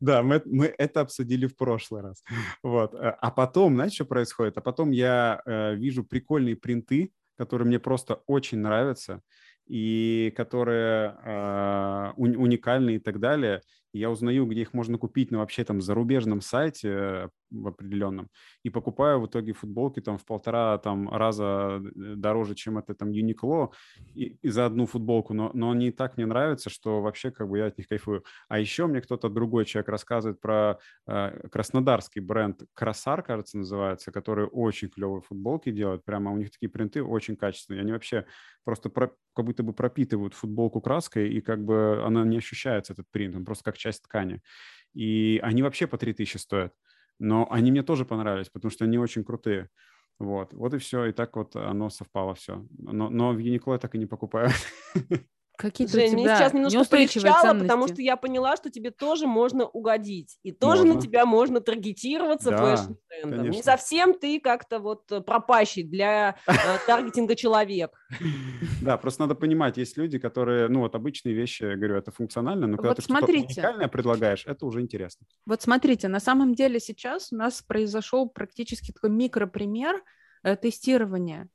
Да, 0.00 0.22
мы, 0.22 0.40
мы 0.44 0.72
это 0.78 1.00
обсудили 1.00 1.46
в 1.46 1.56
прошлый 1.56 2.02
раз. 2.02 2.22
Вот. 2.62 2.94
А, 2.94 3.10
а 3.20 3.30
потом, 3.32 3.74
знаете, 3.74 3.96
что 3.96 4.04
происходит? 4.04 4.56
А 4.56 4.60
потом 4.60 4.92
я 4.92 5.42
э, 5.44 5.74
вижу 5.74 6.04
прикольные 6.04 6.56
принты, 6.56 7.12
которые 7.36 7.66
мне 7.66 7.80
просто 7.80 8.22
очень 8.26 8.58
нравятся 8.58 9.20
и 9.66 10.32
которые 10.36 11.16
э, 11.24 12.12
уникальны 12.16 12.96
и 12.96 12.98
так 12.98 13.18
далее 13.18 13.62
я 13.92 14.10
узнаю, 14.10 14.46
где 14.46 14.62
их 14.62 14.72
можно 14.72 14.98
купить 14.98 15.30
на 15.30 15.38
вообще 15.38 15.64
там 15.64 15.80
зарубежном 15.80 16.40
сайте 16.40 17.28
в 17.52 17.68
определенном, 17.68 18.28
и 18.62 18.70
покупаю 18.70 19.20
в 19.20 19.26
итоге 19.26 19.52
футболки 19.52 20.00
там 20.00 20.18
в 20.18 20.24
полтора 20.24 20.78
там 20.78 21.08
раза 21.08 21.80
э, 21.82 22.14
дороже, 22.16 22.54
чем 22.54 22.78
это 22.78 22.94
там 22.94 23.10
Uniqlo, 23.10 23.70
и, 24.14 24.36
и 24.42 24.48
за 24.48 24.66
одну 24.66 24.86
футболку, 24.86 25.34
но, 25.34 25.50
но 25.54 25.70
они 25.70 25.90
так 25.90 26.16
мне 26.16 26.26
нравятся, 26.26 26.70
что 26.70 27.00
вообще 27.02 27.30
как 27.30 27.48
бы 27.48 27.58
я 27.58 27.66
от 27.66 27.78
них 27.78 27.88
кайфую. 27.88 28.24
А 28.48 28.58
еще 28.58 28.86
мне 28.86 29.00
кто-то 29.00 29.28
другой 29.28 29.64
человек 29.64 29.88
рассказывает 29.88 30.40
про 30.40 30.78
э, 31.06 31.48
краснодарский 31.48 32.20
бренд 32.20 32.62
Красар, 32.74 33.22
кажется, 33.22 33.58
называется, 33.58 34.12
который 34.12 34.46
очень 34.46 34.88
клевые 34.88 35.22
футболки 35.22 35.70
делают, 35.70 36.04
прямо 36.04 36.32
у 36.32 36.36
них 36.36 36.50
такие 36.50 36.70
принты 36.70 37.02
очень 37.02 37.36
качественные, 37.36 37.82
они 37.82 37.92
вообще 37.92 38.26
просто 38.64 38.90
про, 38.90 39.12
как 39.34 39.44
будто 39.44 39.62
бы 39.62 39.72
пропитывают 39.72 40.34
футболку 40.34 40.80
краской, 40.80 41.30
и 41.30 41.40
как 41.40 41.64
бы 41.64 42.02
она 42.04 42.24
не 42.24 42.38
ощущается, 42.38 42.92
этот 42.92 43.06
принт, 43.10 43.34
он 43.36 43.44
просто 43.44 43.64
как 43.64 43.78
часть 43.78 44.02
ткани. 44.02 44.40
И 44.94 45.40
они 45.42 45.62
вообще 45.62 45.86
по 45.86 45.98
3000 45.98 46.36
стоят. 46.36 46.74
Но 47.18 47.46
они 47.50 47.70
мне 47.70 47.82
тоже 47.82 48.04
понравились, 48.04 48.48
потому 48.50 48.70
что 48.70 48.84
они 48.84 48.98
очень 48.98 49.24
крутые. 49.24 49.68
Вот, 50.18 50.54
вот 50.54 50.74
и 50.74 50.78
все, 50.78 51.06
и 51.06 51.12
так 51.12 51.36
вот 51.36 51.56
оно 51.56 51.90
совпало 51.90 52.34
все. 52.34 52.66
Но, 52.78 53.10
но 53.10 53.32
в 53.32 53.38
Uniqlo 53.38 53.72
я 53.72 53.78
так 53.78 53.94
и 53.94 53.98
не 53.98 54.06
покупаю. 54.06 54.50
Какие-то 55.62 55.92
Жень, 55.92 56.14
мне 56.14 56.24
сейчас 56.24 56.52
немножко 56.52 56.84
полегчало, 56.90 57.40
ценности. 57.40 57.62
потому 57.62 57.86
что 57.86 58.02
я 58.02 58.16
поняла, 58.16 58.56
что 58.56 58.68
тебе 58.68 58.90
тоже 58.90 59.28
можно 59.28 59.64
угодить. 59.64 60.36
И 60.42 60.50
тоже 60.50 60.82
можно. 60.82 60.94
на 60.94 61.00
тебя 61.00 61.24
можно 61.24 61.60
таргетироваться 61.60 62.50
да, 62.50 62.58
фэшн-трендом. 62.58 63.48
Не 63.48 63.62
совсем 63.62 64.12
ты 64.18 64.40
как-то 64.40 64.80
вот 64.80 65.06
пропащий 65.24 65.84
для 65.84 66.34
э, 66.48 66.52
таргетинга 66.88 67.36
человек. 67.36 67.92
Да, 68.80 68.96
просто 68.96 69.22
надо 69.22 69.36
понимать, 69.36 69.76
есть 69.76 69.96
люди, 69.96 70.18
которые, 70.18 70.66
ну 70.66 70.80
вот 70.80 70.96
обычные 70.96 71.32
вещи, 71.32 71.62
я 71.62 71.76
говорю, 71.76 71.94
это 71.94 72.10
функционально, 72.10 72.66
но 72.66 72.76
когда 72.76 72.94
ты 72.94 73.02
что-то 73.02 73.26
уникальное 73.26 73.86
предлагаешь, 73.86 74.44
это 74.44 74.66
уже 74.66 74.80
интересно. 74.80 75.24
Вот 75.46 75.62
смотрите, 75.62 76.08
на 76.08 76.18
самом 76.18 76.56
деле 76.56 76.80
сейчас 76.80 77.32
у 77.32 77.36
нас 77.36 77.62
произошел 77.62 78.28
практически 78.28 78.90
такой 78.90 79.10
микропример 79.10 80.02
э, 80.42 80.56
тестирования 80.56 81.48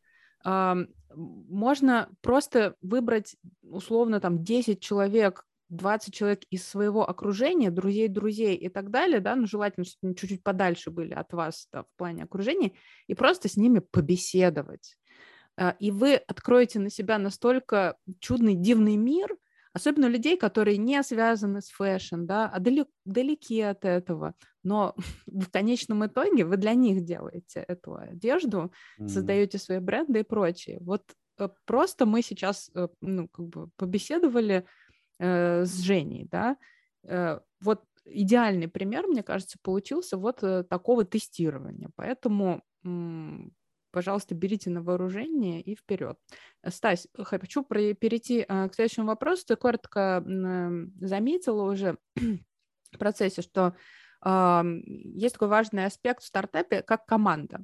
можно 1.15 2.09
просто 2.21 2.75
выбрать 2.81 3.35
условно 3.63 4.19
там 4.19 4.43
10 4.43 4.79
человек, 4.79 5.45
20 5.69 6.13
человек 6.13 6.43
из 6.49 6.65
своего 6.65 7.09
окружения, 7.09 7.69
друзей 7.69 8.07
друзей 8.07 8.55
и 8.55 8.69
так 8.69 8.89
далее, 8.89 9.19
да, 9.19 9.35
ну, 9.35 9.45
желательно, 9.45 9.85
чтобы 9.85 10.09
они 10.09 10.15
чуть-чуть 10.15 10.43
подальше 10.43 10.91
были 10.91 11.13
от 11.13 11.33
вас 11.33 11.67
да, 11.73 11.83
в 11.83 11.87
плане 11.97 12.23
окружения, 12.23 12.73
и 13.07 13.13
просто 13.13 13.49
с 13.49 13.57
ними 13.57 13.79
побеседовать. 13.79 14.97
А, 15.57 15.75
и 15.79 15.91
вы 15.91 16.15
откроете 16.15 16.79
на 16.79 16.89
себя 16.89 17.17
настолько 17.17 17.97
чудный, 18.19 18.55
дивный 18.55 18.95
мир, 18.95 19.35
особенно 19.77 20.07
людей, 20.07 20.37
которые 20.37 20.77
не 20.77 21.01
связаны 21.03 21.61
с 21.61 21.69
fashion, 21.69 22.25
да, 22.25 22.49
а 22.49 22.59
далек, 22.59 22.87
далеки 23.05 23.61
от 23.61 23.85
этого, 23.85 24.33
но 24.63 24.95
в 25.27 25.49
конечном 25.49 26.05
итоге 26.05 26.45
вы 26.45 26.57
для 26.57 26.73
них 26.73 27.03
делаете 27.03 27.63
эту 27.67 27.95
одежду, 27.95 28.71
mm-hmm. 28.99 29.07
создаете 29.07 29.57
свои 29.57 29.79
бренды 29.79 30.19
и 30.19 30.23
прочее. 30.23 30.79
Вот 30.81 31.03
э, 31.39 31.49
просто 31.65 32.05
мы 32.05 32.21
сейчас, 32.23 32.71
э, 32.75 32.87
ну, 33.01 33.27
как 33.27 33.47
бы 33.47 33.69
побеседовали 33.77 34.65
э, 35.19 35.65
с 35.65 35.79
Женей, 35.79 36.27
да, 36.31 36.57
э, 37.03 37.39
вот 37.61 37.83
идеальный 38.05 38.67
пример, 38.67 39.07
мне 39.07 39.21
кажется, 39.21 39.59
получился 39.61 40.17
вот 40.17 40.41
э, 40.43 40.63
такого 40.63 41.05
тестирования, 41.05 41.89
поэтому 41.95 42.63
пожалуйста, 43.91 44.35
берите 44.35 44.69
на 44.69 44.81
вооружение 44.81 45.61
и 45.61 45.75
вперед. 45.75 46.19
Стась, 46.67 47.07
хочу 47.17 47.63
перейти 47.63 48.45
а, 48.47 48.67
к 48.69 48.75
следующему 48.75 49.07
вопросу. 49.07 49.45
Ты 49.47 49.55
коротко 49.55 50.23
заметила 51.01 51.71
уже 51.71 51.97
в 52.15 52.97
процессе, 52.97 53.41
что 53.41 53.75
есть 54.23 55.33
такой 55.33 55.47
важный 55.47 55.85
аспект 55.85 56.23
в 56.23 56.25
стартапе, 56.25 56.81
как 56.81 57.05
команда. 57.05 57.63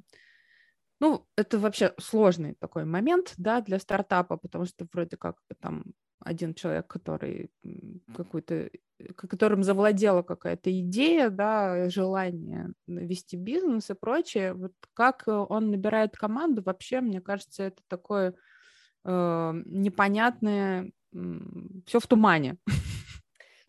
Ну, 1.00 1.26
это 1.36 1.58
вообще 1.58 1.92
сложный 1.98 2.54
такой 2.54 2.84
момент, 2.84 3.34
да, 3.36 3.60
для 3.60 3.78
стартапа, 3.80 4.36
потому 4.36 4.64
что 4.64 4.86
вроде 4.92 5.16
как 5.16 5.36
там 5.60 5.84
один 6.24 6.54
человек, 6.54 6.86
который 6.86 7.50
какой-то, 8.16 8.70
которым 9.16 9.62
завладела 9.62 10.22
какая-то 10.22 10.70
идея, 10.80 11.30
да, 11.30 11.88
желание 11.88 12.72
вести 12.86 13.36
бизнес 13.36 13.90
и 13.90 13.94
прочее, 13.94 14.54
вот 14.54 14.72
как 14.94 15.24
он 15.26 15.70
набирает 15.70 16.16
команду, 16.16 16.62
вообще, 16.62 17.00
мне 17.00 17.20
кажется, 17.20 17.64
это 17.64 17.82
такое 17.88 18.34
э, 19.04 19.62
непонятное, 19.66 20.92
э, 21.12 21.18
все 21.86 22.00
в 22.00 22.06
тумане. 22.06 22.56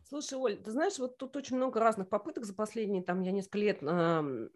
Слушай, 0.07 0.37
Оль, 0.37 0.57
ты 0.57 0.71
знаешь, 0.71 0.97
вот 0.99 1.17
тут 1.17 1.35
очень 1.35 1.57
много 1.57 1.79
разных 1.79 2.09
попыток 2.09 2.45
за 2.45 2.53
последние, 2.53 3.03
там, 3.03 3.21
я 3.21 3.31
несколько 3.31 3.57
лет 3.57 3.79
э, 3.81 4.49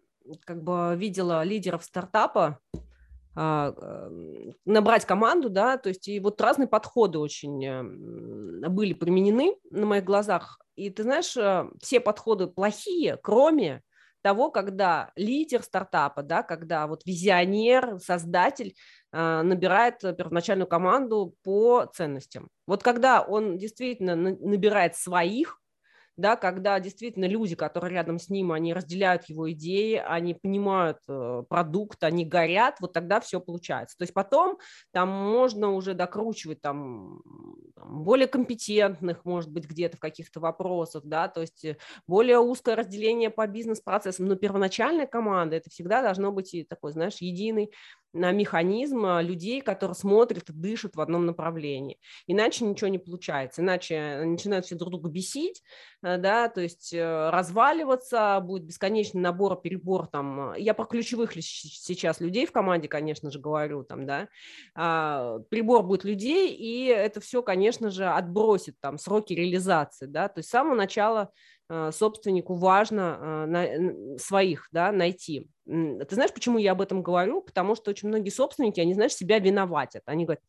как 0.44 0.62
бы 0.62 0.94
видела 0.96 1.42
лидеров 1.42 1.84
стартапа, 1.84 2.60
набрать 3.34 5.04
команду, 5.04 5.50
да, 5.50 5.76
то 5.76 5.88
есть 5.88 6.08
и 6.08 6.18
вот 6.18 6.40
разные 6.40 6.66
подходы 6.66 7.18
очень 7.18 7.64
э, 7.64 8.68
были 8.68 8.92
применены 8.92 9.54
на 9.70 9.86
моих 9.86 10.04
глазах. 10.04 10.58
И 10.74 10.90
ты 10.90 11.04
знаешь, 11.04 11.36
э, 11.36 11.68
все 11.80 12.00
подходы 12.00 12.48
плохие, 12.48 13.18
кроме 13.22 13.82
того, 14.22 14.50
когда 14.50 15.12
лидер 15.14 15.62
стартапа, 15.62 16.22
да, 16.22 16.42
когда 16.42 16.86
вот 16.86 17.06
визионер, 17.06 18.00
создатель 18.00 18.74
э, 19.12 19.42
набирает 19.42 20.00
первоначальную 20.00 20.66
команду 20.66 21.34
по 21.44 21.86
ценностям. 21.94 22.48
Вот 22.66 22.82
когда 22.82 23.22
он 23.22 23.58
действительно 23.58 24.16
набирает 24.16 24.96
своих, 24.96 25.60
да, 26.16 26.36
когда 26.36 26.78
действительно 26.80 27.24
люди, 27.26 27.54
которые 27.54 27.92
рядом 27.92 28.18
с 28.18 28.28
ним, 28.28 28.52
они 28.52 28.74
разделяют 28.74 29.24
его 29.24 29.50
идеи, 29.52 29.94
они 29.94 30.34
понимают 30.34 30.98
э, 31.08 31.42
продукт, 31.48 32.02
они 32.04 32.24
горят, 32.24 32.76
вот 32.80 32.92
тогда 32.92 33.20
все 33.20 33.40
получается. 33.40 33.96
То 33.96 34.02
есть 34.02 34.12
потом 34.12 34.58
там 34.92 35.08
можно 35.08 35.70
уже 35.70 35.94
докручивать 35.94 36.60
там, 36.60 37.22
там 37.74 38.04
более 38.04 38.26
компетентных, 38.26 39.24
может 39.24 39.50
быть, 39.50 39.66
где-то 39.66 39.96
в 39.96 40.00
каких-то 40.00 40.40
вопросах, 40.40 41.04
да, 41.04 41.28
то 41.28 41.40
есть 41.40 41.64
э, 41.64 41.76
более 42.06 42.38
узкое 42.38 42.76
разделение 42.76 43.30
по 43.30 43.46
бизнес-процессам, 43.46 44.26
но 44.26 44.34
первоначальная 44.36 45.06
команда, 45.06 45.56
это 45.56 45.70
всегда 45.70 46.02
должно 46.02 46.32
быть 46.32 46.54
и 46.54 46.64
такой, 46.64 46.92
знаешь, 46.92 47.18
единый 47.20 47.72
на 48.12 48.32
механизм 48.32 49.06
а, 49.06 49.22
людей, 49.22 49.60
которые 49.60 49.94
смотрят 49.94 50.48
и 50.48 50.52
дышат 50.52 50.96
в 50.96 51.00
одном 51.00 51.26
направлении. 51.26 51.98
Иначе 52.26 52.64
ничего 52.64 52.88
не 52.88 52.98
получается, 52.98 53.62
иначе 53.62 54.22
начинают 54.24 54.66
все 54.66 54.74
друг 54.74 54.90
друга 54.90 55.10
бесить, 55.10 55.62
э, 56.02 56.18
да, 56.18 56.48
то 56.48 56.60
есть 56.60 56.92
э, 56.92 57.30
разваливаться, 57.30 58.40
будет 58.40 58.64
бесконечный 58.64 59.20
набор, 59.20 59.60
перебор 59.60 60.06
там. 60.08 60.54
Я 60.56 60.74
про 60.74 60.84
ключевых 60.84 61.32
сейчас 61.34 62.20
людей 62.20 62.46
в 62.46 62.52
команде, 62.52 62.88
конечно 62.88 63.30
же, 63.30 63.38
говорю 63.38 63.84
там, 63.84 64.06
да, 64.06 64.28
а, 64.74 65.38
прибор 65.50 65.82
будет 65.84 66.04
людей, 66.04 66.54
и 66.54 66.86
это 66.86 67.20
все, 67.20 67.42
конечно 67.42 67.90
же, 67.90 68.06
отбросит 68.06 68.74
там 68.80 68.98
сроки 68.98 69.32
реализации, 69.32 70.06
да, 70.06 70.28
то 70.28 70.38
есть 70.38 70.48
с 70.48 70.52
самого 70.52 70.74
начала 70.74 71.30
Э, 71.30 71.59
собственнику 71.92 72.54
важно 72.54 73.46
э, 73.48 74.18
своих 74.18 74.68
да, 74.72 74.92
найти. 74.92 75.48
Ты 75.66 76.14
знаешь, 76.14 76.32
почему 76.32 76.58
я 76.58 76.72
об 76.72 76.80
этом 76.80 77.02
говорю? 77.02 77.42
Потому 77.42 77.76
что 77.76 77.90
очень 77.90 78.08
многие 78.08 78.30
собственники, 78.30 78.80
они, 78.80 78.94
знаешь, 78.94 79.14
себя 79.14 79.38
виноватят. 79.38 80.02
Они 80.06 80.24
говорят, 80.24 80.42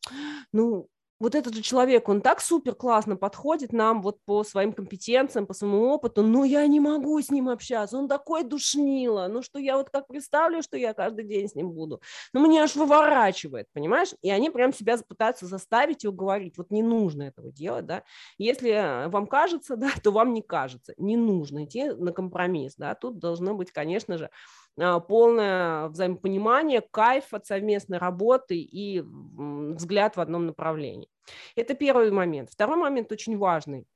ну, 0.52 0.88
вот 1.22 1.36
этот 1.36 1.54
же 1.54 1.62
человек, 1.62 2.08
он 2.08 2.20
так 2.20 2.40
супер 2.40 2.74
классно 2.74 3.16
подходит 3.16 3.72
нам 3.72 4.02
вот 4.02 4.18
по 4.24 4.42
своим 4.42 4.72
компетенциям, 4.72 5.46
по 5.46 5.54
своему 5.54 5.86
опыту, 5.86 6.24
но 6.24 6.44
я 6.44 6.66
не 6.66 6.80
могу 6.80 7.20
с 7.20 7.30
ним 7.30 7.48
общаться, 7.48 7.96
он 7.96 8.08
такой 8.08 8.42
душнило, 8.42 9.28
ну 9.30 9.40
что 9.40 9.60
я 9.60 9.76
вот 9.76 9.88
как 9.88 10.08
представлю, 10.08 10.62
что 10.62 10.76
я 10.76 10.94
каждый 10.94 11.24
день 11.24 11.48
с 11.48 11.54
ним 11.54 11.70
буду, 11.70 12.02
ну 12.32 12.44
мне 12.44 12.60
аж 12.60 12.74
выворачивает, 12.74 13.68
понимаешь, 13.72 14.14
и 14.20 14.30
они 14.30 14.50
прям 14.50 14.72
себя 14.72 14.98
пытаются 14.98 15.46
заставить 15.46 16.02
и 16.02 16.08
уговорить, 16.08 16.58
вот 16.58 16.72
не 16.72 16.82
нужно 16.82 17.22
этого 17.22 17.52
делать, 17.52 17.86
да, 17.86 18.02
если 18.36 19.08
вам 19.08 19.28
кажется, 19.28 19.76
да, 19.82 19.90
то 20.02 20.10
вам 20.10 20.32
не 20.32 20.42
кажется, 20.42 20.92
не 20.96 21.16
нужно 21.16 21.66
идти 21.66 21.84
на 21.84 22.12
компромисс, 22.12 22.74
да, 22.76 22.96
тут 22.96 23.20
должно 23.20 23.54
быть, 23.54 23.70
конечно 23.70 24.18
же, 24.18 24.28
полное 24.76 25.88
взаимопонимание, 25.88 26.80
кайф 26.80 27.32
от 27.34 27.46
совместной 27.46 27.98
работы 27.98 28.58
и 28.58 29.00
взгляд 29.00 30.16
в 30.16 30.20
одном 30.20 30.46
направлении. 30.46 31.08
Это 31.56 31.74
первый 31.74 32.10
момент. 32.10 32.50
Второй 32.50 32.76
момент 32.76 33.12
очень 33.12 33.36
важный 33.36 33.86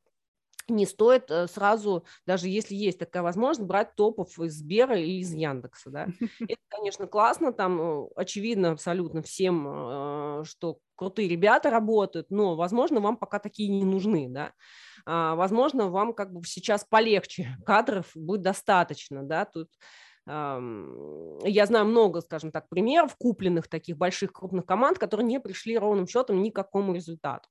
не 0.68 0.86
стоит 0.86 1.30
э, 1.30 1.46
сразу, 1.46 2.04
даже 2.26 2.48
если 2.48 2.74
есть 2.74 2.98
такая 2.98 3.22
возможность, 3.22 3.68
брать 3.68 3.94
топов 3.94 4.38
из 4.38 4.54
Сбера 4.54 4.98
или 4.98 5.20
из 5.20 5.32
Яндекса. 5.32 5.90
Да? 5.90 6.08
Это, 6.40 6.60
конечно, 6.68 7.06
классно, 7.06 7.52
там 7.52 7.80
э, 7.80 8.08
очевидно 8.16 8.72
абсолютно 8.72 9.22
всем, 9.22 9.66
э, 9.68 10.44
что 10.44 10.78
крутые 10.96 11.28
ребята 11.28 11.70
работают, 11.70 12.30
но, 12.30 12.56
возможно, 12.56 13.00
вам 13.00 13.16
пока 13.16 13.38
такие 13.38 13.68
не 13.68 13.84
нужны. 13.84 14.28
Да? 14.28 14.52
А, 15.04 15.36
возможно, 15.36 15.88
вам 15.88 16.12
как 16.14 16.32
бы 16.32 16.44
сейчас 16.44 16.84
полегче, 16.84 17.56
кадров 17.66 18.10
будет 18.14 18.42
достаточно. 18.42 19.22
Да? 19.22 19.44
Тут 19.44 19.68
я 20.28 21.66
знаю 21.66 21.86
много, 21.86 22.20
скажем 22.20 22.50
так, 22.50 22.68
примеров 22.68 23.16
купленных 23.16 23.68
таких 23.68 23.96
больших 23.96 24.32
крупных 24.32 24.66
команд, 24.66 24.98
которые 24.98 25.26
не 25.26 25.38
пришли 25.38 25.78
ровным 25.78 26.08
счетом 26.08 26.42
ни 26.42 26.50
к 26.50 26.56
какому 26.56 26.94
результату. 26.94 27.48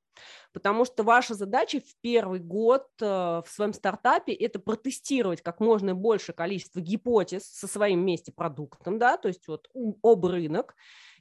Потому 0.52 0.86
что 0.86 1.04
ваша 1.04 1.36
задача 1.36 1.80
в 1.80 2.02
первый 2.02 2.40
год 2.40 2.88
э, 3.02 3.06
в 3.06 3.46
своем 3.48 3.74
стартапе– 3.74 4.34
это 4.34 4.60
протестировать 4.60 5.42
как 5.42 5.60
можно 5.60 5.94
больше 5.94 6.32
количество 6.32 6.80
гипотез 6.80 7.44
со 7.44 7.68
своим 7.68 8.02
вместе 8.02 8.32
продуктом, 8.32 8.98
да, 8.98 9.18
то 9.18 9.28
есть 9.28 9.48
вот 9.48 9.70
об 10.02 10.26
рынок, 10.26 10.76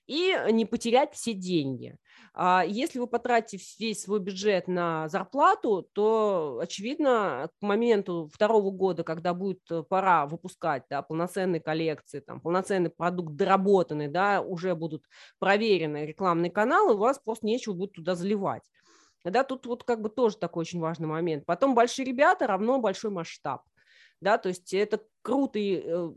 и 0.06 0.36
не 0.50 0.66
потерять 0.66 1.14
все 1.14 1.32
деньги. 1.32 1.96
А 2.34 2.64
если 2.66 2.98
вы 2.98 3.06
потратите 3.06 3.62
весь 3.78 4.02
свой 4.02 4.20
бюджет 4.20 4.66
на 4.68 5.08
зарплату, 5.08 5.88
то, 5.92 6.58
очевидно, 6.60 7.48
к 7.60 7.62
моменту 7.62 8.28
второго 8.32 8.70
года, 8.70 9.04
когда 9.04 9.34
будет 9.34 9.60
э, 9.70 9.82
пора 9.82 10.26
выпускать 10.26 10.82
да, 10.90 11.02
полноценные 11.02 11.60
коллекции, 11.60 12.20
там, 12.20 12.40
полноценный 12.40 12.90
продукт 12.90 13.34
доработанный, 13.34 14.08
да, 14.08 14.40
уже 14.40 14.74
будут 14.74 15.04
проверены 15.38 16.06
рекламные 16.06 16.50
каналы, 16.50 16.94
у 16.94 16.98
вас 16.98 17.18
просто 17.18 17.46
нечего 17.46 17.74
будет 17.74 17.92
туда 17.92 18.14
заливать. 18.14 18.64
Да, 19.24 19.42
тут 19.42 19.66
вот 19.66 19.84
как 19.84 20.02
бы 20.02 20.10
тоже 20.10 20.36
такой 20.36 20.62
очень 20.62 20.80
важный 20.80 21.06
момент. 21.06 21.46
Потом 21.46 21.74
большие 21.74 22.04
ребята 22.04 22.46
равно 22.46 22.78
большой 22.78 23.10
масштаб. 23.10 23.62
Да, 24.20 24.38
то 24.38 24.48
есть 24.48 24.72
это 24.74 25.00
круто 25.22 25.58
и 25.58 25.82
э, 25.84 26.10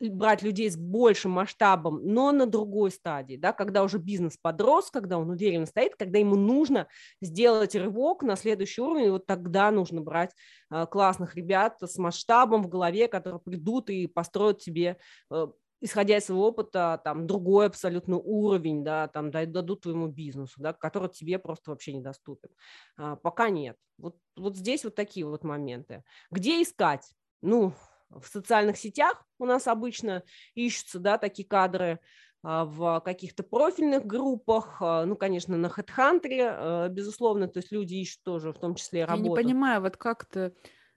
брать 0.00 0.42
людей 0.42 0.70
с 0.70 0.76
большим 0.76 1.32
масштабом, 1.32 2.00
но 2.02 2.32
на 2.32 2.46
другой 2.46 2.90
стадии, 2.90 3.36
да, 3.36 3.52
когда 3.52 3.82
уже 3.82 3.98
бизнес 3.98 4.38
подрос, 4.40 4.90
когда 4.90 5.18
он 5.18 5.30
уверенно 5.30 5.66
стоит, 5.66 5.96
когда 5.96 6.18
ему 6.18 6.36
нужно 6.36 6.88
сделать 7.20 7.74
рывок 7.74 8.22
на 8.22 8.36
следующий 8.36 8.80
уровень, 8.80 9.10
вот 9.10 9.26
тогда 9.26 9.70
нужно 9.70 10.00
брать 10.00 10.34
э, 10.70 10.86
классных 10.90 11.34
ребят 11.34 11.76
с 11.80 11.98
масштабом 11.98 12.62
в 12.62 12.68
голове, 12.68 13.08
которые 13.08 13.40
придут 13.40 13.90
и 13.90 14.06
построят 14.06 14.58
тебе 14.58 14.96
э, 15.30 15.46
исходя 15.80 16.18
из 16.18 16.26
своего 16.26 16.48
опыта, 16.48 17.00
там, 17.04 17.26
другой 17.26 17.66
абсолютно 17.66 18.16
уровень, 18.16 18.84
да, 18.84 19.08
там, 19.08 19.30
дадут 19.30 19.82
твоему 19.82 20.08
бизнесу, 20.08 20.54
да, 20.58 20.72
который 20.72 21.08
тебе 21.08 21.38
просто 21.38 21.70
вообще 21.70 21.94
недоступен. 21.94 22.50
А, 22.96 23.16
пока 23.16 23.48
нет. 23.48 23.76
Вот, 23.98 24.16
вот 24.36 24.56
здесь 24.56 24.84
вот 24.84 24.94
такие 24.94 25.26
вот 25.26 25.42
моменты. 25.42 26.04
Где 26.30 26.62
искать? 26.62 27.10
Ну, 27.42 27.72
в 28.10 28.26
социальных 28.26 28.76
сетях 28.76 29.24
у 29.38 29.46
нас 29.46 29.66
обычно 29.66 30.22
ищутся, 30.54 30.98
да, 30.98 31.18
такие 31.18 31.46
кадры, 31.46 32.00
а, 32.42 32.64
в 32.64 33.00
каких-то 33.00 33.42
профильных 33.42 34.06
группах, 34.06 34.78
а, 34.80 35.04
ну, 35.04 35.16
конечно, 35.16 35.56
на 35.56 35.66
HeadHunter, 35.66 36.88
безусловно, 36.88 37.48
то 37.48 37.58
есть 37.58 37.70
люди 37.70 37.94
ищут 37.96 38.22
тоже, 38.22 38.52
в 38.52 38.58
том 38.58 38.74
числе 38.74 39.04
работу. 39.04 39.24
Я 39.24 39.30
не 39.30 39.36
понимаю, 39.36 39.80
вот 39.80 39.96
как-то 39.96 40.52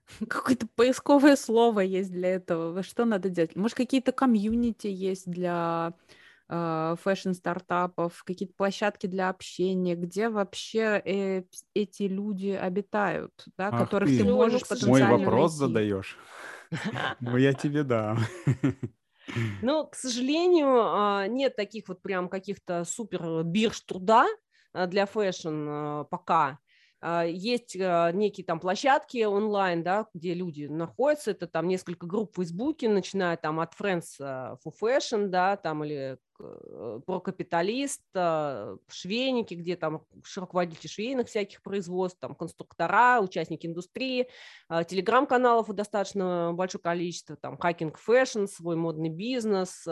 какое-то 0.28 0.68
поисковое 0.76 1.36
слово 1.36 1.82
есть 1.82 2.12
для 2.12 2.36
этого. 2.36 2.84
Что 2.84 3.06
надо 3.06 3.30
делать? 3.30 3.56
Может, 3.56 3.78
какие-то 3.78 4.12
комьюнити 4.12 4.88
есть 4.88 5.30
для 5.30 5.94
fashion-стартапов, 6.54 8.24
какие-то 8.24 8.54
площадки 8.56 9.08
для 9.08 9.30
общения, 9.30 9.96
где 9.96 10.30
вообще 10.30 11.02
э, 11.04 11.44
эти 11.74 12.04
люди 12.04 12.50
обитают, 12.50 13.32
да, 13.58 13.70
Ах 13.70 13.80
которых 13.80 14.10
ты, 14.10 14.20
ты 14.20 14.24
можешь 14.26 14.62
ну, 14.62 14.68
потенциально 14.68 15.18
Мой 15.18 15.26
вопрос 15.26 15.60
найти. 15.60 15.60
задаешь. 15.60 16.18
Ну, 17.22 17.38
я 17.38 17.54
тебе 17.54 17.84
дам. 17.84 18.20
Но, 19.62 19.86
к 19.86 19.96
сожалению, 19.96 20.82
а, 20.82 21.28
нет 21.28 21.56
таких 21.56 21.88
вот 21.88 22.02
прям 22.02 22.30
каких-то 22.30 22.84
супер 22.84 23.44
бирж 23.44 23.80
труда 23.82 24.28
а, 24.74 24.88
для 24.88 25.06
fashion 25.06 25.68
а, 25.70 26.04
пока. 26.06 26.60
Есть 27.26 27.76
некие 27.76 28.46
там 28.46 28.62
площадки 28.62 29.26
онлайн, 29.26 29.84
да, 29.84 30.08
где 30.14 30.34
люди 30.34 30.68
находятся, 30.68 31.32
это 31.32 31.48
там 31.48 31.68
несколько 31.68 32.08
групп 32.08 32.32
в 32.32 32.36
Фейсбуке, 32.38 32.88
начиная 32.88 33.36
там 33.36 33.60
от 33.60 33.74
Friends 33.74 34.18
for 34.22 34.72
Fashion, 34.82 35.28
да, 35.28 35.58
там 35.58 35.84
или 35.84 36.14
э, 36.14 36.18
про 36.38 37.20
капиталист, 37.20 38.04
швейники, 38.14 39.54
где 39.54 39.76
там 39.76 40.06
руководители 40.36 40.88
швейных 40.88 41.28
всяких 41.28 41.62
производств, 41.62 42.20
там 42.20 42.36
конструктора, 42.36 43.20
участники 43.22 43.68
индустрии, 43.68 44.28
телеграм-каналов 44.70 45.74
достаточно 45.74 46.52
большое 46.54 46.82
количество, 46.82 47.36
там 47.36 47.58
Hacking 47.58 47.98
Fashion, 47.98 48.46
свой 48.46 48.76
модный 48.76 49.10
бизнес, 49.10 49.86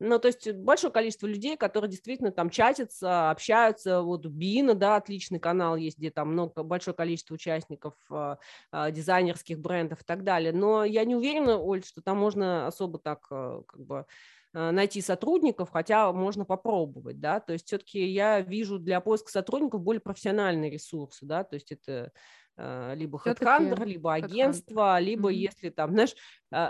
ну, 0.00 0.18
то 0.18 0.28
есть 0.28 0.50
большое 0.52 0.90
количество 0.90 1.26
людей, 1.26 1.58
которые 1.58 1.90
действительно 1.90 2.32
там 2.32 2.48
чатятся, 2.48 3.30
общаются. 3.30 4.00
Вот 4.00 4.24
Бина, 4.24 4.74
да, 4.74 4.96
отличный 4.96 5.38
канал 5.38 5.76
есть, 5.76 5.98
где 5.98 6.10
там 6.10 6.32
много, 6.32 6.62
большое 6.62 6.96
количество 6.96 7.34
участников 7.34 7.94
э, 8.10 8.36
э, 8.72 8.92
дизайнерских 8.92 9.60
брендов 9.60 10.00
и 10.00 10.04
так 10.04 10.24
далее. 10.24 10.52
Но 10.52 10.84
я 10.84 11.04
не 11.04 11.14
уверена, 11.14 11.58
Оль, 11.58 11.84
что 11.84 12.00
там 12.00 12.16
можно 12.16 12.66
особо 12.66 12.98
так 12.98 13.26
э, 13.30 13.62
как 13.68 13.80
бы 13.80 14.06
найти 14.52 15.00
сотрудников, 15.00 15.70
хотя 15.70 16.12
можно 16.12 16.44
попробовать, 16.44 17.20
да, 17.20 17.40
то 17.40 17.52
есть 17.52 17.66
все-таки 17.66 18.04
я 18.06 18.40
вижу 18.40 18.78
для 18.78 19.00
поиска 19.00 19.30
сотрудников 19.30 19.82
более 19.82 20.00
профессиональные 20.00 20.70
ресурсы, 20.70 21.24
да, 21.24 21.44
то 21.44 21.54
есть 21.54 21.70
это 21.72 22.12
либо 22.56 23.18
HeadHunter, 23.24 23.86
либо 23.86 24.12
агентство, 24.12 24.98
либо 24.98 25.32
mm-hmm. 25.32 25.36
если 25.36 25.70
там, 25.70 25.92
знаешь, 25.92 26.14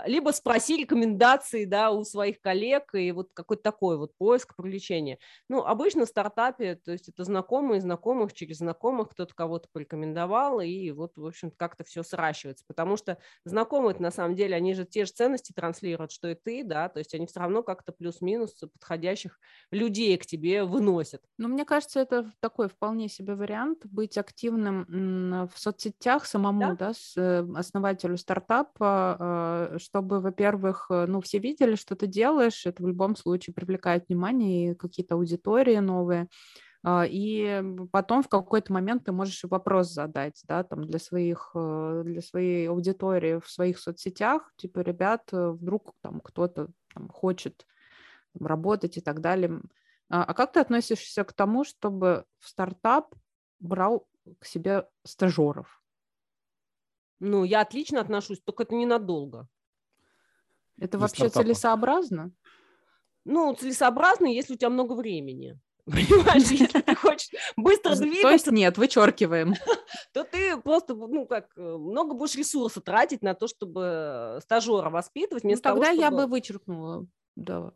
либо 0.05 0.31
спроси 0.31 0.77
рекомендации, 0.77 1.65
да, 1.65 1.91
у 1.91 2.03
своих 2.03 2.39
коллег, 2.41 2.93
и 2.93 3.11
вот 3.11 3.29
какой-то 3.33 3.63
такой 3.63 3.97
вот 3.97 4.15
поиск 4.17 4.55
привлечения. 4.55 5.17
Ну, 5.49 5.63
обычно 5.63 6.05
в 6.05 6.09
стартапе, 6.09 6.75
то 6.75 6.91
есть 6.91 7.09
это 7.09 7.23
знакомые 7.23 7.81
знакомых 7.81 8.33
через 8.33 8.57
знакомых, 8.57 9.09
кто-то 9.09 9.33
кого-то 9.33 9.67
порекомендовал, 9.71 10.61
и 10.61 10.91
вот, 10.91 11.17
в 11.17 11.25
общем 11.25 11.51
как-то 11.51 11.83
все 11.83 12.03
сращивается, 12.03 12.63
потому 12.67 12.97
что 12.97 13.17
знакомые 13.45 13.91
на 13.99 14.11
самом 14.11 14.35
деле, 14.35 14.55
они 14.55 14.73
же 14.73 14.85
те 14.85 15.05
же 15.05 15.11
ценности 15.11 15.53
транслируют, 15.53 16.11
что 16.11 16.29
и 16.29 16.35
ты, 16.35 16.63
да, 16.63 16.87
то 16.89 16.99
есть 16.99 17.13
они 17.13 17.25
все 17.25 17.39
равно 17.39 17.63
как-то 17.63 17.91
плюс-минус 17.91 18.53
подходящих 18.73 19.39
людей 19.71 20.17
к 20.17 20.25
тебе 20.25 20.63
выносят. 20.63 21.21
Ну, 21.37 21.47
мне 21.47 21.65
кажется, 21.65 21.99
это 21.99 22.31
такой 22.39 22.69
вполне 22.69 23.09
себе 23.09 23.35
вариант, 23.35 23.85
быть 23.85 24.17
активным 24.17 24.85
в 25.47 25.59
соцсетях 25.59 26.25
самому, 26.25 26.75
да, 26.75 26.75
да 26.75 26.93
с 26.93 27.17
э, 27.17 27.45
основателю 27.55 28.17
стартапа, 28.17 29.17
а, 29.19 29.70
чтобы, 29.77 30.19
во-первых, 30.19 30.87
э, 30.89 31.05
ну, 31.07 31.21
все 31.21 31.39
видели, 31.39 31.75
что 31.75 31.95
ты 31.95 32.07
делаешь, 32.07 32.65
это 32.65 32.83
в 32.83 32.87
любом 32.87 33.15
случае 33.15 33.53
привлекает 33.53 34.07
внимание 34.07 34.71
и 34.71 34.75
какие-то 34.75 35.15
аудитории 35.15 35.77
новые. 35.77 36.27
А, 36.83 37.05
и 37.07 37.63
потом 37.91 38.23
в 38.23 38.29
какой-то 38.29 38.73
момент 38.73 39.05
ты 39.05 39.11
можешь 39.11 39.43
вопрос 39.43 39.91
задать, 39.91 40.41
да, 40.47 40.63
там 40.63 40.83
для 40.83 40.99
своих, 40.99 41.51
э, 41.53 42.01
для 42.05 42.21
своей 42.21 42.69
аудитории 42.69 43.39
в 43.39 43.49
своих 43.49 43.77
соцсетях, 43.79 44.51
типа, 44.57 44.79
ребят, 44.79 45.29
э, 45.31 45.49
вдруг 45.51 45.93
там 46.01 46.19
кто-то 46.21 46.69
там, 46.93 47.09
хочет 47.09 47.67
работать 48.33 48.97
и 48.97 49.01
так 49.01 49.21
далее. 49.21 49.61
А, 50.09 50.23
а 50.23 50.33
как 50.33 50.53
ты 50.53 50.59
относишься 50.59 51.23
к 51.23 51.33
тому, 51.33 51.63
чтобы 51.63 52.25
в 52.39 52.47
стартап 52.47 53.13
брал 53.59 54.07
к 54.39 54.45
себе 54.45 54.87
стажеров? 55.03 55.81
Ну, 57.19 57.43
я 57.43 57.61
отлично 57.61 58.01
отношусь, 58.01 58.41
только 58.41 58.63
это 58.63 58.73
ненадолго. 58.73 59.47
Это 60.81 60.97
вообще 60.97 61.29
стартапа. 61.29 61.43
целесообразно? 61.43 62.31
Ну, 63.23 63.53
целесообразно, 63.53 64.25
если 64.25 64.55
у 64.55 64.57
тебя 64.57 64.71
много 64.71 64.93
времени. 64.93 65.59
Понимаешь, 65.85 66.49
если 66.49 66.81
ты 66.81 66.95
хочешь 66.95 67.29
быстро 67.55 67.95
двигаться... 67.95 68.21
То 68.23 68.31
есть 68.31 68.47
нет, 68.51 68.77
вычеркиваем. 68.77 69.53
То 70.13 70.23
ты 70.23 70.57
просто, 70.57 70.95
ну 70.95 71.27
как, 71.27 71.49
э, 71.55 71.61
много 71.61 72.15
будешь 72.15 72.35
ресурса 72.35 72.81
тратить 72.81 73.21
на 73.21 73.35
то, 73.35 73.47
чтобы 73.47 74.39
стажера 74.41 74.89
воспитывать. 74.89 75.43
Ну, 75.43 75.51
тогда 75.51 75.69
того, 75.69 75.83
чтобы... 75.83 76.01
я 76.01 76.11
бы 76.11 76.25
вычеркнула, 76.25 77.05
да. 77.35 77.73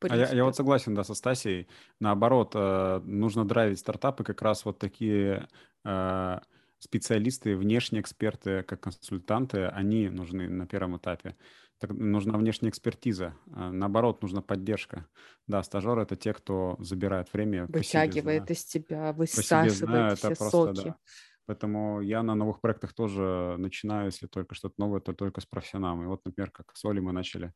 А 0.00 0.16
я, 0.16 0.28
я 0.28 0.44
вот 0.44 0.54
согласен, 0.54 0.94
да, 0.94 1.02
со 1.02 1.14
Стасией. 1.14 1.68
Наоборот, 2.00 2.52
э, 2.54 3.00
нужно 3.04 3.44
драйвить 3.44 3.80
стартапы 3.80 4.22
как 4.22 4.40
раз 4.42 4.64
вот 4.64 4.78
такие 4.78 5.48
э, 5.84 6.38
специалисты, 6.78 7.56
внешние 7.56 8.02
эксперты, 8.02 8.62
как 8.62 8.80
консультанты, 8.80 9.66
они 9.66 10.08
нужны 10.08 10.48
на 10.48 10.66
первом 10.66 10.96
этапе. 10.96 11.36
Так, 11.78 11.90
нужна 11.90 12.38
внешняя 12.38 12.70
экспертиза. 12.70 13.36
А, 13.52 13.70
наоборот, 13.70 14.22
нужна 14.22 14.40
поддержка. 14.40 15.06
Да, 15.46 15.62
стажеры— 15.62 16.02
это 16.02 16.16
те, 16.16 16.32
кто 16.32 16.76
забирает 16.78 17.32
время. 17.32 17.66
Вытягивает 17.66 18.50
из 18.50 18.64
тебя, 18.64 19.12
высасывает 19.12 19.72
знаю, 19.72 20.16
все 20.16 20.28
просто, 20.28 20.50
соки. 20.50 20.84
Да. 20.84 20.96
Поэтому 21.44 22.00
я 22.00 22.22
на 22.22 22.34
новых 22.34 22.60
проектах 22.60 22.92
тоже 22.92 23.56
начинаю, 23.58 24.06
если 24.06 24.26
только 24.26 24.54
что-то 24.54 24.74
новое, 24.78 25.00
то 25.00 25.12
только 25.12 25.40
с 25.40 25.46
профессионалами. 25.46 26.06
Вот, 26.06 26.24
например, 26.24 26.50
как 26.50 26.74
с 26.74 26.84
Олей 26.84 27.00
мы 27.00 27.12
начали 27.12 27.52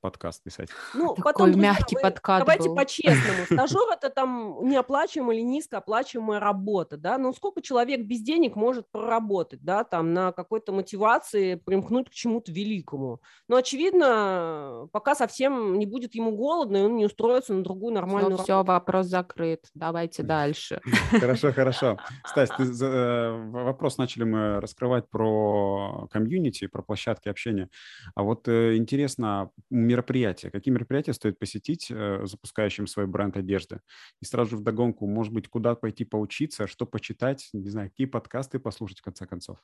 подкаст 0.00 0.42
писать. 0.42 0.68
Ну, 0.94 1.14
Такой 1.14 1.32
потом, 1.32 1.60
мягкий 1.60 1.94
друзья, 1.94 2.10
подкаст 2.10 2.40
Давайте 2.40 2.68
был. 2.68 2.76
по-честному. 2.76 3.44
Стажер– 3.46 3.88
это 3.92 4.10
там 4.10 4.68
неоплачиваемая 4.68 5.36
или 5.36 5.44
низкооплачиваемая 5.44 6.40
работа, 6.40 6.96
да, 6.96 7.18
но 7.18 7.32
сколько 7.32 7.62
человек 7.62 8.02
без 8.02 8.20
денег 8.20 8.56
может 8.56 8.90
проработать, 8.90 9.62
да, 9.62 9.84
там 9.84 10.12
на 10.12 10.32
какой-то 10.32 10.72
мотивации 10.72 11.56
примкнуть 11.56 12.10
к 12.10 12.12
чему-то 12.12 12.52
великому. 12.52 13.20
Но, 13.48 13.56
очевидно, 13.56 14.88
пока 14.92 15.14
совсем 15.14 15.78
не 15.78 15.86
будет 15.86 16.14
ему 16.14 16.32
голодно, 16.32 16.78
и 16.78 16.82
он 16.82 16.96
не 16.96 17.06
устроится 17.06 17.52
на 17.52 17.62
другую 17.62 17.94
нормальную 17.94 18.38
все, 18.38 18.52
работу. 18.52 18.66
Все, 18.66 18.72
вопрос 18.72 19.06
закрыт. 19.06 19.66
Давайте 19.74 20.22
дальше. 20.22 20.80
Хорошо, 21.10 21.52
хорошо. 21.52 21.98
Стась, 22.26 22.50
ты, 22.50 22.64
э, 22.64 23.50
вопрос 23.50 23.98
начали 23.98 24.24
мы 24.24 24.60
раскрывать 24.60 25.08
про 25.08 26.08
комьюнити, 26.10 26.66
про 26.66 26.82
площадки 26.82 27.28
общения. 27.28 27.68
А 28.14 28.22
вот 28.22 28.48
э, 28.48 28.76
интересно, 28.76 29.50
мероприятия. 29.88 30.50
Какие 30.50 30.72
мероприятия 30.72 31.12
стоит 31.12 31.38
посетить 31.38 31.90
э, 31.90 32.24
запускающим 32.24 32.86
свой 32.86 33.06
бренд 33.06 33.36
одежды? 33.36 33.80
И 34.20 34.24
сразу 34.24 34.50
же 34.50 34.56
вдогонку, 34.58 35.06
может 35.06 35.32
быть, 35.32 35.48
куда 35.48 35.74
пойти 35.74 36.04
поучиться, 36.04 36.66
что 36.66 36.86
почитать, 36.86 37.48
не 37.52 37.70
знаю, 37.70 37.90
какие 37.90 38.06
подкасты 38.06 38.58
послушать 38.58 39.00
в 39.00 39.02
конце 39.02 39.26
концов? 39.26 39.58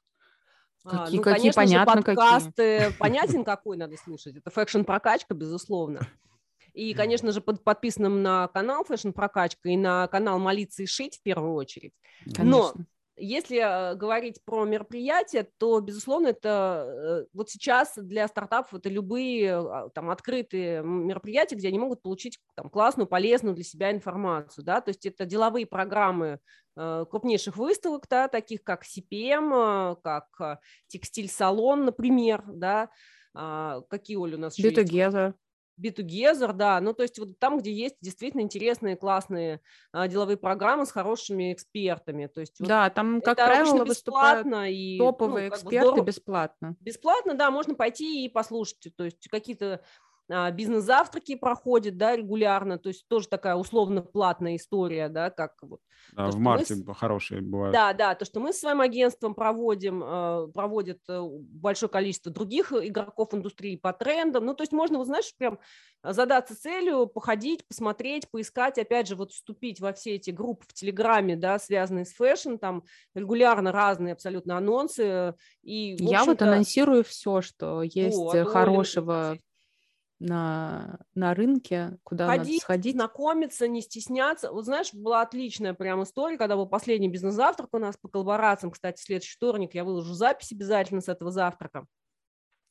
А, 0.84 1.04
какие, 1.04 1.18
ну, 1.18 1.22
какие 1.22 1.50
конечно 1.50 1.62
понятно, 1.62 1.96
же, 1.96 2.02
подкасты, 2.02 2.78
какие. 2.78 2.98
понятен 2.98 3.44
какой 3.44 3.76
надо 3.76 3.96
слушать. 3.96 4.36
Это 4.36 4.50
Fashion 4.50 4.82
Прокачка, 4.82 5.34
безусловно. 5.34 6.00
И, 6.74 6.92
конечно 6.92 7.30
же, 7.30 7.40
под 7.40 7.62
подписанным 7.62 8.22
на 8.22 8.48
канал 8.48 8.84
Fashion 8.88 9.12
Прокачка 9.12 9.68
и 9.68 9.76
на 9.76 10.08
канал 10.08 10.40
Молиться 10.40 10.82
и 10.82 10.86
шить 10.86 11.18
в 11.18 11.22
первую 11.22 11.54
очередь. 11.54 11.92
Конечно. 12.24 12.44
Но 12.44 12.74
если 13.16 13.58
э, 13.58 13.94
говорить 13.94 14.44
про 14.44 14.64
мероприятия, 14.64 15.48
то, 15.58 15.80
безусловно, 15.80 16.28
это 16.28 16.86
э, 16.86 17.26
вот 17.32 17.50
сейчас 17.50 17.92
для 17.96 18.26
стартапов 18.28 18.74
это 18.74 18.88
любые 18.88 19.54
а, 19.54 19.88
там 19.90 20.10
открытые 20.10 20.82
мероприятия, 20.82 21.54
где 21.54 21.68
они 21.68 21.78
могут 21.78 22.02
получить 22.02 22.38
там 22.56 22.68
классную, 22.68 23.06
полезную 23.06 23.54
для 23.54 23.64
себя 23.64 23.92
информацию, 23.92 24.64
да, 24.64 24.80
то 24.80 24.90
есть 24.90 25.06
это 25.06 25.26
деловые 25.26 25.66
программы 25.66 26.40
э, 26.76 27.04
крупнейших 27.08 27.56
выставок, 27.56 28.06
да, 28.08 28.28
таких 28.28 28.62
как 28.64 28.84
CPM, 28.84 29.96
как 30.02 30.60
текстиль-салон, 30.88 31.84
например, 31.84 32.42
да, 32.46 32.90
а, 33.34 33.82
какие, 33.90 34.16
Оля, 34.16 34.36
у 34.36 34.40
нас 34.40 34.56
еще 34.56 34.68
Together, 35.80 36.52
да, 36.52 36.80
ну 36.80 36.94
то 36.94 37.02
есть 37.02 37.18
вот 37.18 37.38
там, 37.38 37.58
где 37.58 37.72
есть 37.72 37.96
действительно 38.00 38.40
интересные, 38.42 38.96
классные 38.96 39.60
а, 39.92 40.08
деловые 40.08 40.36
программы 40.36 40.86
с 40.86 40.92
хорошими 40.92 41.52
экспертами, 41.52 42.26
то 42.26 42.40
есть 42.40 42.60
вот 42.60 42.68
да, 42.68 42.90
там 42.90 43.20
как 43.20 43.36
правило 43.36 43.84
выступают 43.84 44.46
и, 44.68 44.98
топовые 44.98 45.48
ну, 45.48 45.54
эксперты 45.54 46.00
бесплатно. 46.00 46.76
Бесплатно, 46.80 47.34
да, 47.34 47.50
можно 47.50 47.74
пойти 47.74 48.24
и 48.24 48.28
послушать, 48.28 48.92
то 48.96 49.04
есть 49.04 49.28
какие-то 49.28 49.82
бизнес-завтраки 50.28 51.34
проходят, 51.34 51.96
да, 51.96 52.16
регулярно, 52.16 52.78
то 52.78 52.88
есть 52.88 53.06
тоже 53.08 53.28
такая 53.28 53.56
условно 53.56 54.02
платная 54.02 54.56
история, 54.56 55.08
да, 55.08 55.30
как 55.30 55.54
вот. 55.62 55.80
Да, 56.12 56.30
то, 56.30 56.36
в 56.36 56.40
марте 56.40 56.76
мы... 56.76 56.94
хорошие 56.94 57.40
бывают. 57.40 57.72
Да, 57.72 57.92
да, 57.92 58.14
то, 58.14 58.24
что 58.24 58.40
мы 58.40 58.52
с 58.52 58.60
своим 58.60 58.80
агентством 58.80 59.34
проводим, 59.34 60.02
а, 60.04 60.46
проводит 60.48 61.00
э, 61.08 61.20
большое 61.22 61.90
количество 61.90 62.32
других 62.32 62.72
игроков 62.72 63.34
индустрии 63.34 63.76
по 63.76 63.92
трендам, 63.92 64.46
ну, 64.46 64.54
то 64.54 64.62
есть 64.62 64.72
можно, 64.72 64.98
вот 64.98 65.06
знаешь, 65.06 65.34
прям 65.36 65.58
задаться 66.02 66.58
целью, 66.58 67.06
походить, 67.06 67.66
посмотреть, 67.66 68.30
поискать, 68.30 68.78
опять 68.78 69.08
же, 69.08 69.16
вот 69.16 69.32
вступить 69.32 69.80
во 69.80 69.92
все 69.92 70.16
эти 70.16 70.30
группы 70.30 70.66
в 70.68 70.72
Телеграме, 70.74 71.36
да, 71.36 71.58
связанные 71.58 72.04
с 72.04 72.12
fashion, 72.12 72.56
там 72.56 72.84
регулярно 73.14 73.72
разные 73.72 74.12
абсолютно 74.12 74.56
анонсы. 74.58 75.34
И, 75.62 75.96
Я 75.98 76.24
вот 76.24 76.42
анонсирую 76.42 77.04
все, 77.04 77.40
что 77.40 77.82
есть 77.82 78.16
вот, 78.16 78.46
хорошего 78.48 79.38
на, 80.24 80.98
на 81.14 81.34
рынке, 81.34 81.98
куда 82.02 82.26
Ходить, 82.26 82.46
надо 82.46 82.60
сходить. 82.60 82.94
знакомиться, 82.94 83.68
не 83.68 83.82
стесняться. 83.82 84.50
Вот 84.50 84.64
знаешь, 84.64 84.92
была 84.94 85.20
отличная 85.20 85.74
прям 85.74 86.02
история, 86.02 86.38
когда 86.38 86.56
был 86.56 86.66
последний 86.66 87.08
бизнес-завтрак 87.08 87.68
у 87.72 87.78
нас 87.78 87.96
по 87.96 88.08
коллаборациям. 88.08 88.72
Кстати, 88.72 89.02
следующий 89.02 89.36
вторник 89.36 89.74
я 89.74 89.84
выложу 89.84 90.14
запись 90.14 90.52
обязательно 90.52 91.02
с 91.02 91.08
этого 91.08 91.30
завтрака. 91.30 91.86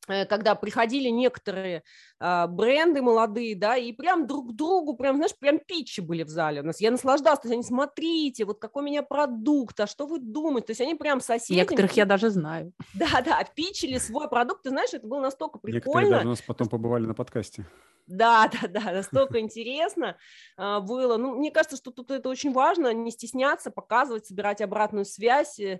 Э, 0.07 0.25
когда 0.25 0.55
приходили 0.55 1.07
некоторые 1.07 1.83
а, 2.19 2.47
бренды 2.47 3.01
молодые, 3.01 3.55
да, 3.55 3.77
и 3.77 3.93
прям 3.93 4.27
друг 4.27 4.51
к 4.51 4.55
другу, 4.55 4.95
прям, 4.95 5.15
знаешь, 5.15 5.35
прям 5.37 5.59
питчи 5.59 6.01
были 6.01 6.23
в 6.23 6.29
зале 6.29 6.61
у 6.61 6.65
нас. 6.65 6.81
Я 6.81 6.91
наслаждалась, 6.91 7.39
то 7.39 7.47
есть 7.47 7.53
они, 7.53 7.63
смотрите, 7.63 8.43
вот 8.43 8.59
какой 8.59 8.83
у 8.83 8.85
меня 8.85 9.03
продукт, 9.03 9.79
а 9.79 9.87
что 9.87 10.05
вы 10.05 10.19
думаете? 10.19 10.67
То 10.67 10.71
есть 10.71 10.81
они 10.81 10.95
прям 10.95 11.21
соседи. 11.21 11.57
Некоторых 11.57 11.93
я 11.93 12.05
даже 12.05 12.29
знаю. 12.29 12.73
Да-да, 12.93 13.41
питчили 13.55 13.97
свой 13.97 14.29
продукт, 14.29 14.63
ты 14.63 14.69
знаешь, 14.69 14.93
это 14.93 15.07
было 15.07 15.21
настолько 15.21 15.59
прикольно. 15.59 15.77
Некоторые 15.77 16.11
даже 16.11 16.27
у 16.27 16.29
нас 16.31 16.41
потом 16.41 16.67
побывали 16.67 17.05
на 17.05 17.13
подкасте. 17.13 17.65
Да, 18.05 18.49
да, 18.51 18.67
да, 18.67 18.91
настолько 18.91 19.39
интересно 19.39 20.17
а, 20.57 20.81
было. 20.81 21.15
Ну, 21.15 21.35
мне 21.35 21.51
кажется, 21.51 21.77
что 21.77 21.91
тут 21.91 22.11
это 22.11 22.27
очень 22.27 22.51
важно, 22.51 22.93
не 22.93 23.11
стесняться, 23.11 23.71
показывать, 23.71 24.25
собирать 24.25 24.59
обратную 24.59 25.05
связь, 25.05 25.59
э, 25.59 25.79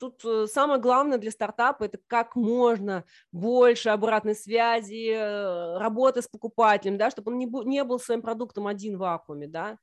тут 0.00 0.24
э, 0.24 0.46
самое 0.46 0.80
главное 0.80 1.18
для 1.18 1.30
стартапа 1.30 1.84
это 1.84 1.98
как 2.06 2.34
можно 2.34 3.04
больше 3.30 3.90
обратной 3.90 4.34
связи, 4.34 5.12
э, 5.12 5.78
работы 5.78 6.22
с 6.22 6.28
покупателем, 6.28 6.96
да, 6.96 7.10
чтобы 7.10 7.30
он 7.30 7.38
не 7.38 7.84
был, 7.84 8.00
своим 8.00 8.22
продуктом 8.22 8.66
один 8.66 8.96
в 8.96 9.00
вакууме, 9.00 9.46
да. 9.46 9.78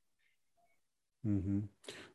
Угу. 1.24 1.68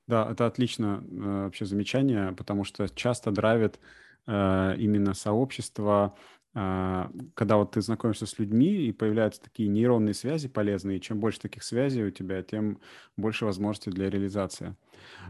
Да, 0.07 0.29
это 0.31 0.45
отлично 0.45 1.03
э, 1.03 1.43
вообще 1.45 1.65
замечание, 1.65 2.33
потому 2.33 2.65
что 2.65 2.87
часто 2.89 3.31
драйвит 3.31 3.79
именно 4.25 5.13
сообщество 5.13 6.15
когда 6.53 7.57
вот 7.57 7.71
ты 7.71 7.81
знакомишься 7.81 8.27
с 8.27 8.37
людьми 8.37 8.67
и 8.67 8.91
появляются 8.91 9.41
такие 9.41 9.67
нейронные 9.69 10.13
связи 10.13 10.47
полезные, 10.47 10.99
чем 10.99 11.19
больше 11.19 11.39
таких 11.39 11.63
связей 11.63 12.03
у 12.03 12.11
тебя, 12.11 12.43
тем 12.43 12.79
больше 13.17 13.45
возможностей 13.45 13.89
для 13.89 14.09
реализации. 14.09 14.75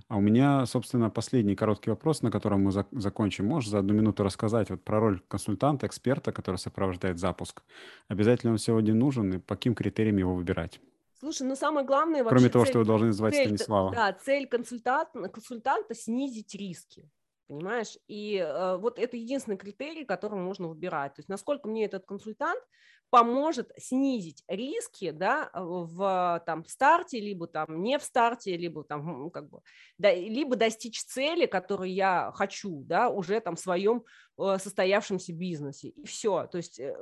А 0.10 0.18
у 0.18 0.22
меня, 0.22 0.66
собственно, 0.66 1.10
последний 1.10 1.56
короткий 1.56 1.92
вопрос, 1.92 2.24
на 2.24 2.32
котором 2.32 2.64
мы 2.64 2.72
зак- 2.72 2.88
закончим. 2.92 3.46
Можешь 3.46 3.70
за 3.70 3.80
одну 3.80 3.94
минуту 3.94 4.24
рассказать 4.24 4.70
вот 4.70 4.84
про 4.84 5.00
роль 5.00 5.22
консультанта, 5.30 5.88
эксперта, 5.88 6.34
который 6.34 6.58
сопровождает 6.58 7.20
запуск? 7.20 7.64
Обязательно 8.10 8.52
он 8.52 8.58
сегодня 8.58 8.94
нужен 8.94 9.34
и 9.34 9.38
по 9.40 9.56
каким 9.56 9.76
критериям 9.76 10.18
его 10.18 10.36
выбирать? 10.36 10.82
Слушай, 11.20 11.48
ну 11.48 11.56
самое 11.56 11.86
главное 11.86 12.22
вообще... 12.22 12.36
Кроме 12.36 12.50
того, 12.50 12.66
цель, 12.66 12.72
что 12.72 12.80
вы 12.80 12.86
должны 12.86 13.14
звать 13.14 13.34
цель, 13.34 13.46
Станислава. 13.46 13.96
Да, 13.96 14.12
цель 14.12 14.46
консультанта, 14.46 15.30
консультанта– 15.30 15.94
снизить 15.96 16.54
риски 16.54 17.10
понимаешь? 17.48 17.98
И 18.08 18.38
э, 18.38 18.78
вот 18.78 19.00
это 19.00 19.18
единственный 19.18 19.58
критерий, 19.58 20.06
который 20.06 20.40
можно 20.40 20.68
выбирать. 20.68 21.16
То 21.16 21.20
есть 21.20 21.30
насколько 21.30 21.68
мне 21.68 21.86
этот 21.86 22.06
консультант 22.06 22.62
поможет 23.10 23.72
снизить 23.78 24.44
риски, 24.48 25.12
да, 25.12 25.52
в 25.54 26.42
там 26.48 26.66
старте, 26.66 27.20
либо 27.20 27.46
там 27.46 27.84
не 27.84 28.00
в 28.00 28.04
старте, 28.04 28.58
либо 28.58 28.84
там 28.84 29.30
как 29.30 29.50
бы, 29.50 29.62
да, 30.00 30.12
либо 30.12 30.56
достичь 30.56 31.04
цели, 31.04 31.46
которую 31.46 31.94
я 31.94 32.32
хочу, 32.34 32.84
да, 32.86 33.10
уже 33.10 33.40
там 33.40 33.56
в 33.56 33.60
своем 33.60 34.04
э, 34.40 34.58
состоявшемся 34.58 35.32
бизнесе. 35.32 35.90
И 35.90 36.06
все. 36.08 36.48
То 36.48 36.58
есть 36.58 36.80
э, 36.80 36.96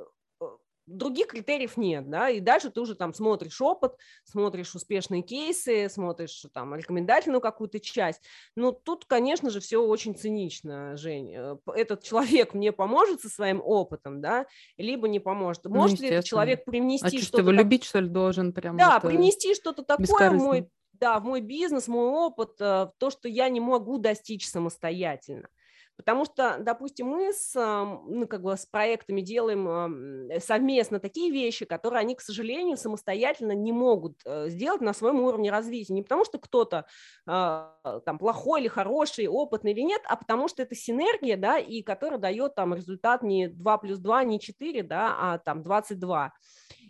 других 0.96 1.28
критериев 1.28 1.76
нет, 1.76 2.08
да, 2.08 2.30
и 2.30 2.40
дальше 2.40 2.70
ты 2.70 2.80
уже 2.80 2.94
там 2.94 3.12
смотришь 3.14 3.60
опыт, 3.60 3.92
смотришь 4.24 4.74
успешные 4.74 5.22
кейсы, 5.22 5.88
смотришь 5.88 6.44
там 6.52 6.74
рекомендательную 6.74 7.40
какую-то 7.40 7.80
часть, 7.80 8.22
но 8.56 8.72
тут, 8.72 9.04
конечно 9.04 9.50
же, 9.50 9.60
все 9.60 9.84
очень 9.84 10.14
цинично, 10.14 10.96
Жень, 10.96 11.34
э, 11.34 11.56
этот 11.74 12.02
человек 12.02 12.54
мне 12.54 12.72
поможет 12.72 13.20
со 13.20 13.28
своим 13.28 13.60
опытом, 13.64 14.20
да, 14.20 14.46
либо 14.76 15.08
не 15.08 15.20
поможет, 15.20 15.64
ну, 15.64 15.70
может 15.74 16.00
ну, 16.00 16.06
ли 16.06 16.10
этот 16.12 16.24
человек 16.24 16.64
привнести 16.64 17.18
а 17.18 17.20
что-то... 17.22 17.42
Что, 17.42 17.50
любить, 17.50 17.84
что 17.84 18.00
ли, 18.00 18.08
должен 18.08 18.52
прям... 18.52 18.76
Да, 18.76 19.00
привнести 19.00 19.54
что-то 19.54 19.82
такое 19.82 20.30
мой, 20.30 20.68
да, 20.92 21.18
в 21.18 21.24
мой 21.24 21.40
бизнес, 21.40 21.88
мой 21.88 22.08
опыт, 22.08 22.60
э, 22.60 22.88
то, 22.98 23.10
что 23.10 23.28
я 23.28 23.48
не 23.48 23.60
могу 23.60 23.98
достичь 23.98 24.48
самостоятельно. 24.48 25.48
Потому 25.96 26.24
что, 26.24 26.56
допустим, 26.58 27.08
мы 27.08 27.32
с, 27.32 27.54
ну, 27.54 28.26
как 28.26 28.42
бы 28.42 28.56
с 28.56 28.66
проектами 28.66 29.20
делаем 29.20 30.30
совместно 30.40 30.98
такие 31.00 31.30
вещи, 31.30 31.64
которые 31.64 32.00
они, 32.00 32.14
к 32.14 32.20
сожалению, 32.20 32.76
самостоятельно 32.76 33.52
не 33.52 33.72
могут 33.72 34.20
э, 34.24 34.48
сделать 34.48 34.80
на 34.80 34.94
своем 34.94 35.20
уровне 35.20 35.50
развития. 35.50 35.92
Не 35.92 36.02
потому 36.02 36.24
что 36.24 36.38
кто-то 36.38 36.86
а, 37.26 38.00
там 38.04 38.18
плохой 38.18 38.62
или 38.62 38.68
хороший, 38.68 39.26
опытный 39.28 39.72
или 39.72 39.82
нет, 39.82 40.02
а 40.06 40.16
потому 40.16 40.48
что 40.48 40.62
это 40.62 40.74
синергия, 40.74 41.36
да, 41.36 41.58
и 41.58 41.82
которая 41.82 42.18
дает 42.18 42.54
там 42.54 42.74
результат 42.74 43.22
не 43.22 43.48
2 43.48 43.78
плюс 43.78 43.98
2, 43.98 44.24
не 44.24 44.40
4, 44.40 44.82
да, 44.82 45.16
а 45.18 45.38
там 45.38 45.62
22. 45.62 46.32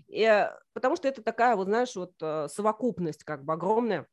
И, 0.08 0.48
потому 0.72 0.96
что 0.96 1.08
это 1.08 1.22
такая, 1.22 1.56
вот 1.56 1.66
знаешь, 1.66 1.94
вот 1.96 2.12
э, 2.20 2.46
совокупность 2.48 3.24
как 3.24 3.44
бы 3.44 3.54
огромная 3.54 4.06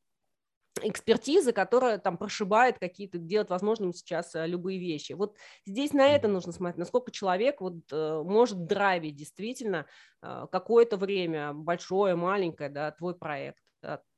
экспертизы, 0.82 1.52
которая 1.52 1.98
там 1.98 2.18
прошибает 2.18 2.80
какие-то, 2.80 3.18
делает 3.18 3.50
возможным 3.50 3.94
сейчас 3.94 4.36
э, 4.36 4.48
любые 4.48 4.80
вещи. 4.80 5.14
Вот 5.14 5.36
здесь 5.66 5.94
на 5.94 6.08
это 6.08 6.28
нужно 6.28 6.52
смотреть, 6.52 6.78
насколько 6.78 7.12
человек 7.12 7.62
вот 7.62 7.78
э, 7.92 8.22
может 8.24 8.66
драйвить 8.66 9.16
действительно 9.16 9.86
э, 10.22 10.48
какое-то 10.52 10.98
время, 10.98 11.54
большое, 11.54 12.16
маленькое, 12.16 12.70
да, 12.70 12.92
твой 12.92 13.16
проект. 13.16 13.60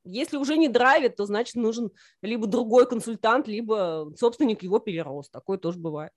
Если 0.04 0.36
уже 0.36 0.56
не 0.56 0.68
драйвит, 0.68 1.14
то 1.16 1.24
значит 1.24 1.54
нужен 1.54 1.92
либо 2.20 2.48
другой 2.48 2.88
консультант, 2.88 3.46
либо 3.46 4.12
собственник 4.16 4.64
его 4.64 4.80
перерос. 4.80 5.30
Такое 5.30 5.56
тоже 5.56 5.78
бывает. 5.78 6.12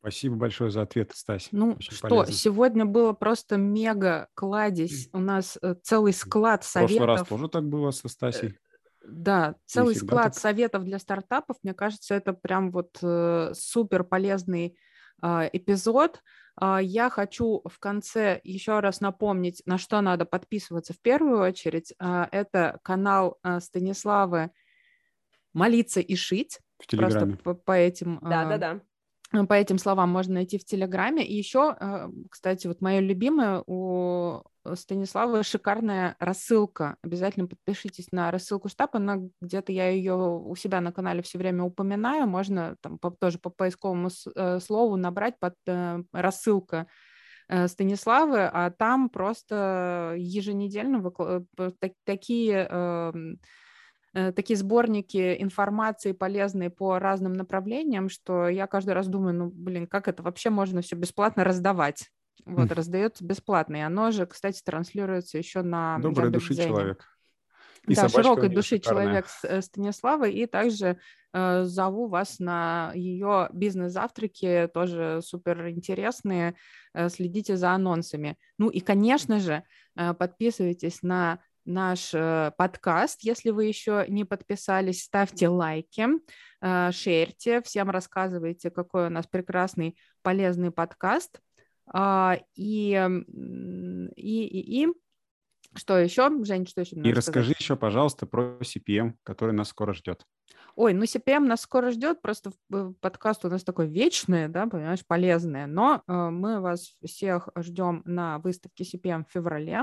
Спасибо 0.00 0.36
большое 0.36 0.70
за 0.70 0.82
ответ, 0.82 1.12
Стась. 1.14 1.48
Ну 1.52 1.72
Очень 1.72 1.92
что, 1.92 2.08
полезно. 2.08 2.32
сегодня 2.32 2.84
было 2.86 3.12
просто 3.12 3.58
мега 3.58 4.28
кладезь. 4.34 5.10
У 5.12 5.18
нас 5.18 5.58
целый 5.82 6.14
склад 6.14 6.64
советов. 6.64 6.94
В 6.94 6.98
прошлый 6.98 7.18
раз 7.18 7.28
тоже 7.28 7.48
так 7.48 7.68
было 7.68 7.90
со 7.90 8.08
Стасей. 8.08 8.58
Да, 9.06 9.56
целый 9.66 9.94
склад 9.94 10.32
так. 10.32 10.34
советов 10.34 10.84
для 10.84 10.98
стартапов. 10.98 11.56
Мне 11.62 11.74
кажется, 11.74 12.14
это 12.14 12.32
прям 12.32 12.70
вот 12.70 12.98
э, 13.02 13.52
супер 13.54 14.04
полезный 14.04 14.76
э, 15.22 15.50
эпизод. 15.52 16.22
Э, 16.60 16.78
я 16.80 17.10
хочу 17.10 17.62
в 17.64 17.78
конце 17.78 18.40
еще 18.44 18.80
раз 18.80 19.00
напомнить, 19.00 19.62
на 19.66 19.78
что 19.78 20.00
надо 20.00 20.24
подписываться 20.24 20.92
в 20.92 21.00
первую 21.00 21.40
очередь. 21.40 21.94
Э, 21.98 22.26
это 22.30 22.78
канал 22.82 23.38
э, 23.42 23.60
Станиславы 23.60 24.50
«Молиться 25.52 26.00
и 26.00 26.16
шить». 26.16 26.60
В 26.78 26.86
Телеграме. 26.86 27.36
Просто 27.36 27.42
по, 27.44 27.54
по 27.54 27.72
этим... 27.72 28.18
Да, 28.22 28.44
да, 28.44 28.58
да 28.58 28.80
по 29.48 29.54
этим 29.54 29.78
словам 29.78 30.10
можно 30.10 30.34
найти 30.34 30.58
в 30.58 30.64
Телеграме. 30.64 31.26
И 31.26 31.34
еще, 31.34 31.76
кстати, 32.30 32.68
вот 32.68 32.80
мое 32.80 33.00
любимое 33.00 33.64
у 33.66 34.44
Станислава 34.74 35.42
шикарная 35.42 36.16
рассылка. 36.18 36.96
Обязательно 37.02 37.46
подпишитесь 37.46 38.12
на 38.12 38.30
рассылку 38.30 38.68
штаб. 38.68 38.96
Она 38.96 39.18
где-то 39.40 39.72
я 39.72 39.90
ее 39.90 40.14
у 40.14 40.54
себя 40.56 40.80
на 40.80 40.92
канале 40.92 41.22
все 41.22 41.38
время 41.38 41.64
упоминаю. 41.64 42.26
Можно 42.26 42.76
там 42.80 42.98
по, 42.98 43.10
тоже 43.10 43.38
по 43.38 43.50
поисковому 43.50 44.08
э, 44.34 44.60
слову 44.60 44.96
набрать 44.96 45.38
под 45.38 45.54
э, 45.66 46.02
рассылка 46.12 46.86
э, 47.48 47.68
Станиславы, 47.68 48.44
а 48.44 48.70
там 48.70 49.10
просто 49.10 50.14
еженедельно 50.16 50.98
выкл... 50.98 51.40
так, 51.78 51.92
такие 52.04 52.66
эм, 52.70 53.40
такие 54.12 54.56
сборники 54.56 55.36
информации 55.42 56.12
полезные 56.12 56.70
по 56.70 56.98
разным 56.98 57.32
направлениям, 57.32 58.08
что 58.08 58.48
я 58.48 58.66
каждый 58.66 58.94
раз 58.94 59.08
думаю, 59.08 59.34
ну, 59.34 59.50
блин, 59.52 59.86
как 59.86 60.08
это 60.08 60.22
вообще 60.22 60.50
можно 60.50 60.80
все 60.80 60.96
бесплатно 60.96 61.44
раздавать? 61.44 62.10
Вот, 62.44 62.70
mm. 62.70 62.74
раздается 62.74 63.24
бесплатно. 63.24 63.76
И 63.76 63.80
оно 63.80 64.10
же, 64.10 64.26
кстати, 64.26 64.60
транслируется 64.62 65.38
еще 65.38 65.62
на 65.62 65.98
Доброй 65.98 66.30
души 66.30 66.54
человек. 66.54 67.06
И 67.86 67.94
да, 67.94 68.08
широкой 68.08 68.48
души 68.48 68.76
шикарная. 68.76 69.04
человек 69.04 69.26
э, 69.42 69.60
Станислава, 69.60 70.28
и 70.28 70.46
также 70.46 70.98
э, 71.32 71.64
зову 71.64 72.08
вас 72.08 72.38
на 72.38 72.92
ее 72.94 73.48
бизнес-завтраки, 73.52 74.70
тоже 74.72 75.20
супер 75.22 75.68
интересные. 75.68 76.54
Э, 76.94 77.08
следите 77.10 77.56
за 77.56 77.72
анонсами. 77.72 78.38
Ну 78.58 78.68
и, 78.68 78.80
конечно 78.80 79.38
же, 79.38 79.64
подписывайтесь 79.94 81.02
на 81.02 81.40
наш 81.64 82.10
подкаст. 82.10 83.22
Если 83.22 83.50
вы 83.50 83.66
еще 83.66 84.04
не 84.08 84.24
подписались, 84.24 85.04
ставьте 85.04 85.48
лайки, 85.48 86.08
шерьте, 86.60 87.62
всем 87.62 87.90
рассказывайте, 87.90 88.70
какой 88.70 89.06
у 89.06 89.10
нас 89.10 89.26
прекрасный, 89.26 89.96
полезный 90.22 90.72
подкаст. 90.72 91.40
А, 91.86 92.38
и, 92.54 92.92
и, 94.16 94.46
и, 94.46 94.82
и 94.82 94.88
что 95.74 95.98
еще, 95.98 96.30
Жень, 96.44 96.66
что 96.66 96.82
еще? 96.82 96.96
И 96.96 97.12
расскажи 97.12 97.46
сказать? 97.46 97.60
еще, 97.60 97.76
пожалуйста, 97.76 98.26
про 98.26 98.58
CPM, 98.60 99.14
который 99.22 99.52
нас 99.52 99.68
скоро 99.68 99.92
ждет. 99.92 100.24
Ой, 100.76 100.92
ну 100.92 101.04
CPM 101.04 101.40
нас 101.40 101.60
скоро 101.60 101.90
ждет, 101.90 102.20
просто 102.20 102.52
подкаст 103.00 103.44
у 103.44 103.48
нас 103.48 103.62
такой 103.62 103.86
вечный, 103.86 104.48
да, 104.48 104.66
понимаешь, 104.66 105.06
полезный, 105.06 105.66
но 105.66 106.02
э, 106.06 106.12
мы 106.12 106.60
вас 106.60 106.96
всех 107.04 107.48
ждем 107.56 108.02
на 108.04 108.38
выставке 108.38 108.84
CPM 108.84 109.24
в 109.24 109.32
феврале, 109.32 109.82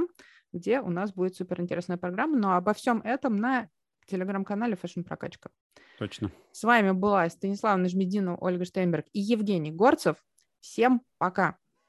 где 0.52 0.82
у 0.82 0.89
нас 0.89 1.14
будет 1.14 1.36
суперинтересная 1.36 1.97
программа, 1.97 2.38
но 2.38 2.56
обо 2.56 2.74
всем 2.74 3.02
этом 3.04 3.38
на 3.38 3.70
телеграм-канале 4.08 4.78
Fashion 4.82 5.04
Прокачка. 5.04 5.49
Точно. 5.97 6.32
С 6.52 6.64
вами 6.64 6.91
была 6.91 7.30
Станислава 7.30 7.78
Нажмединова, 7.78 8.38
Ольга 8.41 8.66
Штейнберг 8.66 9.06
и 9.14 9.22
Евгений 9.22 9.72
Горцев. 9.72 10.18
Всем 10.60 11.02
пока. 11.18 11.58